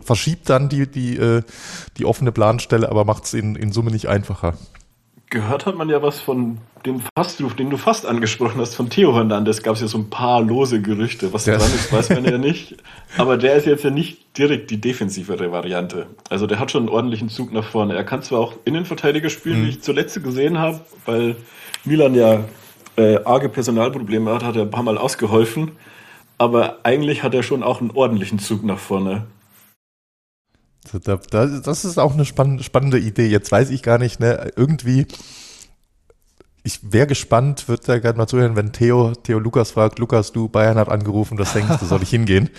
[0.00, 1.42] verschiebt dann die, die, äh,
[1.96, 4.54] die offene Planstelle, aber macht's in, in Summe nicht einfacher.
[5.30, 9.14] Gehört hat man ja was von dem Fastruf, den du fast angesprochen hast, von Theo
[9.14, 11.32] Hernandez, gab es ja so ein paar lose Gerüchte.
[11.32, 12.76] Was da dran ist, weiß man ja nicht.
[13.18, 16.06] Aber der ist jetzt ja nicht direkt die defensivere Variante.
[16.30, 17.94] Also der hat schon einen ordentlichen Zug nach vorne.
[17.94, 19.66] Er kann zwar auch Innenverteidiger spielen, mhm.
[19.66, 21.36] wie ich zuletzt gesehen habe, weil
[21.84, 22.44] Milan ja
[22.96, 25.72] äh, arge Personalprobleme hat, hat er ein paar Mal ausgeholfen.
[26.38, 29.26] Aber eigentlich hat er schon auch einen ordentlichen Zug nach vorne.
[30.92, 33.26] Das ist auch eine spannende, Idee.
[33.26, 35.06] Jetzt weiß ich gar nicht, ne, irgendwie,
[36.64, 40.48] ich wäre gespannt, wird da gerade mal zuhören, wenn Theo, Theo Lukas fragt, Lukas, du,
[40.48, 42.50] Bayern hat angerufen, das denkst du, soll ich hingehen?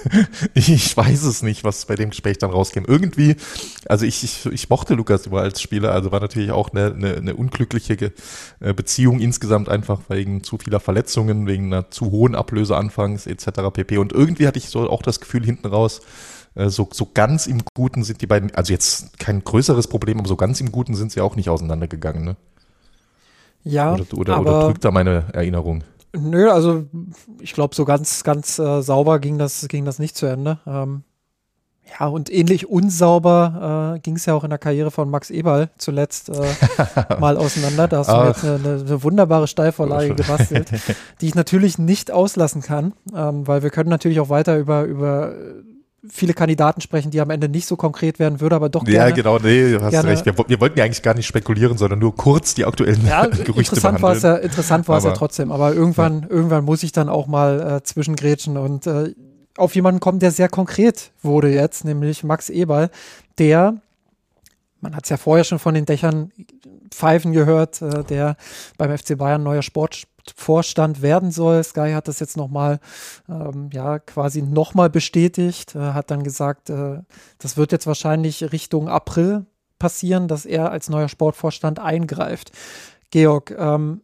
[0.54, 2.86] ich weiß es nicht, was bei dem Gespräch dann rauskäme.
[2.88, 3.36] Irgendwie,
[3.86, 7.14] also ich, ich, ich mochte Lukas immer als Spieler, also war natürlich auch eine, eine,
[7.16, 8.12] eine unglückliche
[8.60, 13.70] äh, Beziehung insgesamt einfach wegen zu vieler Verletzungen, wegen einer zu hohen Ablöse anfangs etc.
[13.70, 13.98] pp.
[13.98, 16.00] Und irgendwie hatte ich so auch das Gefühl hinten raus,
[16.54, 20.28] äh, so, so ganz im Guten sind die beiden, also jetzt kein größeres Problem, aber
[20.28, 22.36] so ganz im Guten sind sie auch nicht auseinandergegangen, ne?
[23.64, 23.94] Ja.
[23.94, 25.84] Oder, oder, aber, oder trügt da meine Erinnerung?
[26.14, 26.84] Nö, also
[27.40, 30.58] ich glaube, so ganz, ganz äh, sauber ging das, ging das nicht zu Ende.
[30.66, 31.04] Ähm,
[31.98, 35.70] ja, und ähnlich unsauber äh, ging es ja auch in der Karriere von Max Eberl
[35.78, 36.34] zuletzt äh,
[37.18, 37.88] mal auseinander.
[37.88, 40.70] Da hast du jetzt eine, eine, eine wunderbare Steilvorlage gebastelt,
[41.20, 45.34] die ich natürlich nicht auslassen kann, ähm, weil wir können natürlich auch weiter über, über
[46.08, 49.10] viele Kandidaten sprechen, die am Ende nicht so konkret werden, würde aber doch gerne.
[49.10, 50.26] Ja, genau, nee, du hast gerne, recht.
[50.26, 53.74] Wir, wir, wollten ja eigentlich gar nicht spekulieren, sondern nur kurz die aktuellen ja, Gerüchte
[53.74, 56.30] interessant war es ja, Interessant war es ja trotzdem, aber irgendwann, ja.
[56.30, 59.14] irgendwann muss ich dann auch mal äh, zwischengrätschen und äh,
[59.56, 62.90] auf jemanden kommen, der sehr konkret wurde jetzt, nämlich Max Eberl,
[63.38, 63.76] der,
[64.80, 66.32] man hat es ja vorher schon von den Dächern
[66.90, 68.36] pfeifen gehört, äh, der
[68.76, 69.62] beim FC Bayern neuer
[70.28, 71.62] Sportvorstand werden soll.
[71.64, 72.80] Sky hat das jetzt nochmal,
[73.28, 77.00] ähm, ja, quasi nochmal bestätigt, äh, hat dann gesagt, äh,
[77.38, 79.46] das wird jetzt wahrscheinlich Richtung April
[79.78, 82.52] passieren, dass er als neuer Sportvorstand eingreift.
[83.10, 84.02] Georg, ähm,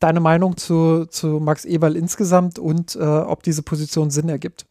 [0.00, 4.66] deine Meinung zu, zu Max Eberl insgesamt und äh, ob diese Position Sinn ergibt?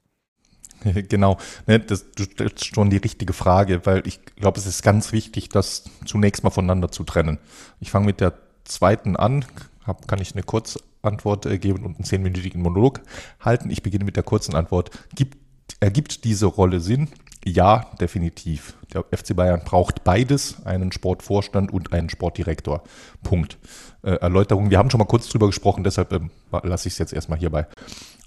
[1.09, 5.11] Genau, ne, das, du stellst schon die richtige Frage, weil ich glaube, es ist ganz
[5.11, 7.39] wichtig, das zunächst mal voneinander zu trennen.
[7.79, 9.43] Ich fange mit der zweiten an,
[9.87, 13.01] hab, kann ich eine Kurzantwort äh, geben und einen zehnminütigen Monolog
[13.39, 13.69] halten.
[13.69, 14.91] Ich beginne mit der kurzen Antwort.
[15.15, 15.37] Gibt,
[15.79, 17.09] ergibt diese Rolle Sinn?
[17.53, 18.75] Ja, definitiv.
[18.93, 22.83] Der FC Bayern braucht beides, einen Sportvorstand und einen Sportdirektor.
[23.23, 23.57] Punkt.
[24.03, 26.29] Äh, Erläuterung, wir haben schon mal kurz drüber gesprochen, deshalb ähm,
[26.63, 27.67] lasse ich es jetzt erstmal hierbei.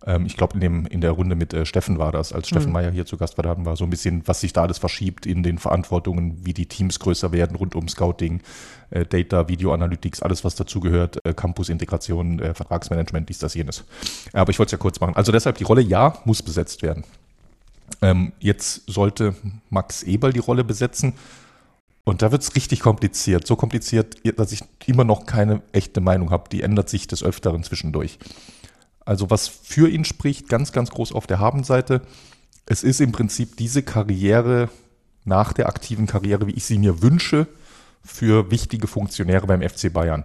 [0.06, 2.72] Ähm, ich glaube, in, in der Runde mit äh, Steffen war das, als Steffen mhm.
[2.72, 4.78] Meyer hier zu Gast war, da hatten wir so ein bisschen, was sich da alles
[4.78, 8.40] verschiebt in den Verantwortungen, wie die Teams größer werden rund um Scouting,
[8.88, 13.84] äh, Data, Video Analytics, alles, was dazugehört, äh, Campus-Integration, äh, Vertragsmanagement, dies, das, jenes.
[14.32, 15.14] Aber ich wollte es ja kurz machen.
[15.14, 17.04] Also deshalb die Rolle, ja, muss besetzt werden.
[18.02, 19.34] Ähm, jetzt sollte
[19.68, 21.14] Max Eberl die Rolle besetzen.
[22.04, 23.46] Und da wird es richtig kompliziert.
[23.46, 26.48] So kompliziert, dass ich immer noch keine echte Meinung habe.
[26.50, 28.18] Die ändert sich des Öfteren zwischendurch.
[29.04, 32.02] Also was für ihn spricht, ganz, ganz groß auf der Habenseite.
[32.66, 34.68] Es ist im Prinzip diese Karriere
[35.24, 37.46] nach der aktiven Karriere, wie ich sie mir wünsche,
[38.02, 40.24] für wichtige Funktionäre beim FC Bayern.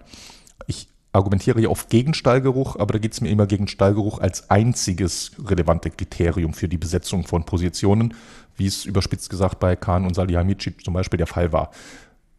[0.67, 4.49] Ich argumentiere ja oft gegen Stallgeruch, aber da geht es mir immer gegen Stallgeruch als
[4.49, 8.13] einziges relevante Kriterium für die Besetzung von Positionen,
[8.57, 11.71] wie es überspitzt gesagt bei Kahn und Salihamidzic zum Beispiel der Fall war.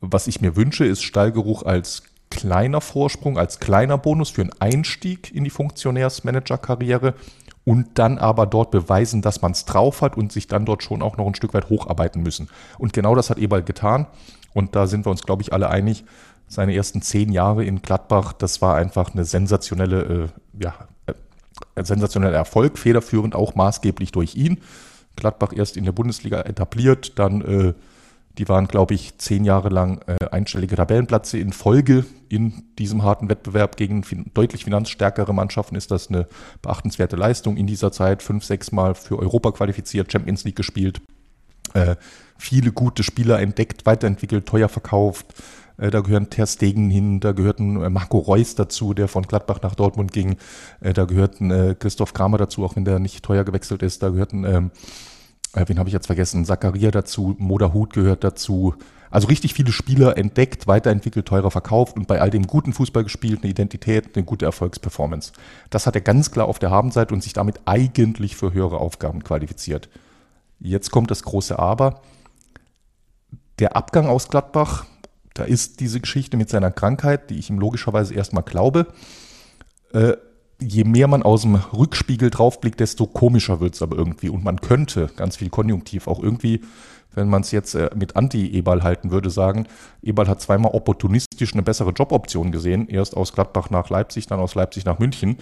[0.00, 5.34] Was ich mir wünsche, ist Stallgeruch als kleiner Vorsprung, als kleiner Bonus für einen Einstieg
[5.34, 7.14] in die Funktionärsmanager-Karriere
[7.64, 11.02] und dann aber dort beweisen, dass man es drauf hat und sich dann dort schon
[11.02, 12.48] auch noch ein Stück weit hocharbeiten müssen.
[12.78, 14.06] Und genau das hat Eberl getan.
[14.54, 16.04] Und da sind wir uns, glaube ich, alle einig.
[16.48, 20.74] Seine ersten zehn Jahre in Gladbach, das war einfach eine sensationelle, äh, ja,
[21.06, 24.60] äh, sensationeller Erfolg, federführend auch maßgeblich durch ihn.
[25.16, 27.74] Gladbach erst in der Bundesliga etabliert, dann äh,
[28.38, 33.30] die waren, glaube ich, zehn Jahre lang äh, einstellige Tabellenplätze in Folge in diesem harten
[33.30, 35.74] Wettbewerb gegen fin deutlich finanzstärkere Mannschaften.
[35.74, 36.26] Ist das eine
[36.60, 38.22] beachtenswerte Leistung in dieser Zeit?
[38.22, 41.00] Fünf, sechs Mal für Europa qualifiziert, Champions League gespielt,
[41.72, 41.96] äh,
[42.36, 45.26] viele gute Spieler entdeckt, weiterentwickelt, teuer verkauft.
[45.78, 49.60] Äh, da gehören Ter Stegen hin, da gehörten äh, Marco Reus dazu, der von Gladbach
[49.62, 50.36] nach Dortmund ging.
[50.80, 54.02] Äh, da gehörten Christoph Kramer dazu, auch wenn der nicht teuer gewechselt ist.
[54.02, 54.70] Da gehörten ähm,
[55.56, 56.44] äh, wen habe ich jetzt vergessen?
[56.44, 58.74] Zakaria dazu, Moderhut gehört dazu.
[59.10, 63.40] Also richtig viele Spieler entdeckt, weiterentwickelt, teurer verkauft und bei all dem guten Fußball gespielt,
[63.42, 65.32] eine Identität, eine gute Erfolgsperformance.
[65.70, 69.24] Das hat er ganz klar auf der Habenseite und sich damit eigentlich für höhere Aufgaben
[69.24, 69.88] qualifiziert.
[70.58, 72.02] Jetzt kommt das große Aber.
[73.58, 74.84] Der Abgang aus Gladbach,
[75.38, 78.86] da ist diese Geschichte mit seiner Krankheit, die ich ihm logischerweise erstmal glaube,
[79.92, 80.14] äh,
[80.60, 84.30] je mehr man aus dem Rückspiegel draufblickt, desto komischer wird es aber irgendwie.
[84.30, 86.62] Und man könnte, ganz viel Konjunktiv, auch irgendwie,
[87.14, 89.66] wenn man es jetzt äh, mit Anti-Ebal halten würde, sagen,
[90.02, 92.88] Ebal hat zweimal opportunistisch eine bessere Joboption gesehen.
[92.88, 95.36] Erst aus Gladbach nach Leipzig, dann aus Leipzig nach München.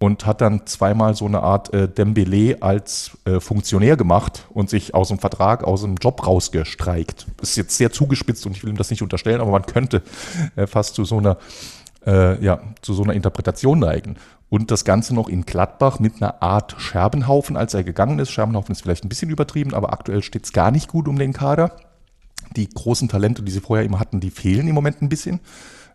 [0.00, 4.94] Und hat dann zweimal so eine Art äh, Dembele als äh, Funktionär gemacht und sich
[4.94, 7.26] aus dem Vertrag, aus dem Job rausgestreikt.
[7.42, 10.02] Ist jetzt sehr zugespitzt und ich will ihm das nicht unterstellen, aber man könnte
[10.54, 11.36] äh, fast zu so einer
[12.06, 14.16] äh, ja, zu so einer Interpretation neigen
[14.50, 18.30] und das Ganze noch in Gladbach mit einer Art Scherbenhaufen, als er gegangen ist.
[18.30, 21.32] Scherbenhaufen ist vielleicht ein bisschen übertrieben, aber aktuell steht es gar nicht gut um den
[21.32, 21.76] Kader.
[22.56, 25.40] Die großen Talente, die sie vorher immer hatten, die fehlen im Moment ein bisschen.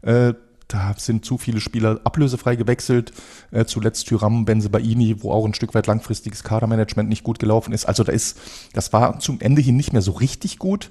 [0.03, 0.33] Äh,
[0.73, 3.13] da sind zu viele Spieler ablösefrei gewechselt.
[3.51, 7.85] Äh, zuletzt Tyram, Benzebaini, wo auch ein Stück weit langfristiges Kadermanagement nicht gut gelaufen ist.
[7.85, 8.39] Also da ist,
[8.73, 10.89] das war zum Ende hin nicht mehr so richtig gut.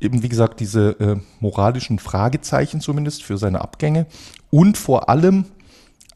[0.00, 4.06] Eben wie gesagt, diese äh, moralischen Fragezeichen zumindest für seine Abgänge.
[4.50, 5.44] Und vor allem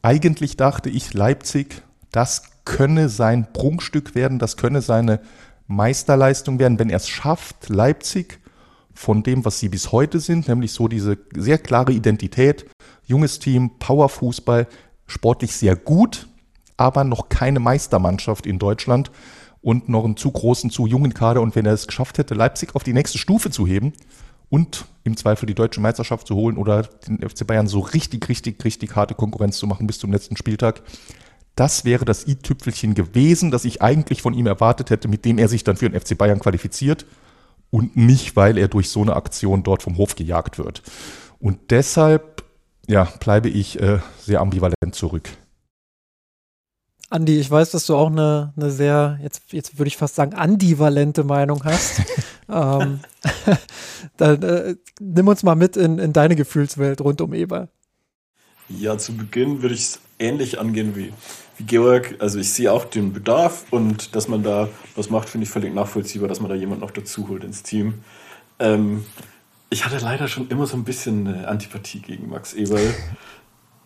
[0.01, 5.21] eigentlich dachte ich, Leipzig, das könne sein Prunkstück werden, das könne seine
[5.67, 8.40] Meisterleistung werden, wenn er es schafft, Leipzig
[9.01, 12.67] von dem, was sie bis heute sind, nämlich so diese sehr klare Identität,
[13.05, 14.67] junges Team, Powerfußball,
[15.07, 16.27] sportlich sehr gut,
[16.77, 19.11] aber noch keine Meistermannschaft in Deutschland
[19.61, 21.41] und noch einen zu großen, zu jungen Kader.
[21.41, 23.93] Und wenn er es geschafft hätte, Leipzig auf die nächste Stufe zu heben,
[24.49, 28.63] und im Zweifel die deutsche Meisterschaft zu holen oder den FC Bayern so richtig, richtig,
[28.65, 30.83] richtig harte Konkurrenz zu machen bis zum letzten Spieltag,
[31.55, 35.47] das wäre das i-Tüpfelchen gewesen, das ich eigentlich von ihm erwartet hätte, mit dem er
[35.47, 37.05] sich dann für den FC Bayern qualifiziert
[37.71, 40.83] und nicht, weil er durch so eine Aktion dort vom Hof gejagt wird.
[41.39, 42.43] Und deshalb,
[42.87, 45.29] ja, bleibe ich äh, sehr ambivalent zurück.
[47.09, 50.33] Andi, ich weiß, dass du auch eine, eine sehr, jetzt, jetzt würde ich fast sagen,
[50.33, 52.01] ambivalente Meinung hast.
[52.49, 52.99] ähm,
[54.17, 57.67] dann äh, nimm uns mal mit in, in deine Gefühlswelt rund um Eber.
[58.69, 61.11] Ja, zu Beginn würde ich es ähnlich angehen wie,
[61.50, 62.15] wie Georg.
[62.19, 65.73] Also ich sehe auch den Bedarf und dass man da was macht, finde ich völlig
[65.73, 67.95] nachvollziehbar, dass man da jemanden noch dazu holt ins Team.
[68.59, 69.05] Ähm,
[69.69, 72.93] ich hatte leider schon immer so ein bisschen eine Antipathie gegen Max Eberl.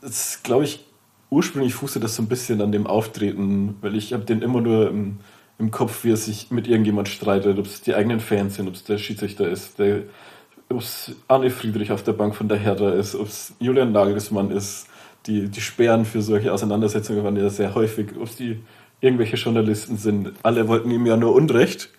[0.02, 0.85] Das glaube ich,
[1.31, 4.89] ursprünglich fußte das so ein bisschen an dem Auftreten, weil ich habe den immer nur
[4.89, 5.18] im,
[5.57, 8.76] im Kopf, wie er sich mit irgendjemand streitet, ob es die eigenen Fans sind, ob
[8.76, 9.80] es der Schiedsrichter ist,
[10.69, 14.52] ob es Arne Friedrich auf der Bank von der Hertha ist, ob es Julian Nagelsmann
[14.52, 14.88] ist,
[15.27, 18.60] die, die Sperren für solche Auseinandersetzungen waren ja sehr häufig, ob es die
[19.02, 20.34] irgendwelche Journalisten sind.
[20.43, 21.89] Alle wollten ihm ja nur Unrecht.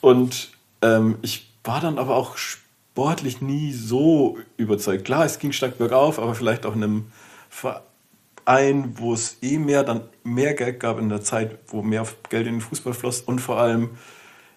[0.00, 0.50] Und
[0.82, 5.04] ähm, ich war dann aber auch sportlich nie so überzeugt.
[5.04, 7.04] Klar, es ging stark bergauf, aber vielleicht auch in einem
[7.48, 12.46] Verein, wo es eh mehr, dann mehr Geld gab in der Zeit, wo mehr Geld
[12.46, 13.20] in den Fußball floss.
[13.20, 13.90] Und vor allem,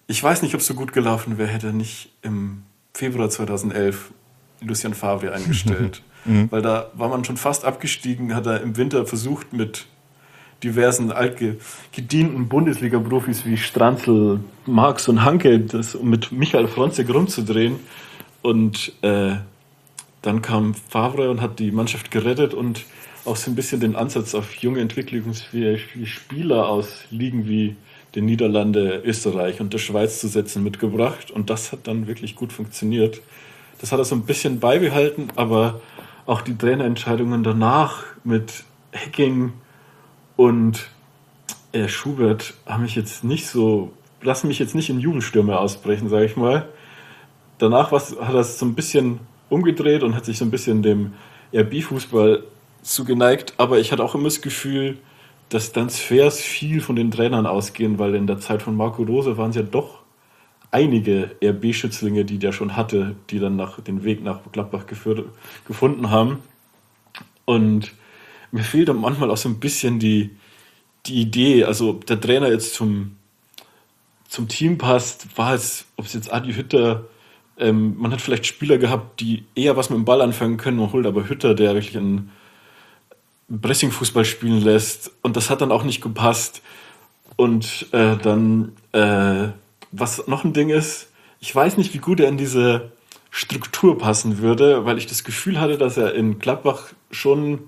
[0.06, 4.12] ich weiß nicht, ob es so gut gelaufen wäre, hätte nicht im Februar 2011
[4.60, 6.02] Lucian Favre eingestellt.
[6.24, 6.48] Mhm.
[6.50, 9.86] Weil da war man schon fast abgestiegen, hat er im Winter versucht mit
[10.62, 17.76] diversen altgedienten Bundesliga-Profis wie Stranzl, Marx und Hanke, das um mit Michael Fronzek rumzudrehen.
[18.42, 19.36] Und äh,
[20.22, 22.84] dann kam Favre und hat die Mannschaft gerettet und
[23.24, 27.76] auch so ein bisschen den Ansatz auf junge entwicklungsfähige Spieler aus Ligen wie
[28.14, 31.30] den Niederlande, Österreich und der Schweiz zu setzen mitgebracht.
[31.30, 33.20] Und das hat dann wirklich gut funktioniert.
[33.80, 35.80] Das hat er so ein bisschen beibehalten, aber
[36.30, 38.62] auch die Trainerentscheidungen danach mit
[38.94, 39.52] Hacking
[40.36, 40.88] und
[41.72, 43.90] äh, Schubert haben mich jetzt nicht so,
[44.22, 46.68] lassen mich jetzt nicht in Jubelstürme ausbrechen, sage ich mal.
[47.58, 51.14] Danach hat er es so ein bisschen umgedreht und hat sich so ein bisschen dem
[51.52, 52.44] RB-Fußball
[52.80, 54.98] zugeneigt, aber ich hatte auch immer das Gefühl,
[55.48, 59.50] dass Transfers viel von den Trainern ausgehen, weil in der Zeit von Marco Rose waren
[59.50, 59.99] es ja doch
[60.70, 65.24] einige RB-Schützlinge, die der schon hatte, die dann nach, den Weg nach Gladbach geführt,
[65.66, 66.38] gefunden haben.
[67.44, 67.92] Und
[68.52, 70.30] mir fehlt dann manchmal auch so ein bisschen die,
[71.06, 73.16] die Idee, also ob der Trainer jetzt zum,
[74.28, 77.04] zum Team passt, war es, ob es jetzt Adi Hütter,
[77.58, 80.92] ähm, man hat vielleicht Spieler gehabt, die eher was mit dem Ball anfangen können, man
[80.92, 82.30] holt aber Hütter, der wirklich einen
[83.50, 86.62] Pressing-Fußball spielen lässt und das hat dann auch nicht gepasst.
[87.36, 89.48] Und äh, dann äh,
[89.92, 91.08] was noch ein Ding ist,
[91.40, 92.92] ich weiß nicht, wie gut er in diese
[93.30, 97.60] Struktur passen würde, weil ich das Gefühl hatte, dass er in Gladbach schon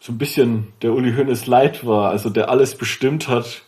[0.00, 3.62] so ein bisschen der Uli Hoeneß Leid war, also der alles bestimmt hat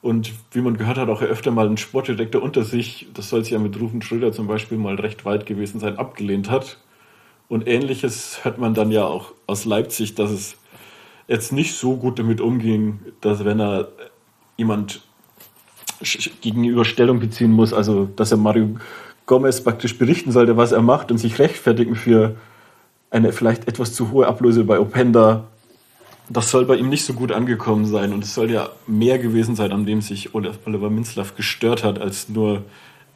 [0.00, 3.42] und wie man gehört hat, auch er öfter mal einen Sportdirektor unter sich, das soll
[3.44, 6.78] sich ja mit Rufen Schröder zum Beispiel mal recht weit gewesen sein, abgelehnt hat.
[7.48, 10.56] Und ähnliches hört man dann ja auch aus Leipzig, dass es
[11.28, 13.88] jetzt nicht so gut damit umging, dass wenn er
[14.56, 15.02] jemand
[16.40, 17.72] gegenüber Stellung beziehen muss.
[17.72, 18.76] Also, dass er Mario
[19.26, 22.36] Gomez praktisch berichten sollte, was er macht und sich rechtfertigen für
[23.10, 25.44] eine vielleicht etwas zu hohe Ablöse bei Openda.
[26.28, 29.54] Das soll bei ihm nicht so gut angekommen sein und es soll ja mehr gewesen
[29.54, 32.64] sein, an dem sich Oliver Minzlaff gestört hat, als nur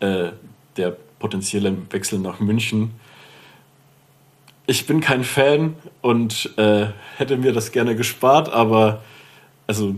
[0.01, 0.31] äh,
[0.77, 2.91] der potenzielle Wechsel nach München.
[4.67, 6.87] Ich bin kein Fan und äh,
[7.17, 9.03] hätte mir das gerne gespart, aber
[9.67, 9.95] also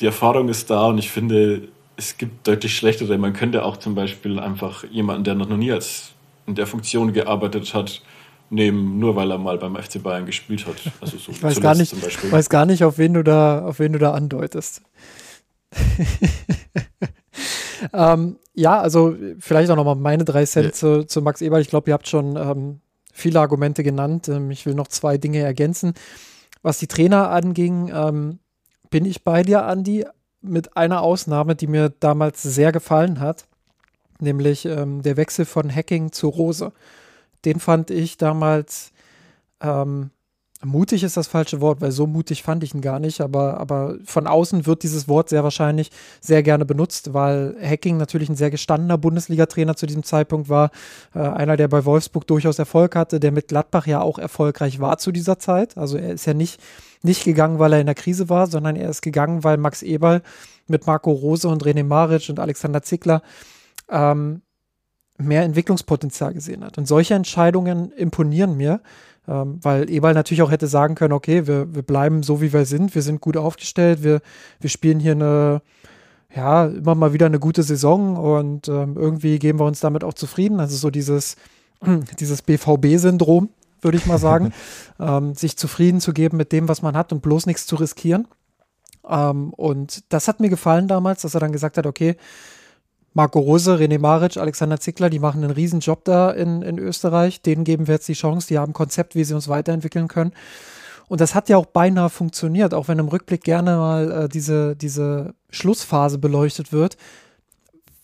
[0.00, 3.16] die Erfahrung ist da und ich finde, es gibt deutlich schlechtere.
[3.18, 6.12] Man könnte auch zum Beispiel einfach jemanden, der noch nie als
[6.46, 8.02] in der Funktion gearbeitet hat,
[8.50, 10.76] nehmen, nur weil er mal beim FC Bayern gespielt hat.
[11.00, 11.94] Also so ich weiß gar, nicht,
[12.30, 14.82] weiß gar nicht, auf wen du da, auf wen du da andeutest.
[17.92, 20.72] ähm, ja, also vielleicht auch nochmal meine drei Cent ja.
[20.72, 21.60] zu, zu, Max Eberl.
[21.60, 22.80] Ich glaube, ihr habt schon ähm,
[23.12, 24.28] viele Argumente genannt.
[24.28, 25.94] Ähm, ich will noch zwei Dinge ergänzen.
[26.62, 28.38] Was die Trainer anging, ähm,
[28.90, 30.04] bin ich bei dir, Andi
[30.48, 33.46] mit einer Ausnahme, die mir damals sehr gefallen hat,
[34.20, 36.72] nämlich ähm, der Wechsel von Hacking zu Rose.
[37.44, 38.92] Den fand ich damals
[39.60, 40.10] ähm,
[40.64, 43.96] mutig ist das falsche Wort, weil so mutig fand ich ihn gar nicht, aber, aber
[44.04, 45.90] von außen wird dieses Wort sehr wahrscheinlich
[46.20, 50.70] sehr gerne benutzt, weil Hacking natürlich ein sehr gestandener Bundesliga-Trainer zu diesem Zeitpunkt war,
[51.14, 54.98] äh, einer, der bei Wolfsburg durchaus Erfolg hatte, der mit Gladbach ja auch erfolgreich war
[54.98, 55.76] zu dieser Zeit.
[55.76, 56.60] Also er ist ja nicht,
[57.06, 60.22] nicht gegangen, weil er in der Krise war, sondern er ist gegangen, weil Max Eberl
[60.68, 63.22] mit Marco Rose und René Maric und Alexander Zickler
[63.88, 64.42] ähm,
[65.18, 66.78] mehr Entwicklungspotenzial gesehen hat.
[66.78, 68.80] Und solche Entscheidungen imponieren mir,
[69.28, 72.64] ähm, weil Eberl natürlich auch hätte sagen können, okay, wir, wir bleiben so, wie wir
[72.64, 74.20] sind, wir sind gut aufgestellt, wir,
[74.60, 75.62] wir spielen hier eine,
[76.34, 80.14] ja, immer mal wieder eine gute Saison und ähm, irgendwie geben wir uns damit auch
[80.14, 80.60] zufrieden.
[80.60, 81.36] Also so dieses,
[82.20, 83.48] dieses BVB-Syndrom,
[83.80, 84.52] würde ich mal sagen,
[85.00, 88.28] ähm, sich zufrieden zu geben mit dem, was man hat und bloß nichts zu riskieren.
[89.08, 92.16] Ähm, und das hat mir gefallen damals, dass er dann gesagt hat, okay,
[93.16, 97.40] Marco Rose, René Maric, Alexander Zickler, die machen einen riesen Job da in, in Österreich.
[97.40, 100.32] Denen geben wir jetzt die Chance, die haben ein Konzept, wie sie uns weiterentwickeln können.
[101.08, 104.76] Und das hat ja auch beinahe funktioniert, auch wenn im Rückblick gerne mal äh, diese,
[104.76, 106.98] diese Schlussphase beleuchtet wird,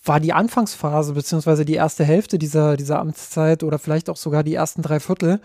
[0.05, 4.55] war die Anfangsphase beziehungsweise die erste Hälfte dieser, dieser Amtszeit oder vielleicht auch sogar die
[4.55, 5.41] ersten drei Viertel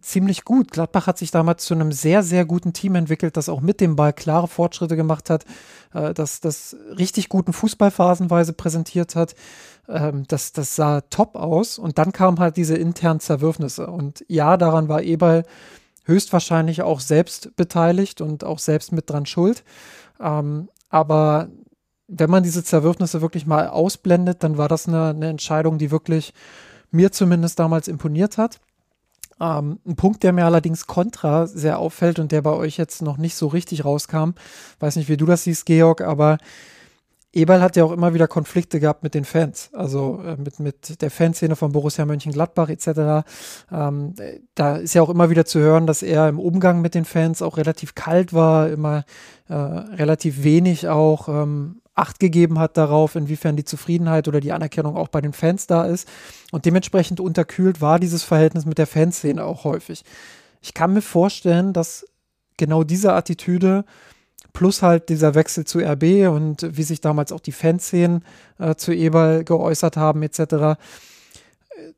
[0.00, 0.70] ziemlich gut.
[0.70, 3.96] Gladbach hat sich damals zu einem sehr, sehr guten Team entwickelt, das auch mit dem
[3.96, 5.44] Ball klare Fortschritte gemacht hat,
[5.94, 9.34] äh, das, das richtig guten Fußball phasenweise präsentiert hat.
[9.88, 13.86] Ähm, das, das sah top aus und dann kamen halt diese internen Zerwürfnisse.
[13.86, 15.44] Und ja, daran war Eberl
[16.04, 19.64] höchstwahrscheinlich auch selbst beteiligt und auch selbst mit dran schuld.
[20.20, 21.48] Ähm, aber
[22.08, 26.32] wenn man diese Zerwürfnisse wirklich mal ausblendet, dann war das eine, eine Entscheidung, die wirklich
[26.90, 28.58] mir zumindest damals imponiert hat.
[29.40, 33.18] Ähm, ein Punkt, der mir allerdings kontra sehr auffällt und der bei euch jetzt noch
[33.18, 34.30] nicht so richtig rauskam,
[34.80, 36.38] weiß nicht, wie du das siehst, Georg, aber
[37.32, 41.02] Eberl hat ja auch immer wieder Konflikte gehabt mit den Fans, also äh, mit, mit
[41.02, 43.28] der Fanszene von Borussia Mönchengladbach etc.
[43.70, 44.14] Ähm,
[44.54, 47.42] da ist ja auch immer wieder zu hören, dass er im Umgang mit den Fans
[47.42, 49.04] auch relativ kalt war, immer
[49.48, 54.96] äh, relativ wenig auch ähm, Acht gegeben hat darauf, inwiefern die Zufriedenheit oder die Anerkennung
[54.96, 56.08] auch bei den Fans da ist.
[56.52, 60.04] Und dementsprechend unterkühlt war dieses Verhältnis mit der Fanszene auch häufig.
[60.62, 62.06] Ich kann mir vorstellen, dass
[62.56, 63.84] genau diese Attitüde
[64.52, 68.24] plus halt dieser Wechsel zu RB und wie sich damals auch die Fanszenen
[68.58, 70.78] äh, zu Eberl geäußert haben etc.,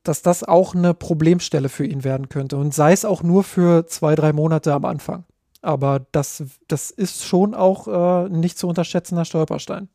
[0.03, 3.87] dass das auch eine Problemstelle für ihn werden könnte und sei es auch nur für
[3.87, 5.25] zwei, drei Monate am Anfang.
[5.63, 9.89] Aber das, das ist schon auch äh, nicht zu unterschätzender Stolperstein.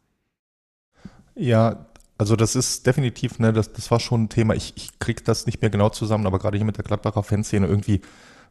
[1.36, 1.88] Ja,
[2.18, 4.54] also das ist definitiv, ne, das, das war schon ein Thema.
[4.56, 7.68] Ich, ich krieg das nicht mehr genau zusammen, aber gerade hier mit der Gladbacher Fanszene
[7.68, 8.02] irgendwie,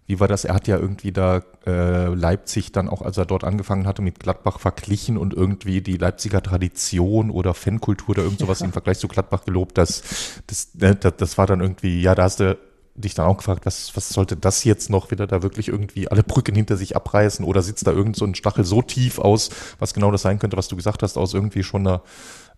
[0.06, 0.44] wie war das?
[0.44, 4.20] Er hat ja irgendwie da äh, Leipzig dann auch, als er dort angefangen hatte, mit
[4.20, 8.66] Gladbach verglichen und irgendwie die Leipziger Tradition oder Fankultur oder irgend sowas ja.
[8.66, 9.78] im Vergleich zu Gladbach gelobt.
[9.78, 10.02] Das,
[10.46, 12.58] das, ne, das, das war dann irgendwie, ja, da hast du
[12.94, 16.22] dich dann auch gefragt, was, was sollte das jetzt noch wieder da wirklich irgendwie alle
[16.22, 19.94] Brücken hinter sich abreißen oder sitzt da irgend so ein Stachel so tief aus, was
[19.94, 22.02] genau das sein könnte, was du gesagt hast, aus irgendwie schon einer,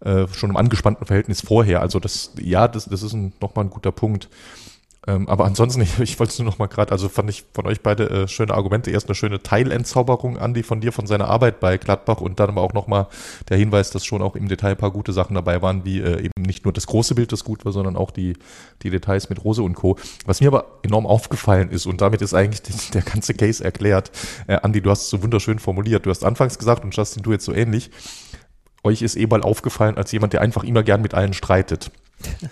[0.01, 1.81] äh, schon einem angespannten Verhältnis vorher.
[1.81, 4.29] Also das, ja, das, das ist ein, nochmal ein guter Punkt.
[5.07, 7.67] Ähm, aber ansonsten, ich, ich wollte es nur noch mal gerade, also fand ich von
[7.67, 8.91] euch beide äh, schöne Argumente.
[8.91, 12.63] Erst eine schöne Teilentzauberung, Andi, von dir, von seiner Arbeit bei Gladbach und dann aber
[12.63, 13.09] auch noch mal
[13.49, 16.21] der Hinweis, dass schon auch im Detail ein paar gute Sachen dabei waren, wie äh,
[16.21, 18.35] eben nicht nur das große Bild, das gut war, sondern auch die,
[18.83, 19.97] die Details mit Rose und Co.
[20.25, 24.11] Was mir aber enorm aufgefallen ist und damit ist eigentlich der ganze Case erklärt.
[24.47, 26.07] Äh, Andi, du hast es so wunderschön formuliert.
[26.07, 27.91] Du hast anfangs gesagt und Justin, du jetzt so ähnlich.
[28.83, 31.91] Euch ist Eberl aufgefallen als jemand, der einfach immer gern mit allen streitet.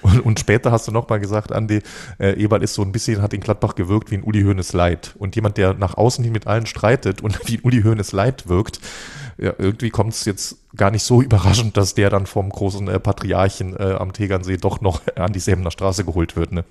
[0.03, 1.81] Und, und, später hast du nochmal gesagt, Andi,
[2.19, 5.15] äh, Eberl ist so ein bisschen, hat in Gladbach gewirkt wie ein Uli Hoeneß Leid.
[5.19, 8.81] Und jemand, der nach außen hin mit allen streitet und wie Uli Hoeneß Leid wirkt,
[9.39, 13.01] ja, irgendwie kommt es jetzt gar nicht so überraschend, dass der dann vom großen äh,
[13.01, 16.53] Patriarchen äh, am Tegernsee doch noch an die Säbener Straße geholt wird.
[16.53, 16.65] Ne?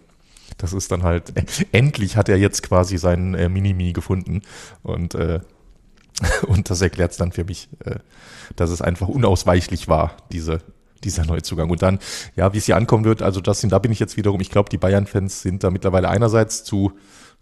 [0.58, 4.42] Das ist dann halt, äh, endlich hat er jetzt quasi seinen äh, Minimi gefunden.
[4.82, 5.42] Und, äh,
[6.48, 7.96] und das erklärt es dann für mich, äh,
[8.56, 10.60] dass es einfach unausweichlich war, diese
[11.04, 11.70] dieser Neuzugang.
[11.70, 12.00] Und dann,
[12.36, 14.70] ja, wie es hier ankommen wird, also sind, da bin ich jetzt wiederum, ich glaube,
[14.70, 16.94] die Bayern-Fans sind da mittlerweile einerseits zu,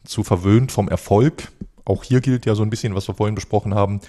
[0.03, 1.51] zu verwöhnt vom Erfolg.
[1.85, 4.01] Auch hier gilt ja so ein bisschen, was wir vorhin besprochen haben.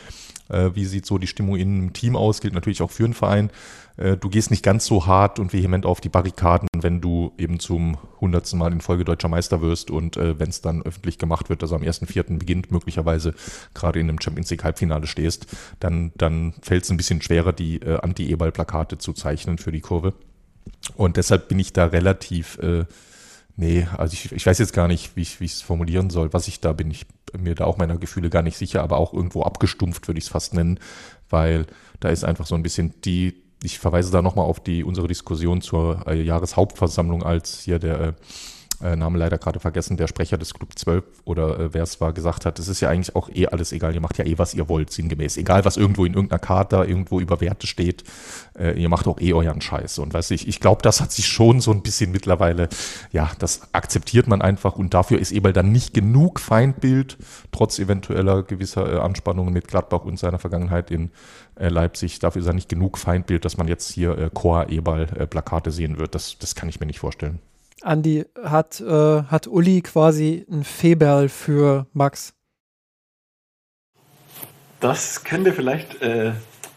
[0.52, 2.40] Äh, wie sieht so die Stimmung im Team aus?
[2.40, 3.50] Gilt natürlich auch für einen Verein.
[3.96, 7.58] Äh, du gehst nicht ganz so hart und vehement auf die Barrikaden, wenn du eben
[7.58, 11.48] zum hundertsten Mal in Folge deutscher Meister wirst und äh, wenn es dann öffentlich gemacht
[11.48, 12.38] wird, dass am 1.4.
[12.38, 13.34] beginnt, möglicherweise
[13.74, 15.46] gerade in einem Champions League Halbfinale stehst,
[15.80, 20.14] dann, dann fällt es ein bisschen schwerer, die äh, Anti-E-Ball-Plakate zu zeichnen für die Kurve.
[20.96, 22.84] Und deshalb bin ich da relativ, äh,
[23.56, 26.32] nee, also ich, ich weiß jetzt gar nicht, wie ich es formulieren soll.
[26.32, 27.06] Was ich da bin, ich
[27.38, 30.30] mir da auch meiner Gefühle gar nicht sicher, aber auch irgendwo abgestumpft, würde ich es
[30.30, 30.78] fast nennen,
[31.30, 31.66] weil
[32.00, 35.60] da ist einfach so ein bisschen die, ich verweise da nochmal auf die unsere Diskussion
[35.60, 38.12] zur äh, Jahreshauptversammlung, als hier der äh,
[38.82, 42.12] äh, Name leider gerade vergessen, der Sprecher des Club 12 oder äh, wer es war,
[42.12, 44.54] gesagt hat, es ist ja eigentlich auch eh alles egal, ihr macht ja eh, was
[44.54, 45.36] ihr wollt, sinngemäß.
[45.36, 48.04] Egal, was irgendwo in irgendeiner Karte irgendwo über Werte steht,
[48.58, 49.98] äh, ihr macht auch eh euren Scheiß.
[49.98, 52.68] Und weiß ich, ich glaube, das hat sich schon so ein bisschen mittlerweile,
[53.12, 57.18] ja, das akzeptiert man einfach und dafür ist Eberl dann nicht genug Feindbild,
[57.52, 61.10] trotz eventueller gewisser äh, Anspannungen mit Gladbach und seiner Vergangenheit in
[61.56, 62.18] äh, Leipzig.
[62.18, 65.70] Dafür ist er nicht genug Feindbild, dass man jetzt hier äh, Chor Eberl äh, Plakate
[65.70, 66.14] sehen wird.
[66.14, 67.40] Das, das kann ich mir nicht vorstellen.
[67.82, 72.34] Andi, hat, äh, hat Uli quasi ein Feberl für Max?
[74.80, 76.32] Das könnte vielleicht äh,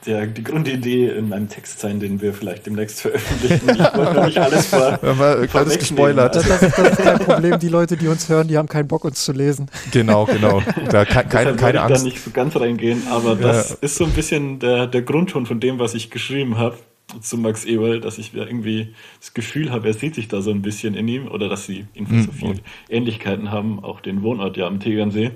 [0.05, 3.69] der, die Grundidee in meinem Text sein, den wir vielleicht demnächst veröffentlichen.
[3.69, 4.99] Ich wollte nicht alles vor.
[5.15, 6.35] Ja, alles gespoilert.
[6.35, 7.59] Das, das, ist, das, ist kein Problem.
[7.59, 9.67] Die Leute, die uns hören, die haben keinen Bock, uns zu lesen.
[9.91, 10.61] Genau, genau.
[10.89, 12.05] Da ke keine, keine Angst.
[12.05, 13.77] Ich da nicht so ganz reingehen, aber das ja.
[13.81, 16.77] ist so ein bisschen der, der Grundton von dem, was ich geschrieben habe
[17.21, 20.61] zu Max Eberl, dass ich irgendwie das Gefühl habe, er sieht sich da so ein
[20.61, 22.23] bisschen in ihm oder dass sie irgendwie mhm.
[22.23, 22.55] so viele
[22.89, 25.31] Ähnlichkeiten haben, auch den Wohnort ja am Tegernsee.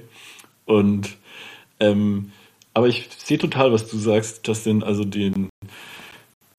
[0.66, 1.18] Und
[1.80, 2.32] ähm,
[2.74, 4.84] aber ich sehe total, was du sagst, Justin.
[4.84, 5.50] Also den,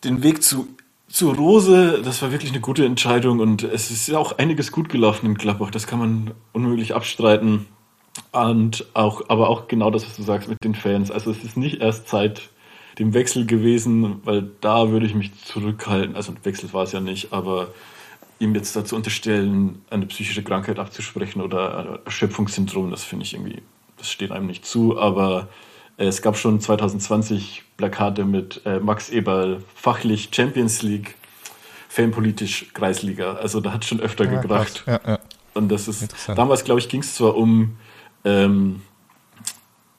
[0.04, 0.68] den Weg zu,
[1.08, 4.88] zu Rose, das war wirklich eine gute Entscheidung und es ist ja auch einiges gut
[4.88, 5.70] gelaufen in Gladbach.
[5.70, 7.66] Das kann man unmöglich abstreiten.
[8.32, 11.10] Und auch, aber auch genau das, was du sagst mit den Fans.
[11.10, 12.50] Also es ist nicht erst Zeit
[12.98, 16.16] dem Wechsel gewesen, weil da würde ich mich zurückhalten.
[16.16, 17.68] Also Wechsel war es ja nicht, aber
[18.38, 23.62] ihm jetzt dazu unterstellen, eine psychische Krankheit abzusprechen oder Erschöpfungssyndrom, das finde ich irgendwie,
[23.98, 24.98] das steht einem nicht zu.
[24.98, 25.48] Aber
[25.98, 31.14] äh, es gab schon 2020 Plakate mit äh, Max Eberl, fachlich Champions League,
[31.88, 33.34] fanpolitisch Kreisliga.
[33.34, 34.84] Also da hat schon öfter ja, gebracht.
[34.86, 35.18] Ja, ja.
[35.54, 37.76] Und das ist, damals glaube ich, ging es zwar um,
[38.24, 38.82] ähm,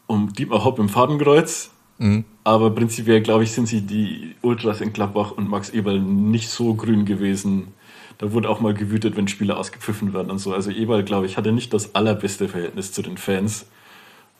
[0.08, 1.71] um Dietmar Hopp im Fadenkreuz,
[2.02, 2.26] Mhm.
[2.44, 6.74] Aber prinzipiell, glaube ich, sind sie die Ultras in Gladbach und Max Eberl nicht so
[6.74, 7.68] grün gewesen.
[8.18, 10.52] Da wurde auch mal gewütet, wenn Spieler ausgepfiffen werden und so.
[10.52, 13.68] Also Eberl, glaube ich, hatte nicht das allerbeste Verhältnis zu den Fans.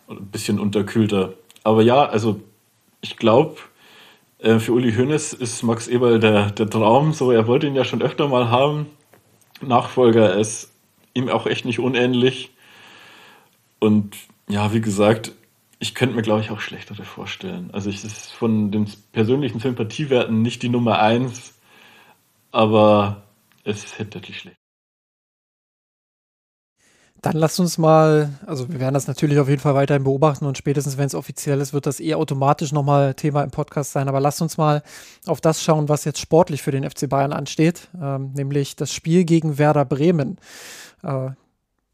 [0.10, 1.36] Ein bisschen unterkühlter.
[1.64, 2.42] Aber ja, also
[3.02, 3.58] ich glaube,
[4.40, 7.14] äh, für Uli Hoeneß ist Max Eberl der, der Traum.
[7.14, 8.88] So, er wollte ihn ja schon öfter mal haben.
[9.62, 10.72] Nachfolger ist
[11.14, 12.50] ihm auch echt nicht unähnlich.
[13.78, 14.16] Und
[14.50, 15.34] ja, wie gesagt,
[15.82, 17.72] ich könnte mir, glaube ich, auch schlechtere vorstellen.
[17.74, 21.56] Also ich ist von den persönlichen Sympathiewerten nicht die Nummer eins,
[22.52, 23.24] aber
[23.64, 24.58] es ist deutlich schlecht.
[27.24, 30.58] Dann lasst uns mal, also wir werden das natürlich auf jeden Fall weiterhin beobachten und
[30.58, 34.08] spätestens, wenn es offiziell ist, wird das eh automatisch nochmal Thema im Podcast sein.
[34.08, 34.84] Aber lasst uns mal
[35.26, 39.24] auf das schauen, was jetzt sportlich für den FC Bayern ansteht, ähm, nämlich das Spiel
[39.24, 40.38] gegen Werder Bremen.
[41.02, 41.32] Äh,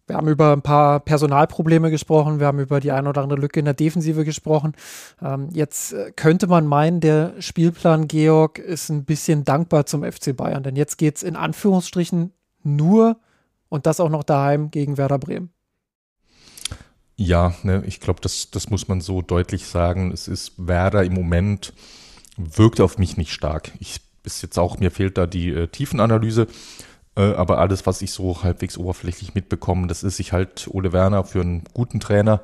[0.07, 3.59] wir haben über ein paar Personalprobleme gesprochen, wir haben über die ein oder andere Lücke
[3.59, 4.73] in der Defensive gesprochen.
[5.21, 10.35] Ähm, jetzt äh, könnte man meinen, der Spielplan Georg ist ein bisschen dankbar zum FC
[10.35, 12.31] Bayern, denn jetzt geht es in Anführungsstrichen
[12.63, 13.17] nur
[13.69, 15.51] und das auch noch daheim gegen Werder Bremen.
[17.15, 20.11] Ja, ne, ich glaube, das, das muss man so deutlich sagen.
[20.11, 21.73] Es ist Werder im Moment
[22.37, 23.71] wirkt auf mich nicht stark.
[23.79, 26.47] Ich ist jetzt auch, mir fehlt da die äh, Tiefenanalyse.
[27.17, 31.23] Äh, aber alles, was ich so halbwegs oberflächlich mitbekomme, das ist sich halt Ole Werner
[31.23, 32.41] für einen guten Trainer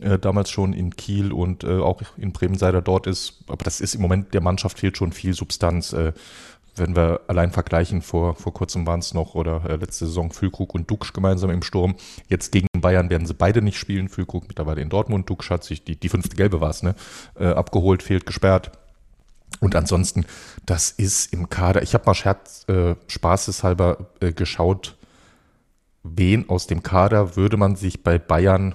[0.00, 3.44] äh, damals schon in Kiel und äh, auch in Bremen, seit er dort ist.
[3.48, 5.92] Aber das ist im Moment, der Mannschaft fehlt schon viel Substanz.
[5.92, 6.12] Äh,
[6.74, 10.74] wenn wir allein vergleichen, vor, vor kurzem waren es noch oder äh, letzte Saison Füllkrug
[10.74, 11.96] und Duxch gemeinsam im Sturm.
[12.28, 14.08] Jetzt gegen Bayern werden sie beide nicht spielen.
[14.08, 16.94] Füllkrug mittlerweile in Dortmund, Duxch hat sich, die, die fünfte Gelbe war es, ne,
[17.38, 18.72] äh, abgeholt, fehlt gesperrt.
[19.62, 20.26] Und ansonsten,
[20.66, 21.82] das ist im Kader.
[21.82, 24.96] Ich habe mal Scherz, äh, spaßeshalber äh, geschaut,
[26.02, 28.74] wen aus dem Kader würde man sich bei Bayern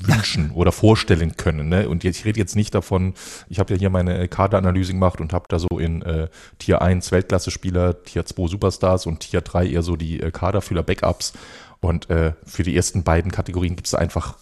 [0.00, 1.68] wünschen oder vorstellen können.
[1.68, 1.88] Ne?
[1.88, 3.14] Und jetzt, ich rede jetzt nicht davon,
[3.48, 6.26] ich habe ja hier meine Kaderanalyse gemacht und habe da so in äh,
[6.58, 11.34] Tier 1 Weltklasse-Spieler, Tier 2 Superstars und Tier 3 eher so die äh, Kaderfühler Backups.
[11.78, 14.38] Und äh, für die ersten beiden Kategorien gibt es einfach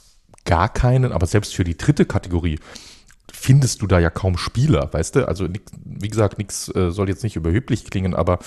[0.47, 2.59] gar keinen, aber selbst für die dritte Kategorie
[3.39, 5.29] findest du da ja kaum Spieler, weißt du?
[5.29, 5.49] Also
[5.85, 8.39] wie gesagt, nichts äh, soll jetzt nicht überheblich klingen, aber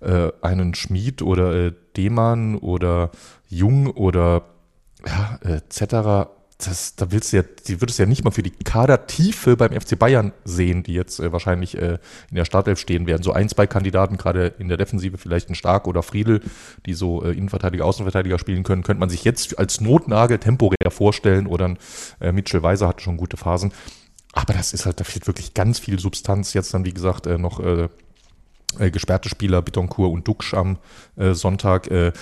[0.00, 3.10] äh, einen Schmied oder äh, Demann oder
[3.48, 4.44] Jung oder
[5.06, 8.42] ja, äh, etc., das, da willst du ja, die würdest du ja nicht mal für
[8.42, 11.98] die Kadertiefe beim FC Bayern sehen, die jetzt äh, wahrscheinlich äh,
[12.30, 13.22] in der Startelf stehen werden.
[13.22, 16.40] So ein, zwei Kandidaten, gerade in der Defensive, vielleicht ein Stark oder Friedel,
[16.86, 21.46] die so äh, Innenverteidiger, Außenverteidiger spielen können, könnte man sich jetzt als Notnagel temporär vorstellen
[21.46, 21.78] oder ein
[22.20, 23.72] äh, Mitchell Weiser hat schon gute Phasen.
[24.36, 26.52] Aber das ist halt, da fehlt wirklich ganz viel Substanz.
[26.52, 27.88] Jetzt dann, wie gesagt, äh, noch äh,
[28.78, 30.76] äh, gesperrte Spieler Bitoncourt und Duxch am
[31.16, 31.90] äh, Sonntag.
[31.90, 32.12] Äh,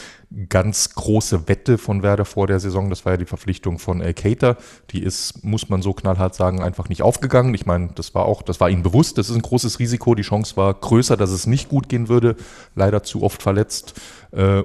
[0.49, 2.89] ganz große Wette von Werder vor der Saison.
[2.89, 4.57] Das war ja die Verpflichtung von äh, Cater.
[4.91, 7.53] Die ist, muss man so knallhart sagen, einfach nicht aufgegangen.
[7.53, 9.19] Ich meine, das war auch, das war ihnen bewusst.
[9.19, 10.15] Das ist ein großes Risiko.
[10.15, 12.37] Die Chance war größer, dass es nicht gut gehen würde.
[12.77, 14.01] Leider zu oft verletzt.
[14.31, 14.63] Äh,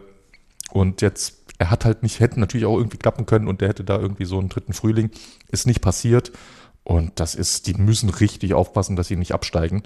[0.71, 3.83] Und jetzt, er hat halt nicht, hätte natürlich auch irgendwie klappen können und der hätte
[3.83, 5.09] da irgendwie so einen dritten Frühling.
[5.51, 6.31] Ist nicht passiert.
[6.89, 9.83] Und das ist, die müssen richtig aufpassen, dass sie nicht absteigen.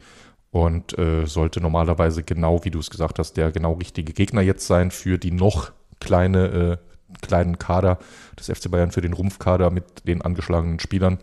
[0.52, 4.68] Und äh, sollte normalerweise genau, wie du es gesagt hast, der genau richtige Gegner jetzt
[4.68, 8.00] sein für die noch kleine, äh, kleinen Kader
[8.40, 11.18] des FC Bayern, für den Rumpfkader mit den angeschlagenen Spielern.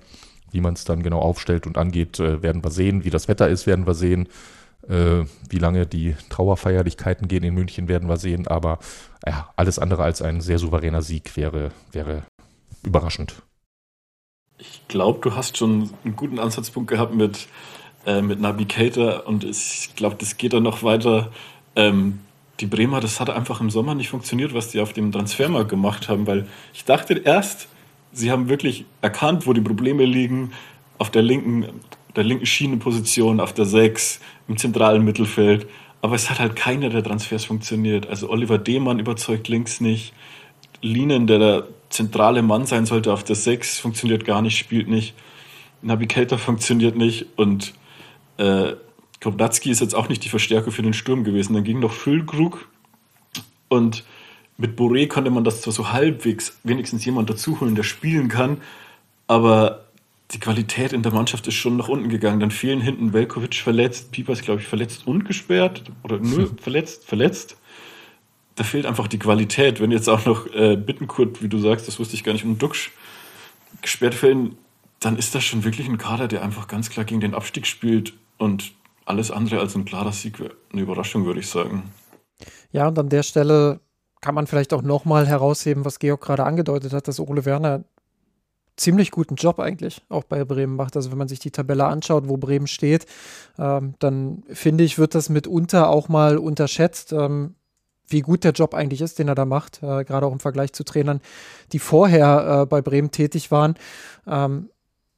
[0.50, 3.04] Wie man es dann genau aufstellt und angeht, äh, werden wir sehen.
[3.04, 4.28] Wie das Wetter ist, werden wir sehen.
[4.86, 8.46] Äh, wie lange die Trauerfeierlichkeiten gehen in München, werden wir sehen.
[8.48, 8.80] Aber
[9.26, 12.24] ja, alles andere als ein sehr souveräner Sieg wäre, wäre
[12.82, 13.42] überraschend.
[14.60, 17.48] Ich glaube, du hast schon einen guten Ansatzpunkt gehabt mit,
[18.04, 21.32] äh, mit Navigator und ich glaube, das geht dann noch weiter.
[21.76, 22.20] Ähm,
[22.60, 26.08] die Bremer, das hat einfach im Sommer nicht funktioniert, was die auf dem Transfermarkt gemacht
[26.08, 27.68] haben, weil ich dachte erst,
[28.12, 30.52] sie haben wirklich erkannt, wo die Probleme liegen,
[30.98, 31.66] auf der linken,
[32.14, 35.66] der linken Schienenposition, auf der 6, im zentralen Mittelfeld.
[36.02, 38.06] Aber es hat halt keiner der Transfers funktioniert.
[38.08, 40.12] Also Oliver Demann überzeugt links nicht.
[40.82, 45.14] Linen, der der zentrale Mann sein sollte auf der 6, funktioniert gar nicht, spielt nicht.
[45.82, 47.74] Navigator funktioniert nicht und
[48.36, 48.74] äh,
[49.22, 51.54] Koblatski ist jetzt auch nicht die Verstärker für den Sturm gewesen.
[51.54, 52.68] Dann ging noch Füllkrug
[53.68, 54.04] und
[54.56, 58.58] mit Boré konnte man das zwar so halbwegs wenigstens jemand dazuholen, der spielen kann,
[59.26, 59.86] aber
[60.32, 62.40] die Qualität in der Mannschaft ist schon nach unten gegangen.
[62.40, 67.56] Dann fehlen hinten Velkovic verletzt, Pipas, glaube ich, verletzt und gesperrt oder nur verletzt, verletzt.
[68.60, 69.80] Da fehlt einfach die Qualität.
[69.80, 72.58] Wenn jetzt auch noch äh, Bittenkurt, wie du sagst, das wusste ich gar nicht, um
[72.58, 72.90] Duxch
[73.80, 74.58] gesperrt fällen,
[74.98, 78.12] dann ist das schon wirklich ein Kader, der einfach ganz klar gegen den Abstieg spielt
[78.36, 78.72] und
[79.06, 80.42] alles andere als ein klarer Sieg
[80.72, 81.84] eine Überraschung, würde ich sagen.
[82.70, 83.80] Ja, und an der Stelle
[84.20, 87.84] kann man vielleicht auch nochmal herausheben, was Georg gerade angedeutet hat, dass Ole Werner
[88.76, 90.96] ziemlich guten Job eigentlich auch bei Bremen macht.
[90.96, 93.06] Also wenn man sich die Tabelle anschaut, wo Bremen steht,
[93.58, 97.54] ähm, dann finde ich, wird das mitunter auch mal unterschätzt, ähm,
[98.10, 100.72] wie gut der Job eigentlich ist, den er da macht, äh, gerade auch im Vergleich
[100.72, 101.20] zu Trainern,
[101.72, 103.74] die vorher äh, bei Bremen tätig waren.
[104.26, 104.68] Ähm,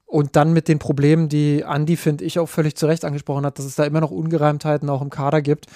[0.07, 3.59] und dann mit den Problemen, die Andi, finde ich, auch völlig zu Recht angesprochen hat,
[3.59, 5.67] dass es da immer noch Ungereimtheiten auch im Kader gibt.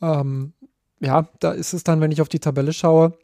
[0.00, 0.52] Ähm,
[1.00, 3.14] ja, da ist es dann, wenn ich auf die Tabelle schaue,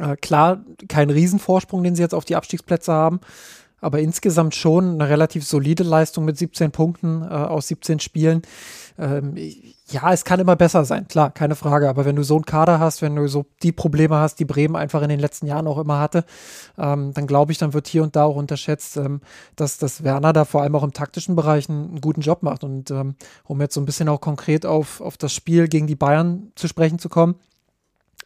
[0.00, 3.20] äh, klar, kein Riesenvorsprung, den sie jetzt auf die Abstiegsplätze haben,
[3.80, 8.42] aber insgesamt schon eine relativ solide Leistung mit 17 Punkten äh, aus 17 Spielen.
[8.98, 9.36] Ähm,
[9.90, 11.90] ja, es kann immer besser sein, klar, keine Frage.
[11.90, 14.76] Aber wenn du so einen Kader hast, wenn du so die Probleme hast, die Bremen
[14.76, 16.24] einfach in den letzten Jahren auch immer hatte,
[16.78, 19.20] ähm, dann glaube ich, dann wird hier und da auch unterschätzt, ähm,
[19.56, 22.64] dass, dass Werner da vor allem auch im taktischen Bereich einen, einen guten Job macht.
[22.64, 25.96] Und ähm, um jetzt so ein bisschen auch konkret auf, auf das Spiel gegen die
[25.96, 27.34] Bayern zu sprechen zu kommen,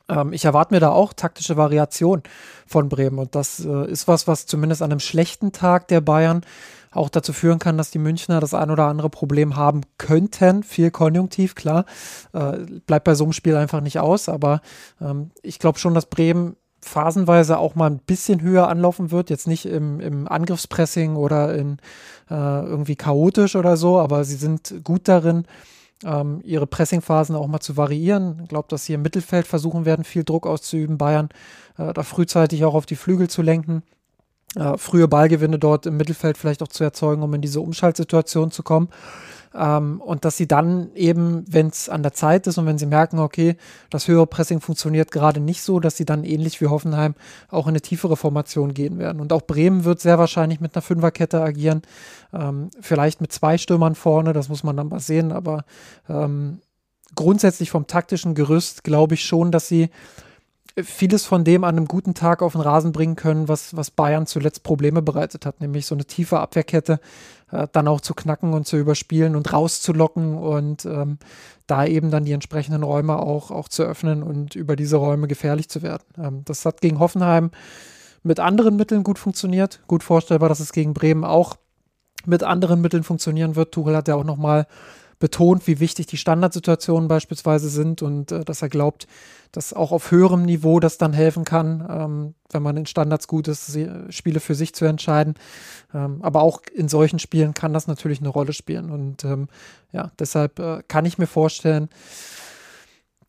[0.08, 2.22] ähm, ich erwarte mir da auch taktische Variation
[2.66, 3.18] von Bremen.
[3.18, 6.42] Und das äh, ist was, was zumindest an einem schlechten Tag der Bayern
[6.90, 10.62] auch dazu führen kann, dass die Münchner das ein oder andere Problem haben könnten.
[10.62, 11.84] Viel Konjunktiv, klar.
[12.32, 14.28] Äh, bleibt bei so einem Spiel einfach nicht aus.
[14.28, 14.60] Aber
[15.00, 19.30] ähm, ich glaube schon, dass Bremen phasenweise auch mal ein bisschen höher anlaufen wird.
[19.30, 21.78] Jetzt nicht im, im Angriffspressing oder in
[22.30, 25.44] äh, irgendwie chaotisch oder so, aber sie sind gut darin,
[26.04, 28.40] ähm, ihre Pressingphasen auch mal zu variieren.
[28.42, 31.28] Ich glaube, dass sie im Mittelfeld versuchen werden, viel Druck auszuüben, Bayern
[31.76, 33.82] äh, da frühzeitig auch auf die Flügel zu lenken.
[34.56, 38.62] Äh, frühe Ballgewinne dort im Mittelfeld vielleicht auch zu erzeugen, um in diese Umschaltsituation zu
[38.62, 38.88] kommen.
[39.54, 42.86] Ähm, und dass sie dann eben, wenn es an der Zeit ist und wenn sie
[42.86, 43.56] merken, okay,
[43.90, 47.14] das höhere Pressing funktioniert gerade nicht so, dass sie dann ähnlich wie Hoffenheim
[47.50, 49.20] auch in eine tiefere Formation gehen werden.
[49.20, 51.82] Und auch Bremen wird sehr wahrscheinlich mit einer Fünferkette agieren,
[52.32, 55.64] ähm, vielleicht mit zwei Stürmern vorne, das muss man dann mal sehen, aber
[56.08, 56.60] ähm,
[57.14, 59.90] grundsätzlich vom taktischen Gerüst glaube ich schon, dass sie
[60.84, 64.26] vieles von dem an einem guten Tag auf den Rasen bringen können, was, was Bayern
[64.26, 67.00] zuletzt Probleme bereitet hat, nämlich so eine tiefe Abwehrkette
[67.50, 71.18] äh, dann auch zu knacken und zu überspielen und rauszulocken und ähm,
[71.66, 75.68] da eben dann die entsprechenden Räume auch, auch zu öffnen und über diese Räume gefährlich
[75.68, 76.04] zu werden.
[76.18, 77.50] Ähm, das hat gegen Hoffenheim
[78.22, 79.80] mit anderen Mitteln gut funktioniert.
[79.86, 81.56] Gut vorstellbar, dass es gegen Bremen auch
[82.26, 83.72] mit anderen Mitteln funktionieren wird.
[83.72, 84.66] Tuchel hat ja auch nochmal
[85.18, 89.06] betont, wie wichtig die Standardsituationen beispielsweise sind und äh, dass er glaubt,
[89.52, 93.48] dass auch auf höherem Niveau das dann helfen kann, ähm, wenn man in Standards gut
[93.48, 93.76] ist,
[94.10, 95.34] Spiele für sich zu entscheiden.
[95.94, 98.90] Ähm, aber auch in solchen Spielen kann das natürlich eine Rolle spielen.
[98.90, 99.48] Und ähm,
[99.92, 101.88] ja, deshalb äh, kann ich mir vorstellen,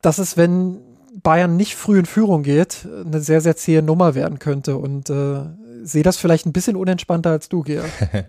[0.02, 0.80] dass es, wenn
[1.24, 4.78] Bayern nicht früh in Führung geht, eine sehr, sehr zähe Nummer werden könnte.
[4.78, 5.42] Und äh,
[5.84, 7.90] sehe das vielleicht ein bisschen unentspannter als du, Georg.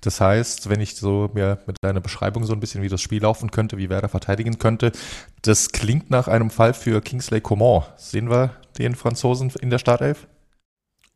[0.00, 3.22] das heißt, wenn ich so mir mit deiner Beschreibung so ein bisschen, wie das Spiel
[3.22, 4.92] laufen könnte, wie Werder verteidigen könnte,
[5.42, 7.84] das klingt nach einem Fall für Kingsley Coman.
[7.96, 10.26] Sehen wir den Franzosen in der Startelf?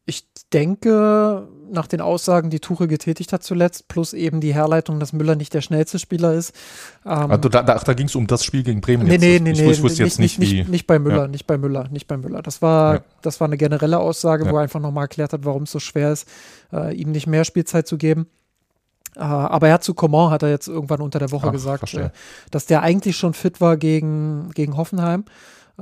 [0.06, 5.14] Ich denke, nach den Aussagen, die Tuche getätigt hat zuletzt, plus eben die Herleitung, dass
[5.14, 6.55] Müller nicht der schnellste Spieler ist.
[7.06, 9.06] Ähm, also da, da, da ging es um das Spiel gegen Bremen.
[9.06, 9.22] Nee, jetzt.
[9.22, 10.70] nee, nee, ich, nee, ich wusste jetzt nicht, nicht, wie.
[10.70, 11.28] Nicht bei Müller, ja.
[11.28, 12.43] nicht bei Müller, nicht bei Müller.
[12.43, 13.05] Das war, ja.
[13.22, 14.52] das war eine generelle Aussage, ja.
[14.52, 16.28] wo er einfach nochmal erklärt hat, warum es so schwer ist,
[16.72, 18.26] äh, ihm nicht mehr Spielzeit zu geben.
[19.16, 21.94] Uh, aber er hat zu Coman, hat er jetzt irgendwann unter der Woche Ach, gesagt,
[21.94, 22.10] äh,
[22.51, 25.24] dass der eigentlich schon fit war gegen, gegen Hoffenheim.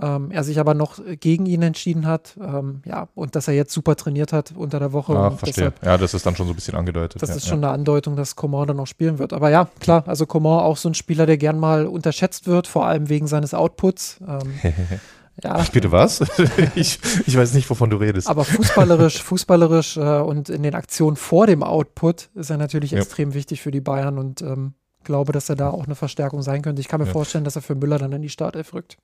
[0.00, 3.72] Ähm, er sich aber noch gegen ihn entschieden hat, ähm, ja, und dass er jetzt
[3.72, 5.14] super trainiert hat unter der Woche.
[5.14, 5.70] Ah, verstehe.
[5.70, 7.20] Deshalb, ja, das ist dann schon so ein bisschen angedeutet.
[7.20, 9.34] Das ja, ist schon eine Andeutung, dass Coman dann noch spielen wird.
[9.34, 12.86] Aber ja, klar, also Coman auch so ein Spieler, der gern mal unterschätzt wird, vor
[12.86, 14.20] allem wegen seines Outputs.
[14.26, 14.54] Ähm,
[15.42, 15.54] Ja.
[15.54, 16.20] Ach, bitte was?
[16.74, 18.28] ich, ich weiß nicht, wovon du redest.
[18.28, 22.98] Aber fußballerisch, fußballerisch äh, und in den Aktionen vor dem Output ist er natürlich ja.
[22.98, 24.74] extrem wichtig für die Bayern und ähm,
[25.04, 26.80] glaube, dass er da auch eine Verstärkung sein könnte.
[26.80, 27.12] Ich kann mir ja.
[27.12, 28.98] vorstellen, dass er für Müller dann in die Startelf rückt.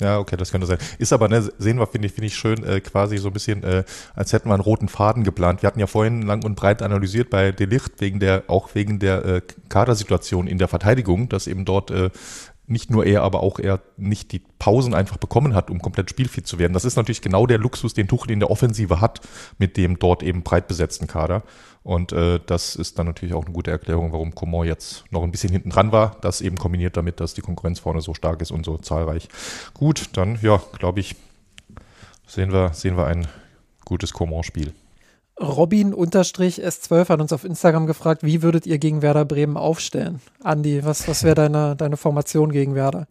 [0.00, 0.78] Ja, okay, das könnte sein.
[0.98, 3.64] Ist aber, ne, sehen wir, finde ich, finde ich schön, äh, quasi so ein bisschen,
[3.64, 3.82] äh,
[4.14, 5.62] als hätten wir einen roten Faden geplant.
[5.62, 9.24] Wir hatten ja vorhin lang und breit analysiert bei Delicht, wegen der, auch wegen der
[9.24, 12.10] äh, Kadersituation in der Verteidigung, dass eben dort äh,
[12.68, 16.46] nicht nur er, aber auch er nicht die Pausen einfach bekommen hat, um komplett spielfit
[16.46, 16.72] zu werden.
[16.72, 19.20] Das ist natürlich genau der Luxus, den Tuchel in der Offensive hat,
[19.58, 21.42] mit dem dort eben breit besetzten Kader.
[21.82, 25.30] Und äh, das ist dann natürlich auch eine gute Erklärung, warum Coman jetzt noch ein
[25.30, 26.16] bisschen hinten dran war.
[26.20, 29.28] Das eben kombiniert damit, dass die Konkurrenz vorne so stark ist und so zahlreich.
[29.74, 31.16] Gut, dann ja, glaube ich,
[32.26, 33.26] sehen wir, sehen wir ein
[33.84, 34.74] gutes Coman-Spiel.
[35.40, 40.20] Robin-S12 hat uns auf Instagram gefragt, wie würdet ihr gegen Werder Bremen aufstellen?
[40.42, 43.06] Andi, was, was wäre deine, deine Formation gegen Werder?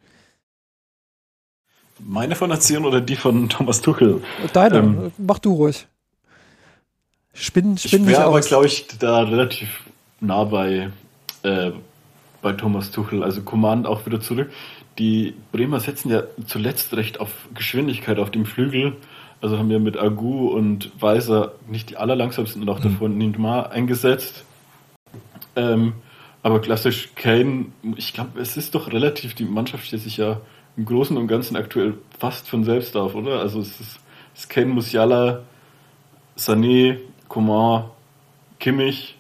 [2.00, 4.22] Meine Formation oder die von Thomas Tuchel?
[4.54, 5.88] Deine, ähm, mach du ruhig.
[7.34, 9.70] Spinn, spinn ich wäre aber, glaube ich, da relativ
[10.20, 10.90] nah bei,
[11.44, 11.72] äh,
[12.42, 13.24] bei Thomas Tuchel.
[13.24, 14.52] Also Command auch wieder zurück.
[14.98, 18.96] Die Bremer setzen ja zuletzt recht auf Geschwindigkeit auf dem Flügel.
[19.40, 22.84] Also haben wir mit Agu und Weiser nicht die allerlangsamsten und auch mhm.
[22.84, 24.44] davor Nindmar eingesetzt.
[25.56, 25.94] Ähm,
[26.44, 30.40] aber klassisch Kane, ich glaube, es ist doch relativ, die Mannschaft steht sich ja
[30.76, 33.40] im Großen und Ganzen aktuell fast von selbst auf, oder?
[33.40, 34.00] Also es ist,
[34.34, 35.42] es ist Kane, Musiala,
[36.38, 36.98] Sané,
[37.28, 37.86] Coman,
[38.60, 39.18] Kimmich,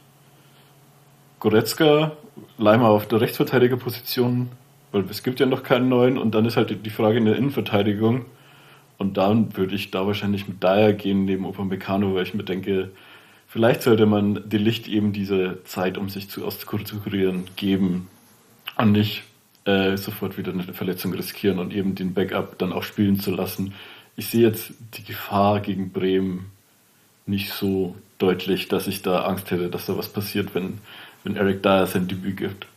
[1.39, 2.13] Goretzka,
[2.57, 4.49] Leimer auf der Rechtsverteidigerposition,
[4.91, 7.35] weil es gibt ja noch keinen neuen und dann ist halt die Frage in der
[7.35, 8.25] Innenverteidigung
[8.97, 12.91] und dann würde ich da wahrscheinlich mit Dyer gehen neben Upamecano, weil ich mir denke,
[13.47, 18.07] vielleicht sollte man dem Licht eben diese Zeit, um sich zu auskurieren, geben
[18.77, 19.23] und nicht
[19.65, 23.73] äh, sofort wieder eine Verletzung riskieren und eben den Backup dann auch spielen zu lassen.
[24.15, 26.51] Ich sehe jetzt die Gefahr gegen Bremen
[27.27, 30.79] nicht so deutlich, dass ich da Angst hätte, dass da was passiert, wenn,
[31.23, 32.67] wenn Eric Dyer sein Debüt gibt.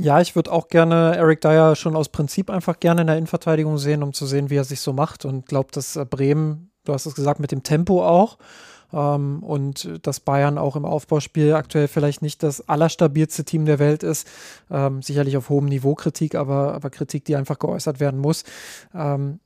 [0.00, 3.78] Ja, ich würde auch gerne Eric Dyer schon aus Prinzip einfach gerne in der Innenverteidigung
[3.78, 5.24] sehen, um zu sehen, wie er sich so macht.
[5.24, 8.38] Und glaube, dass äh, Bremen, du hast es gesagt, mit dem Tempo auch.
[8.92, 14.04] Ähm, und dass Bayern auch im Aufbauspiel aktuell vielleicht nicht das allerstabilste Team der Welt
[14.04, 14.28] ist.
[14.70, 18.44] Ähm, sicherlich auf hohem Niveau Kritik, aber, aber Kritik, die einfach geäußert werden muss.
[18.94, 19.40] Ähm,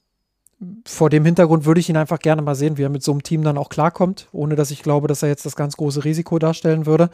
[0.86, 3.22] vor dem Hintergrund würde ich ihn einfach gerne mal sehen, wie er mit so einem
[3.22, 6.38] Team dann auch klarkommt, ohne dass ich glaube, dass er jetzt das ganz große Risiko
[6.38, 7.08] darstellen würde.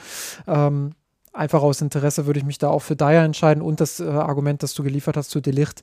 [0.47, 0.93] Ähm,
[1.32, 4.62] einfach aus Interesse würde ich mich da auch für Dyer entscheiden und das äh, Argument,
[4.62, 5.82] das du geliefert hast zu Delicht,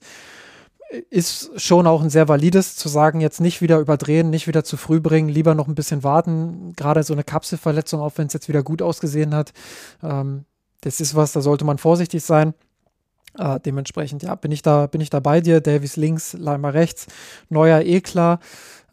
[1.09, 4.77] ist schon auch ein sehr valides, zu sagen, jetzt nicht wieder überdrehen, nicht wieder zu
[4.77, 6.73] früh bringen, lieber noch ein bisschen warten.
[6.75, 9.51] Gerade so eine Kapselverletzung, auch wenn es jetzt wieder gut ausgesehen hat,
[10.03, 10.45] ähm,
[10.81, 12.53] das ist was, da sollte man vorsichtig sein.
[13.37, 15.59] Äh, dementsprechend, ja, bin ich da, bin ich da bei dir.
[15.59, 17.07] Davies links, Leimer rechts,
[17.49, 18.39] Neuer eh klar.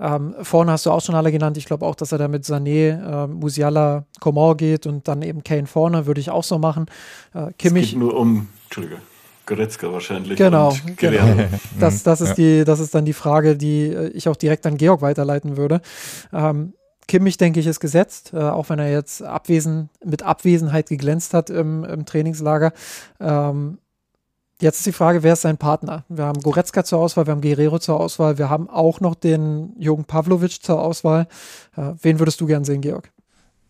[0.03, 1.57] Ähm, vorne hast du auch schon alle genannt.
[1.57, 5.45] Ich glaube auch, dass er da mit Sané, äh, Musiala, Coman geht und dann eben
[5.45, 6.87] Kane vorne, würde ich auch so machen.
[7.35, 7.85] Äh, Kimmich.
[7.85, 8.97] Es geht nur um, Entschuldige.
[9.47, 10.39] Goretzka wahrscheinlich.
[10.39, 11.45] Genau, genau.
[11.79, 12.35] Das, das, ist ja.
[12.35, 15.81] die, das ist dann die Frage, die äh, ich auch direkt an Georg weiterleiten würde.
[16.33, 16.75] Ähm,
[17.09, 21.51] Kimmich, denke ich, ist gesetzt, äh, auch wenn er jetzt abwesen, mit Abwesenheit geglänzt hat
[21.51, 22.73] im, im Trainingslager.
[23.21, 23.79] Ähm,
[24.61, 26.05] Jetzt ist die Frage, wer ist sein Partner?
[26.09, 29.75] Wir haben Goretzka zur Auswahl, wir haben Guerrero zur Auswahl, wir haben auch noch den
[29.79, 31.27] Jürgen Pavlovic zur Auswahl.
[31.77, 33.11] Äh, wen würdest du gern sehen, Georg?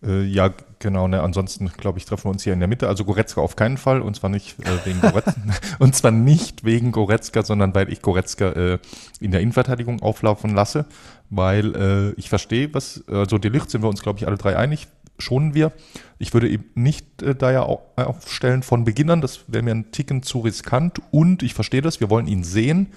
[0.04, 1.08] Äh, ja, genau.
[1.08, 1.22] Ne?
[1.22, 2.88] Ansonsten, glaube ich, treffen wir uns hier in der Mitte.
[2.88, 4.02] Also Goretzka auf keinen Fall.
[4.02, 5.34] Und zwar nicht äh, wegen Goretzka.
[5.78, 8.78] und zwar nicht wegen Goretzka, sondern weil ich Goretzka äh,
[9.20, 10.86] in der Innenverteidigung auflaufen lasse.
[11.30, 14.56] Weil äh, ich verstehe, was, also die Licht sind wir uns, glaube ich, alle drei
[14.56, 14.88] einig
[15.22, 15.72] schonen wir.
[16.18, 19.90] Ich würde eben nicht äh, da ja aufstellen von Beginn an, das wäre mir ein
[19.92, 22.88] Ticken zu riskant und ich verstehe das, wir wollen ihn sehen.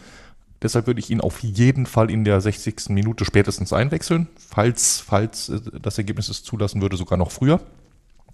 [0.62, 2.90] Deshalb würde ich ihn auf jeden Fall in der 60.
[2.90, 7.62] Minute spätestens einwechseln, falls, falls äh, das Ergebnis es zulassen würde, sogar noch früher.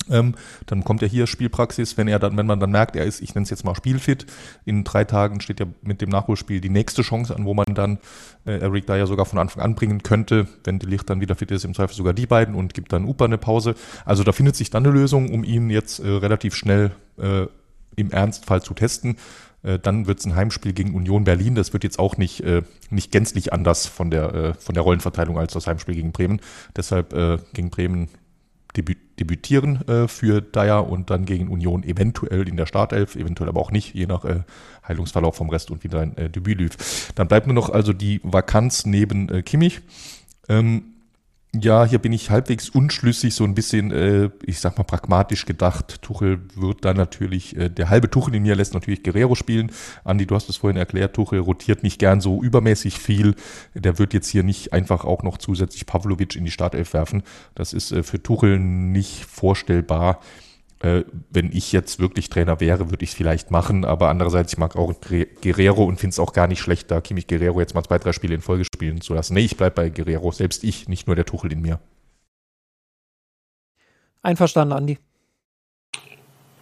[0.10, 3.22] Ähm, dann kommt er hier Spielpraxis, wenn er dann, wenn man dann merkt, er ist,
[3.22, 4.26] ich nenne es jetzt mal Spielfit,
[4.65, 7.99] in drei Tagen steht ja mit dem Nachholspiel die nächste Chance an, wo man dann
[8.45, 11.36] äh, Eric da ja sogar von Anfang an bringen könnte, wenn die Licht dann wieder
[11.36, 13.76] fit ist, im Zweifel sogar die beiden und gibt dann Upa eine Pause.
[14.06, 17.45] Also da findet sich dann eine Lösung, um ihn jetzt äh, relativ schnell äh,
[17.95, 19.18] im Ernstfall zu testen.
[19.64, 21.56] Äh, dann wird es ein Heimspiel gegen Union Berlin.
[21.56, 25.38] Das wird jetzt auch nicht, äh, nicht gänzlich anders von der, äh, von der Rollenverteilung
[25.38, 26.41] als das Heimspiel gegen Bremen.
[26.76, 28.10] Deshalb äh, gegen Bremen
[28.76, 33.61] debü debütieren äh, für Dyer und dann gegen Union eventuell in der Startelf, eventuell aber
[33.61, 34.39] auch nicht, je nach äh,
[34.88, 37.11] Heilungsverlauf vom Rest und wie dein äh, Debüt lief.
[37.15, 39.81] Dann bleibt nur noch also die Vakanz neben äh, Kimmich.
[40.49, 40.85] Ähm,
[41.53, 46.02] ja, hier bin ich halbwegs unschlüssig, so ein bisschen, äh, ich sag mal, pragmatisch gedacht.
[46.02, 49.69] Tuchel wird da natürlich, äh, der halbe Tuchel in mir lässt natürlich Guerrero spielen.
[50.06, 53.36] Andi, du hast es vorhin erklärt, Tuchel rotiert nicht gern so übermäßig viel.
[53.73, 57.23] Der wird jetzt hier nicht einfach auch noch zusätzlich Pavlovic in die Startelf werfen.
[57.53, 60.22] Das ist äh, für Tuchel nicht vorstellbar
[60.82, 64.58] äh, wenn ich jetzt wirklich Trainer wäre, würde ich es vielleicht machen, aber andererseits, ich
[64.58, 64.94] mag auch
[65.41, 68.14] Guerrero und finde es auch gar nicht schlecht, da Kimmich Guerrero jetzt mal zwei, drei
[68.14, 69.36] Spiele in Folge spielen zu lassen.
[69.36, 71.80] Nee, ich bleibe bei Guerrero, selbst ich, nicht nur der Tuchel in mir.
[74.24, 74.98] Einverstanden, Andi.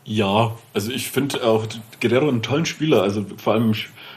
[0.04, 1.66] Ja, also ich finde auch
[2.02, 3.74] Guerrero einen tollen Spieler, also vor allem,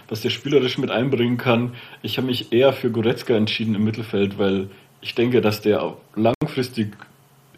[0.08, 1.74] was der spielerisch mit einbringen kann.
[2.02, 4.68] Ich habe mich eher für Goretzka entschieden im Mittelfeld, weil
[5.00, 6.96] ich denke, dass der auch langfristig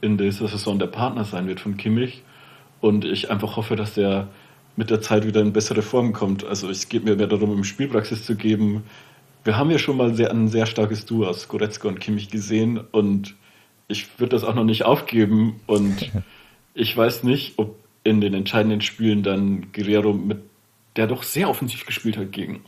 [0.02, 2.22] in dieser Saison der Partner sein wird von Kimmich
[2.84, 4.28] und ich einfach hoffe, dass der
[4.76, 6.44] mit der Zeit wieder in bessere Form kommt.
[6.44, 8.84] Also es geht mir mehr darum, ihm Spielpraxis zu geben.
[9.42, 12.78] Wir haben ja schon mal sehr, ein sehr starkes Duo aus Goretzka und Kimmich gesehen
[12.92, 13.36] und
[13.88, 16.12] ich würde das auch noch nicht aufgeben und
[16.74, 20.42] ich weiß nicht, ob in den entscheidenden Spielen dann Guerrero mit,
[20.96, 22.64] der doch sehr offensiv gespielt hat gegen,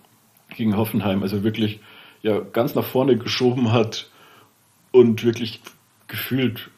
[0.56, 1.80] gegen Hoffenheim, also wirklich
[2.22, 4.08] ja ganz nach vorne geschoben hat
[4.92, 5.60] und wirklich
[6.08, 6.70] gefühlt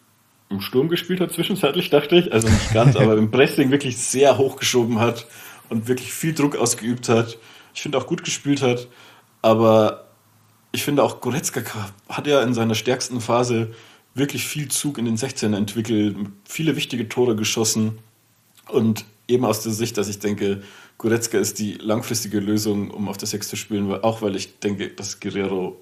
[0.51, 2.33] im Sturm gespielt hat, zwischenzeitlich dachte ich.
[2.33, 5.27] Also nicht ganz, aber im Pressing wirklich sehr hochgeschoben hat
[5.69, 7.39] und wirklich viel Druck ausgeübt hat.
[7.75, 8.89] Ich finde auch gut gespielt hat.
[9.43, 10.09] Aber
[10.73, 11.63] ich finde auch Goretzka
[12.09, 13.73] hat ja in seiner stärksten Phase
[14.15, 16.17] wirklich viel Zug in den 16er entwickelt,
[16.47, 17.99] viele wichtige Tore geschossen.
[18.69, 20.63] Und eben aus der Sicht, dass ich denke,
[20.99, 24.89] Goretzka ist die langfristige Lösung, um auf der Sechs zu spielen, auch weil ich denke,
[24.89, 25.81] dass Guerrero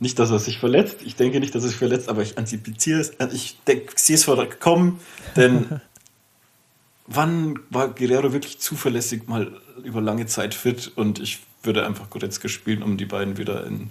[0.00, 1.02] nicht, dass er sich verletzt.
[1.04, 3.12] Ich denke nicht, dass er sich verletzt, aber ich antizipiere es.
[3.32, 4.98] Ich denke, sehe es vorkommen,
[5.36, 5.80] denn
[7.06, 9.52] wann war Guerrero wirklich zuverlässig mal
[9.84, 13.90] über lange Zeit fit und ich würde einfach Goretzka spielen, um die beiden wieder in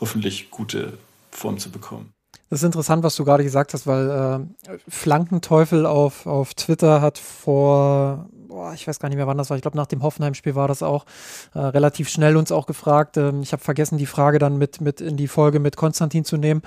[0.00, 0.94] hoffentlich gute
[1.30, 2.10] Form zu bekommen.
[2.48, 7.18] Das ist interessant, was du gerade gesagt hast, weil äh, Flankenteufel auf, auf Twitter hat
[7.18, 9.56] vor boah, ich weiß gar nicht mehr, wann das war.
[9.56, 11.06] Ich glaube, nach dem Hoffenheim-Spiel war das auch
[11.54, 13.16] äh, relativ schnell uns auch gefragt.
[13.16, 16.36] Ähm, ich habe vergessen, die Frage dann mit, mit in die Folge mit Konstantin zu
[16.36, 16.62] nehmen.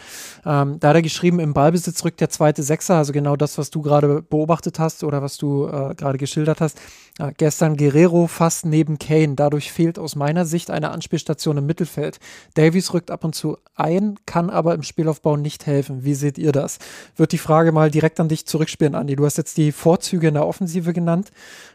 [0.46, 3.70] Ähm, da hat er geschrieben, im Ballbesitz rückt der zweite Sechser, also genau das, was
[3.70, 6.80] du gerade beobachtet hast oder was du äh, gerade geschildert hast.
[7.20, 9.36] Äh, gestern Guerrero fast neben Kane.
[9.36, 12.20] Dadurch fehlt aus meiner Sicht eine Anspielstation im Mittelfeld.
[12.56, 16.04] Davies rückt ab und zu ein, kann aber im Spielaufbau nicht helfen.
[16.04, 16.80] Wie seht ihr das?
[17.16, 19.16] Wird die Frage mal direkt an dich zurückspielen, Andi.
[19.16, 21.32] Du hast jetzt die Vorzüge in der Offensive genannt.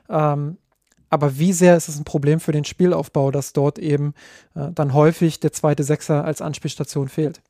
[0.08, 0.58] Ähm,
[1.10, 4.14] aber wie sehr ist es ein Problem für den Spielaufbau, dass dort eben
[4.54, 7.40] äh, dann häufig der zweite Sechser als Anspielstation fehlt?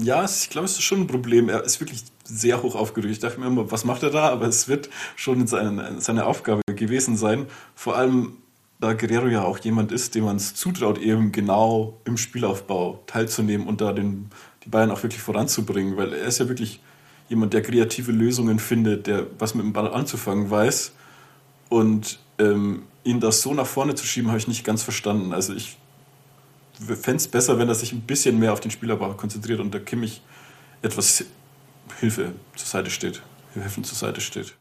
[0.00, 1.48] Ja, ich glaube, es ist schon ein Problem.
[1.48, 3.12] Er ist wirklich sehr hoch aufgeregt.
[3.12, 4.28] Ich dachte mir immer, was macht er da?
[4.28, 7.46] Aber es wird schon seine, seine Aufgabe gewesen sein.
[7.74, 8.36] Vor allem,
[8.80, 13.66] da Guerrero ja auch jemand ist, dem man es zutraut, eben genau im Spielaufbau teilzunehmen
[13.66, 14.30] und da den,
[14.64, 15.96] die Bayern auch wirklich voranzubringen.
[15.96, 16.80] Weil er ist ja wirklich
[17.28, 20.92] jemand, der kreative Lösungen findet, der was mit dem Ball anzufangen weiß.
[21.68, 25.32] Und ähm, ihn das so nach vorne zu schieben, habe ich nicht ganz verstanden.
[25.32, 25.76] Also ich
[26.74, 29.84] fände es besser, wenn er sich ein bisschen mehr auf den Spielerbau konzentriert und der
[29.84, 30.22] Kimmich
[30.82, 31.24] etwas
[32.00, 33.22] Hilfe zur Seite steht,
[33.54, 34.54] Hilfen zur Seite steht.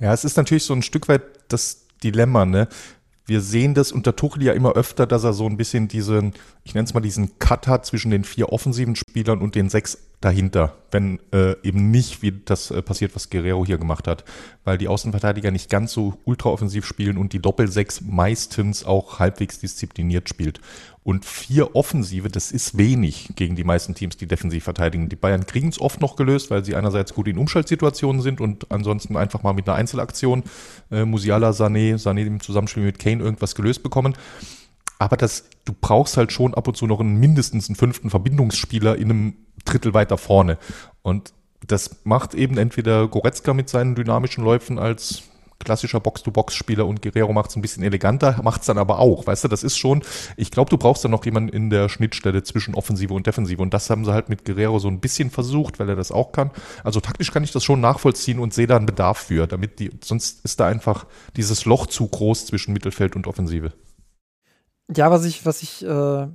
[0.00, 2.68] Ja, es ist natürlich so ein Stück weit das Dilemma, ne?
[3.26, 6.74] Wir sehen das unter Tuchel ja immer öfter, dass er so ein bisschen diesen, ich
[6.74, 10.74] nenne es mal diesen Cut hat zwischen den vier offensiven Spielern und den sechs dahinter,
[10.90, 14.24] wenn äh, eben nicht wie das äh, passiert, was Guerrero hier gemacht hat,
[14.64, 20.28] weil die Außenverteidiger nicht ganz so ultraoffensiv spielen und die Doppelsechs meistens auch halbwegs diszipliniert
[20.28, 20.60] spielt.
[21.02, 25.10] Und vier Offensive, das ist wenig gegen die meisten Teams, die defensiv verteidigen.
[25.10, 28.70] Die Bayern kriegen es oft noch gelöst, weil sie einerseits gut in Umschaltsituationen sind und
[28.70, 30.44] ansonsten einfach mal mit einer Einzelaktion
[30.90, 34.14] äh, Musiala, Sané, Sané im Zusammenspiel mit Kane irgendwas gelöst bekommen.
[34.98, 38.96] Aber das, du brauchst halt schon ab und zu noch einen mindestens einen fünften Verbindungsspieler
[38.96, 40.58] in einem Drittel weiter vorne.
[41.02, 41.32] Und
[41.66, 45.24] das macht eben entweder Goretzka mit seinen dynamischen Läufen als
[45.64, 49.26] klassischer Box-to-Box-Spieler und Guerrero macht es ein bisschen eleganter, macht es dann aber auch.
[49.26, 50.02] Weißt du, das ist schon,
[50.36, 53.74] ich glaube, du brauchst dann noch jemanden in der Schnittstelle zwischen Offensive und Defensive und
[53.74, 56.50] das haben sie halt mit Guerrero so ein bisschen versucht, weil er das auch kann.
[56.82, 59.90] Also taktisch kann ich das schon nachvollziehen und sehe da einen Bedarf für, damit die,
[60.02, 61.06] sonst ist da einfach
[61.36, 63.72] dieses Loch zu groß zwischen Mittelfeld und Offensive.
[64.94, 66.26] Ja, was ich, was ich, äh,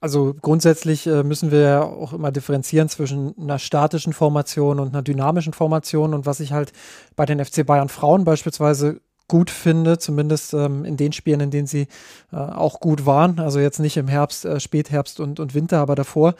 [0.00, 5.02] also grundsätzlich äh, müssen wir ja auch immer differenzieren zwischen einer statischen Formation und einer
[5.02, 6.14] dynamischen Formation.
[6.14, 6.72] Und was ich halt
[7.14, 11.66] bei den FC Bayern Frauen beispielsweise gut finde, zumindest ähm, in den Spielen, in denen
[11.66, 11.88] sie
[12.32, 15.94] äh, auch gut waren, also jetzt nicht im Herbst, äh, Spätherbst und, und Winter, aber
[15.94, 16.34] davor,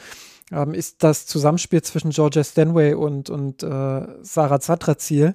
[0.50, 5.32] ähm, ist das Zusammenspiel zwischen Georgia Stanway und, und äh, Sarah Zatrazil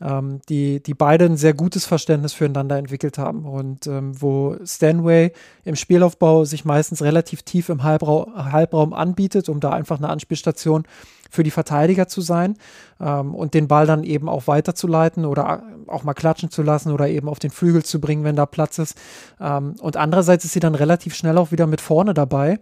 [0.00, 5.32] ähm, die, die beide ein sehr gutes Verständnis füreinander entwickelt haben und ähm, wo Stanway
[5.64, 10.84] im Spielaufbau sich meistens relativ tief im Halbrau Halbraum anbietet, um da einfach eine Anspielstation
[11.30, 12.56] für die Verteidiger zu sein
[13.00, 17.08] ähm, und den Ball dann eben auch weiterzuleiten oder auch mal klatschen zu lassen oder
[17.08, 18.96] eben auf den Flügel zu bringen, wenn da Platz ist.
[19.40, 22.58] Ähm, und andererseits ist sie dann relativ schnell auch wieder mit vorne dabei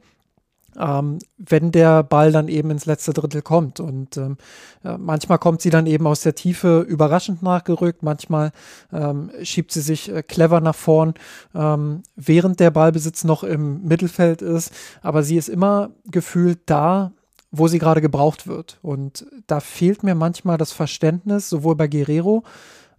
[0.78, 3.80] ähm, wenn der Ball dann eben ins letzte Drittel kommt.
[3.80, 4.36] Und ähm,
[4.84, 8.52] äh, manchmal kommt sie dann eben aus der Tiefe überraschend nachgerückt, manchmal
[8.92, 11.14] ähm, schiebt sie sich äh, clever nach vorn,
[11.54, 14.72] ähm, während der Ballbesitz noch im Mittelfeld ist.
[15.02, 17.12] Aber sie ist immer gefühlt da,
[17.50, 18.78] wo sie gerade gebraucht wird.
[18.82, 22.44] Und da fehlt mir manchmal das Verständnis, sowohl bei Guerrero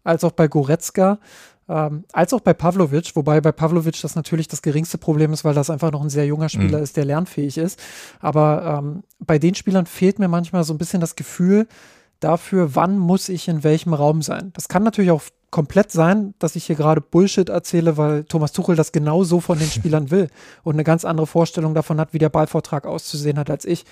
[0.03, 1.19] als auch bei Goretzka,
[1.69, 5.53] ähm, als auch bei Pavlovic, wobei bei Pavlovic das natürlich das geringste Problem ist, weil
[5.53, 6.83] das einfach noch ein sehr junger Spieler mhm.
[6.83, 7.79] ist, der lernfähig ist.
[8.19, 11.67] Aber ähm, bei den Spielern fehlt mir manchmal so ein bisschen das Gefühl
[12.19, 14.51] dafür, wann muss ich in welchem Raum sein.
[14.53, 18.75] Das kann natürlich auch komplett sein, dass ich hier gerade Bullshit erzähle, weil Thomas Tuchel
[18.75, 20.29] das genau so von den Spielern will
[20.63, 23.85] und eine ganz andere Vorstellung davon hat, wie der Ballvortrag auszusehen hat als ich.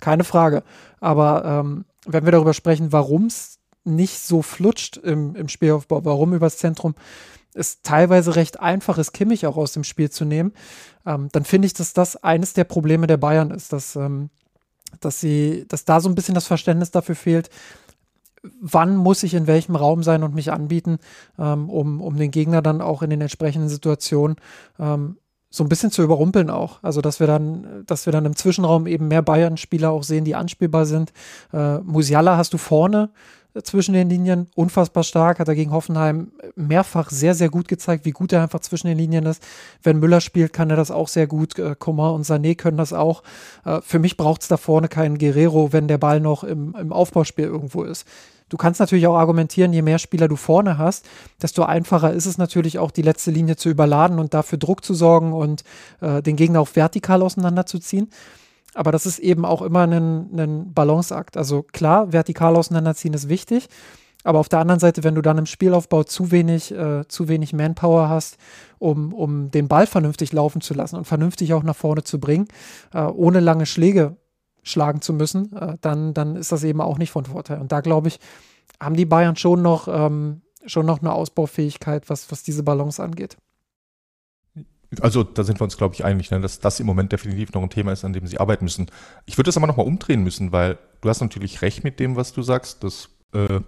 [0.00, 0.62] Keine Frage.
[1.00, 3.57] Aber ähm, wenn wir darüber sprechen, warum es
[3.88, 6.94] nicht so flutscht im, im Spielaufbau, warum übers Zentrum
[7.54, 10.52] es teilweise recht einfach ist, Kimmich auch aus dem Spiel zu nehmen,
[11.06, 14.30] ähm, dann finde ich, dass das eines der Probleme der Bayern ist, dass, ähm,
[15.00, 17.50] dass sie, dass da so ein bisschen das Verständnis dafür fehlt,
[18.60, 20.98] wann muss ich in welchem Raum sein und mich anbieten,
[21.38, 24.36] ähm, um, um den Gegner dann auch in den entsprechenden Situationen
[24.78, 25.16] ähm,
[25.50, 26.78] so ein bisschen zu überrumpeln auch.
[26.82, 30.34] Also, dass wir dann, dass wir dann im Zwischenraum eben mehr Bayern-Spieler auch sehen, die
[30.34, 31.12] anspielbar sind.
[31.52, 33.10] Äh, Musiala hast du vorne,
[33.62, 38.10] zwischen den Linien, unfassbar stark, hat er gegen Hoffenheim mehrfach sehr, sehr gut gezeigt, wie
[38.10, 39.42] gut er einfach zwischen den Linien ist.
[39.82, 41.58] Wenn Müller spielt, kann er das auch sehr gut.
[41.58, 43.22] Äh, Coman und Sané können das auch.
[43.64, 46.92] Äh, für mich braucht es da vorne keinen Guerrero, wenn der Ball noch im, im
[46.92, 48.06] Aufbauspiel irgendwo ist.
[48.48, 51.06] Du kannst natürlich auch argumentieren, je mehr Spieler du vorne hast,
[51.42, 54.94] desto einfacher ist es natürlich auch, die letzte Linie zu überladen und dafür Druck zu
[54.94, 55.64] sorgen und
[56.00, 58.10] äh, den Gegner auch vertikal auseinanderzuziehen.
[58.78, 61.36] Aber das ist eben auch immer ein, ein Balanceakt.
[61.36, 63.68] Also klar, vertikal auseinanderziehen ist wichtig.
[64.22, 67.52] Aber auf der anderen Seite, wenn du dann im Spielaufbau zu wenig, äh, zu wenig
[67.52, 68.36] Manpower hast,
[68.78, 72.46] um, um den Ball vernünftig laufen zu lassen und vernünftig auch nach vorne zu bringen,
[72.94, 74.16] äh, ohne lange Schläge
[74.62, 77.60] schlagen zu müssen, äh, dann, dann ist das eben auch nicht von Vorteil.
[77.60, 78.20] Und da glaube ich,
[78.80, 83.38] haben die Bayern schon noch, ähm, schon noch eine Ausbaufähigkeit, was, was diese Balance angeht.
[85.00, 87.62] Also da sind wir uns, glaube ich, einig, ne, dass das im Moment definitiv noch
[87.62, 88.86] ein Thema ist, an dem sie arbeiten müssen.
[89.26, 92.32] Ich würde das aber nochmal umdrehen müssen, weil du hast natürlich recht mit dem, was
[92.32, 93.60] du sagst, dass äh,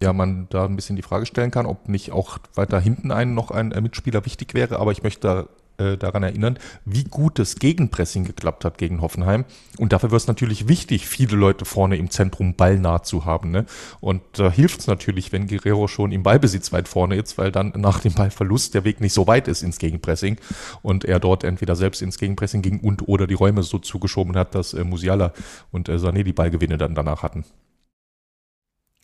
[0.00, 3.34] ja man da ein bisschen die Frage stellen kann, ob nicht auch weiter hinten einen
[3.34, 4.78] noch ein Mitspieler wichtig wäre.
[4.78, 5.48] Aber ich möchte da
[5.78, 9.44] äh, daran erinnern, wie gut das Gegenpressing geklappt hat gegen Hoffenheim.
[9.78, 13.50] Und dafür wird es natürlich wichtig, viele Leute vorne im Zentrum ballnah zu haben.
[13.50, 13.66] Ne?
[14.00, 17.52] Und da äh, hilft es natürlich, wenn Guerrero schon im Ballbesitz weit vorne ist, weil
[17.52, 20.38] dann nach dem Ballverlust der Weg nicht so weit ist ins Gegenpressing
[20.82, 24.54] und er dort entweder selbst ins Gegenpressing ging und oder die Räume so zugeschoben hat,
[24.54, 25.32] dass äh, Musiala
[25.72, 27.44] und äh, Sané die Ballgewinne dann danach hatten.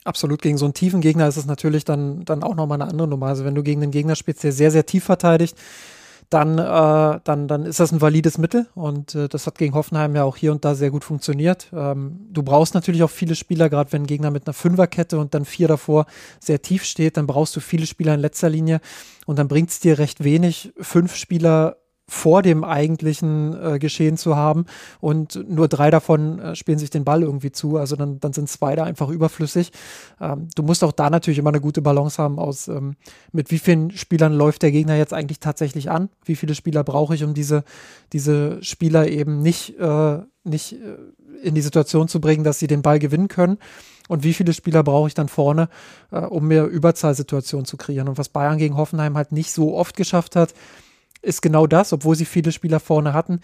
[0.04, 3.06] Absolut, gegen so einen tiefen Gegner ist es natürlich dann, dann auch nochmal eine andere
[3.06, 3.26] Nummer.
[3.26, 5.56] Also wenn du gegen den Gegner spielst, der sehr, sehr tief verteidigt,
[6.32, 10.16] dann, äh, dann, dann ist das ein valides Mittel und äh, das hat gegen Hoffenheim
[10.16, 11.68] ja auch hier und da sehr gut funktioniert.
[11.72, 15.34] Ähm, du brauchst natürlich auch viele Spieler, gerade wenn ein Gegner mit einer Fünferkette und
[15.34, 16.06] dann vier davor
[16.40, 18.80] sehr tief steht, dann brauchst du viele Spieler in letzter Linie
[19.26, 21.76] und dann bringt es dir recht wenig, fünf Spieler
[22.12, 24.66] vor dem eigentlichen äh, Geschehen zu haben
[25.00, 27.78] und nur drei davon äh, spielen sich den Ball irgendwie zu.
[27.78, 29.72] Also dann, dann sind zwei da einfach überflüssig.
[30.20, 32.96] Ähm, du musst auch da natürlich immer eine gute Balance haben aus, ähm,
[33.32, 36.10] mit wie vielen Spielern läuft der Gegner jetzt eigentlich tatsächlich an?
[36.22, 37.64] Wie viele Spieler brauche ich, um diese,
[38.12, 40.98] diese Spieler eben nicht, äh, nicht äh,
[41.42, 43.56] in die Situation zu bringen, dass sie den Ball gewinnen können?
[44.08, 45.70] Und wie viele Spieler brauche ich dann vorne,
[46.10, 48.08] äh, um mir Überzahlsituationen zu kreieren?
[48.08, 50.52] Und was Bayern gegen Hoffenheim halt nicht so oft geschafft hat,
[51.22, 53.40] ist genau das, obwohl sie viele Spieler vorne hatten,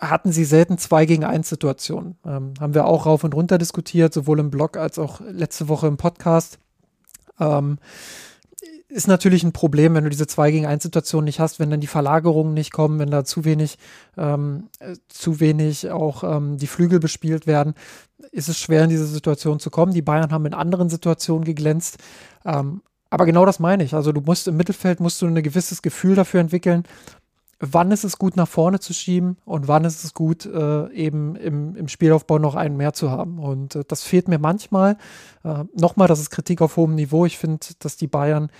[0.00, 2.16] hatten sie selten zwei gegen eins Situationen.
[2.24, 5.86] Ähm, haben wir auch rauf und runter diskutiert, sowohl im Blog als auch letzte Woche
[5.86, 6.58] im Podcast.
[7.40, 7.78] Ähm,
[8.88, 11.80] ist natürlich ein Problem, wenn du diese 2 gegen 1 Situation nicht hast, wenn dann
[11.80, 13.76] die Verlagerungen nicht kommen, wenn da zu wenig,
[14.16, 17.74] ähm, äh, zu wenig auch ähm, die Flügel bespielt werden,
[18.30, 19.92] ist es schwer in diese Situation zu kommen.
[19.92, 21.98] Die Bayern haben in anderen Situationen geglänzt.
[22.44, 22.82] Ähm,
[23.14, 23.94] aber genau das meine ich.
[23.94, 26.82] Also du musst im Mittelfeld musst du ein gewisses Gefühl dafür entwickeln,
[27.60, 31.36] wann ist es gut nach vorne zu schieben und wann ist es gut äh, eben
[31.36, 33.38] im, im Spielaufbau noch einen mehr zu haben.
[33.38, 34.96] Und äh, das fehlt mir manchmal.
[35.44, 37.24] Äh, Nochmal, das ist Kritik auf hohem Niveau.
[37.24, 38.50] Ich finde, dass die Bayern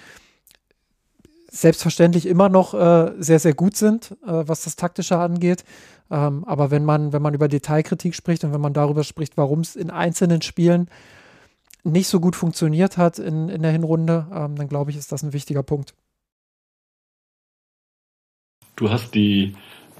[1.50, 5.64] selbstverständlich immer noch äh, sehr, sehr gut sind, äh, was das Taktische angeht.
[6.12, 9.62] Ähm, aber wenn man, wenn man über Detailkritik spricht und wenn man darüber spricht, warum
[9.62, 10.88] es in einzelnen Spielen
[11.84, 15.22] nicht so gut funktioniert hat in, in der Hinrunde, ähm, dann glaube ich, ist das
[15.22, 15.94] ein wichtiger Punkt.
[18.76, 19.54] Du hast die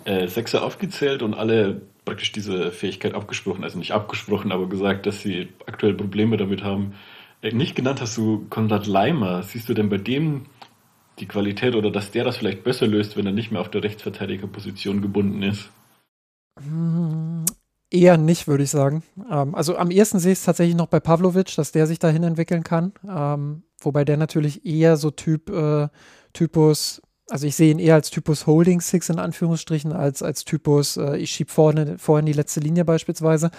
[0.05, 5.21] äh, Sechser aufgezählt und alle praktisch diese Fähigkeit abgesprochen, also nicht abgesprochen, aber gesagt, dass
[5.21, 6.95] sie aktuell Probleme damit haben.
[7.43, 9.43] Äh, nicht genannt hast du Konrad Leimer.
[9.43, 10.47] Siehst du denn bei dem
[11.21, 13.85] die Qualität oder dass der das vielleicht besser löst, wenn er nicht mehr auf der
[13.85, 15.71] Rechtsverteidigerposition gebunden ist?
[17.95, 19.05] Eher nicht, würde ich sagen.
[19.31, 22.25] Ähm, also am ehesten sehe ich es tatsächlich noch bei Pavlovic, dass der sich dahin
[22.25, 22.93] entwickeln kann.
[23.09, 25.87] Ähm, wobei der natürlich eher so Typ, äh,
[26.33, 27.01] Typus,
[27.31, 31.19] also ich sehe ihn eher als Typus Holding Six in Anführungsstrichen, als als Typus, äh,
[31.19, 33.53] ich schiebe vorne, vorhin die letzte Linie beispielsweise.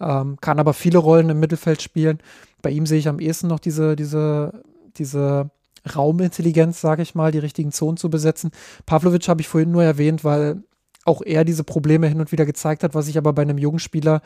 [0.00, 2.18] Ähm, kann aber viele Rollen im Mittelfeld spielen.
[2.62, 4.64] Bei ihm sehe ich am ehesten noch diese, diese,
[4.96, 5.50] diese
[5.94, 8.50] Raumintelligenz, sage ich mal, die richtigen Zonen zu besetzen.
[8.84, 10.64] Pavlovic habe ich vorhin nur erwähnt, weil
[11.06, 13.78] auch er diese Probleme hin und wieder gezeigt hat, was ich aber bei einem jungen
[13.78, 14.22] Spieler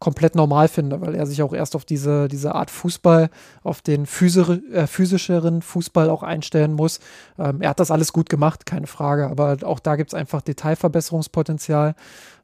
[0.00, 3.30] komplett normal finde, weil er sich auch erst auf diese, diese Art Fußball,
[3.62, 4.40] auf den physi
[4.72, 7.00] äh, physischeren Fußball auch einstellen muss.
[7.38, 10.42] Ähm, er hat das alles gut gemacht, keine Frage, aber auch da gibt es einfach
[10.42, 11.94] Detailverbesserungspotenzial.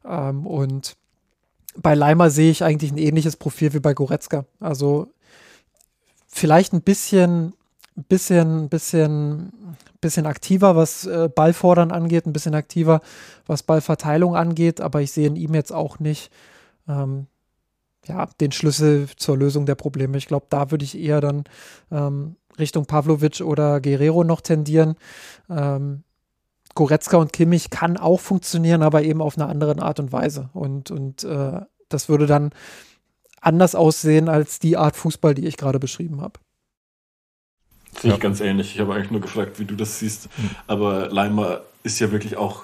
[0.05, 0.95] Ähm, und
[1.75, 4.45] bei Leimer sehe ich eigentlich ein ähnliches Profil wie bei Goretzka.
[4.59, 5.07] Also
[6.27, 7.53] vielleicht ein bisschen
[8.03, 9.51] bisschen, bisschen,
[9.99, 13.01] bisschen aktiver, was äh, Ballfordern angeht, ein bisschen aktiver,
[13.45, 16.31] was Ballverteilung angeht, aber ich sehe in ihm jetzt auch nicht
[16.87, 17.27] ähm,
[18.07, 20.17] ja, den Schlüssel zur Lösung der Probleme.
[20.17, 21.43] Ich glaube, da würde ich eher dann
[21.91, 24.95] ähm, Richtung Pavlovic oder Guerrero noch tendieren.
[25.49, 26.03] Ähm,
[26.73, 30.49] Goretzka und Kimmich kann auch funktionieren, aber eben auf eine andere Art und Weise.
[30.53, 32.51] Und, und äh, das würde dann
[33.41, 36.39] anders aussehen als die Art Fußball, die ich gerade beschrieben habe.
[37.99, 38.15] Sehe ja.
[38.15, 38.75] ich ganz ähnlich.
[38.75, 40.29] Ich habe eigentlich nur gefragt, wie du das siehst.
[40.37, 40.49] Mhm.
[40.67, 42.63] Aber Leimer ist ja wirklich auch,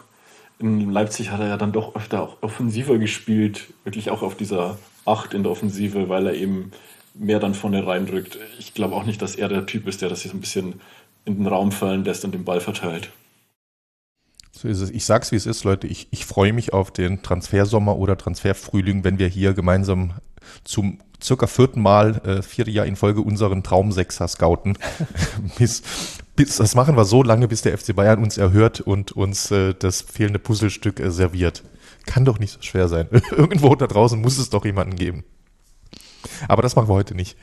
[0.60, 4.78] in Leipzig hat er ja dann doch öfter auch offensiver gespielt, wirklich auch auf dieser
[5.06, 6.72] Acht in der Offensive, weil er eben
[7.14, 8.38] mehr dann vorne reindrückt.
[8.60, 10.82] Ich glaube auch nicht, dass er der Typ ist, der das so ein bisschen
[11.26, 13.12] in den Raum fallen lässt und den Ball verteilt.
[14.52, 14.90] So ist es.
[14.90, 15.88] Ich sag's wie es ist, Leute.
[15.88, 20.14] Ich, ich freue mich auf den Transfersommer oder Transferfrühling, wenn wir hier gemeinsam
[20.64, 24.78] zum circa vierten Mal, äh, vierte Jahr in Folge unseren Traumsechser scouten.
[25.58, 25.82] bis,
[26.36, 29.74] bis, das machen wir so lange, bis der FC Bayern uns erhört und uns äh,
[29.74, 31.64] das fehlende Puzzlestück äh, serviert.
[32.06, 33.08] Kann doch nicht so schwer sein.
[33.32, 35.24] Irgendwo da draußen muss es doch jemanden geben.
[36.48, 37.38] Aber das machen wir heute nicht.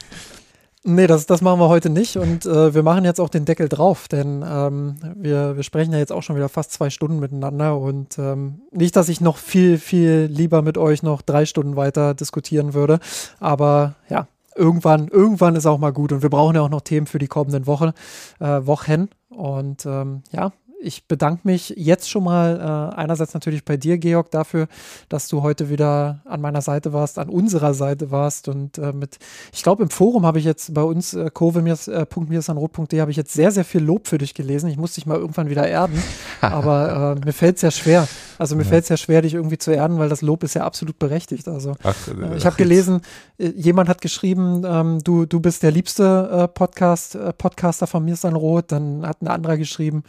[0.86, 2.18] Nee, das, das machen wir heute nicht.
[2.18, 5.98] Und äh, wir machen jetzt auch den Deckel drauf, denn ähm, wir, wir sprechen ja
[5.98, 7.78] jetzt auch schon wieder fast zwei Stunden miteinander.
[7.78, 12.12] Und ähm, nicht, dass ich noch viel, viel lieber mit euch noch drei Stunden weiter
[12.12, 12.98] diskutieren würde,
[13.40, 16.12] aber ja, irgendwann, irgendwann ist auch mal gut.
[16.12, 17.94] Und wir brauchen ja auch noch Themen für die kommenden Woche,
[18.38, 19.08] äh, Wochen.
[19.30, 20.52] Und ähm, ja,
[20.84, 24.68] ich bedanke mich jetzt schon mal äh, einerseits natürlich bei dir, Georg, dafür,
[25.08, 29.18] dass du heute wieder an meiner Seite warst, an unserer Seite warst und äh, mit,
[29.52, 33.50] ich glaube, im Forum habe ich jetzt bei uns, äh, kurve.mirsanrot.de, habe ich jetzt sehr,
[33.50, 34.68] sehr viel Lob für dich gelesen.
[34.68, 36.02] Ich muss dich mal irgendwann wieder erden,
[36.40, 38.06] aber äh, mir fällt es ja schwer.
[38.38, 38.68] Also mir ja.
[38.68, 41.48] fällt es ja schwer, dich irgendwie zu erden, weil das Lob ist ja absolut berechtigt.
[41.48, 43.00] Also ach, äh, ich habe gelesen,
[43.38, 49.06] äh, jemand hat geschrieben, ähm, du, du bist der liebste Podcast, Podcaster von Mirsanrot, dann
[49.06, 50.02] hat ein anderer geschrieben,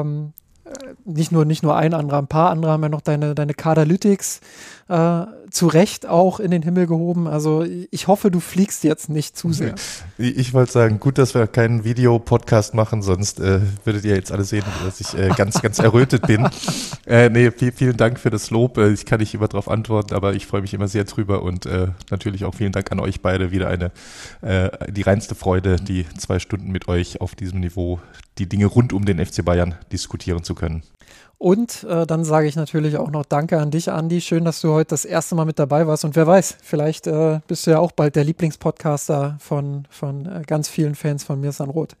[0.00, 0.32] ähm,
[1.04, 4.40] nicht nur, nicht nur ein anderer, ein paar andere haben ja noch deine, deine Kadalytics
[4.88, 7.26] äh, zu Recht auch in den Himmel gehoben.
[7.26, 9.74] Also ich hoffe, du fliegst jetzt nicht zu sehr.
[10.18, 14.44] Ich wollte sagen, gut, dass wir keinen Videopodcast machen, sonst äh, würdet ihr jetzt alle
[14.44, 16.48] sehen, dass ich äh, ganz, ganz errötet bin.
[17.06, 18.78] Äh, nee, viel, vielen Dank für das Lob.
[18.78, 21.64] Äh, ich kann nicht immer darauf antworten, aber ich freue mich immer sehr drüber und
[21.64, 23.52] äh, natürlich auch vielen Dank an euch beide.
[23.52, 23.92] Wieder eine
[24.42, 28.00] äh, die reinste Freude, die zwei Stunden mit euch auf diesem Niveau
[28.38, 30.82] die Dinge rund um den FC Bayern diskutieren zu können.
[31.38, 34.22] Und äh, dann sage ich natürlich auch noch Danke an dich, Andi.
[34.22, 36.04] Schön, dass du heute das erste Mal mit dabei warst.
[36.04, 40.42] Und wer weiß, vielleicht äh, bist du ja auch bald der Lieblingspodcaster von, von äh,
[40.46, 41.96] ganz vielen Fans von Mir Rot.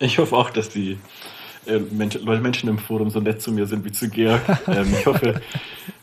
[0.00, 0.98] Ich hoffe auch, dass die
[1.66, 4.42] äh, Menschen, Menschen im Forum so nett zu mir sind wie zu Georg.
[4.66, 5.40] ähm, ich hoffe,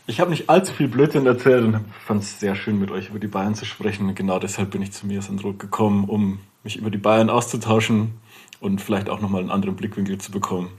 [0.06, 3.18] ich habe nicht allzu viel Blödsinn erzählt und fand es sehr schön, mit euch über
[3.18, 4.14] die Bayern zu sprechen.
[4.14, 8.14] Genau deshalb bin ich zu Mir Rot gekommen, um mich über die Bayern auszutauschen
[8.60, 10.70] und vielleicht auch nochmal einen anderen Blickwinkel zu bekommen.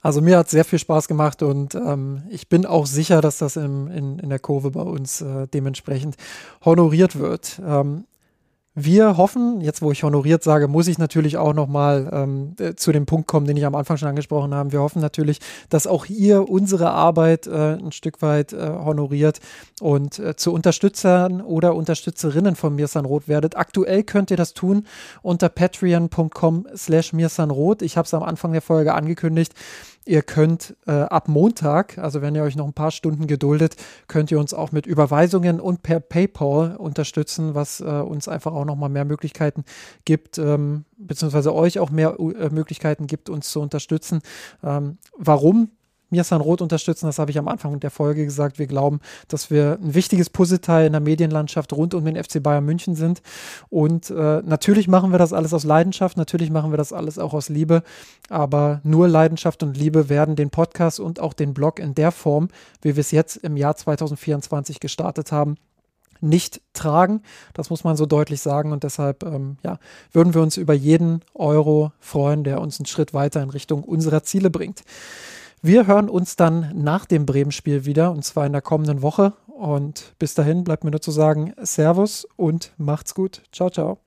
[0.00, 3.56] Also mir hat sehr viel Spaß gemacht und ähm, ich bin auch sicher, dass das
[3.56, 6.16] im, in, in der Kurve bei uns äh, dementsprechend
[6.64, 7.60] honoriert wird.
[7.66, 8.04] Ähm,
[8.84, 12.92] wir hoffen, jetzt wo ich honoriert sage, muss ich natürlich auch nochmal ähm, äh, zu
[12.92, 14.72] dem Punkt kommen, den ich am Anfang schon angesprochen habe.
[14.72, 19.40] Wir hoffen natürlich, dass auch ihr unsere Arbeit äh, ein Stück weit äh, honoriert
[19.80, 23.56] und äh, zu Unterstützern oder Unterstützerinnen von Mirsan Roth werdet.
[23.56, 24.86] Aktuell könnt ihr das tun
[25.22, 27.82] unter patreon.com slash mirsanroth.
[27.82, 29.54] Ich habe es am Anfang der Folge angekündigt.
[30.08, 33.76] Ihr könnt äh, ab Montag, also wenn ihr euch noch ein paar Stunden geduldet,
[34.06, 38.64] könnt ihr uns auch mit Überweisungen und per PayPal unterstützen, was äh, uns einfach auch
[38.64, 39.66] nochmal mehr Möglichkeiten
[40.06, 44.22] gibt, ähm, beziehungsweise euch auch mehr äh, Möglichkeiten gibt, uns zu unterstützen.
[44.64, 45.72] Ähm, warum?
[46.10, 47.06] Mirsan Roth unterstützen.
[47.06, 48.58] Das habe ich am Anfang der Folge gesagt.
[48.58, 52.64] Wir glauben, dass wir ein wichtiges Puzzleteil in der Medienlandschaft rund um den FC Bayern
[52.64, 53.22] München sind.
[53.68, 56.16] Und äh, natürlich machen wir das alles aus Leidenschaft.
[56.16, 57.82] Natürlich machen wir das alles auch aus Liebe.
[58.28, 62.48] Aber nur Leidenschaft und Liebe werden den Podcast und auch den Blog in der Form,
[62.82, 65.56] wie wir es jetzt im Jahr 2024 gestartet haben,
[66.20, 67.22] nicht tragen.
[67.54, 68.72] Das muss man so deutlich sagen.
[68.72, 69.78] Und deshalb ähm, ja,
[70.12, 74.22] würden wir uns über jeden Euro freuen, der uns einen Schritt weiter in Richtung unserer
[74.22, 74.82] Ziele bringt.
[75.60, 79.32] Wir hören uns dann nach dem Bremen-Spiel wieder und zwar in der kommenden Woche.
[79.46, 83.42] Und bis dahin bleibt mir nur zu sagen, Servus und macht's gut.
[83.50, 83.98] Ciao, ciao.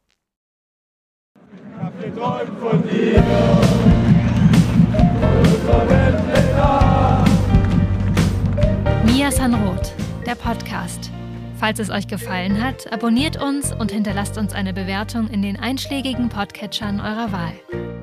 [9.05, 9.93] Mia Sanroth,
[10.25, 11.11] der Podcast.
[11.57, 16.29] Falls es euch gefallen hat, abonniert uns und hinterlasst uns eine Bewertung in den einschlägigen
[16.29, 18.00] Podcatchern eurer Wahl.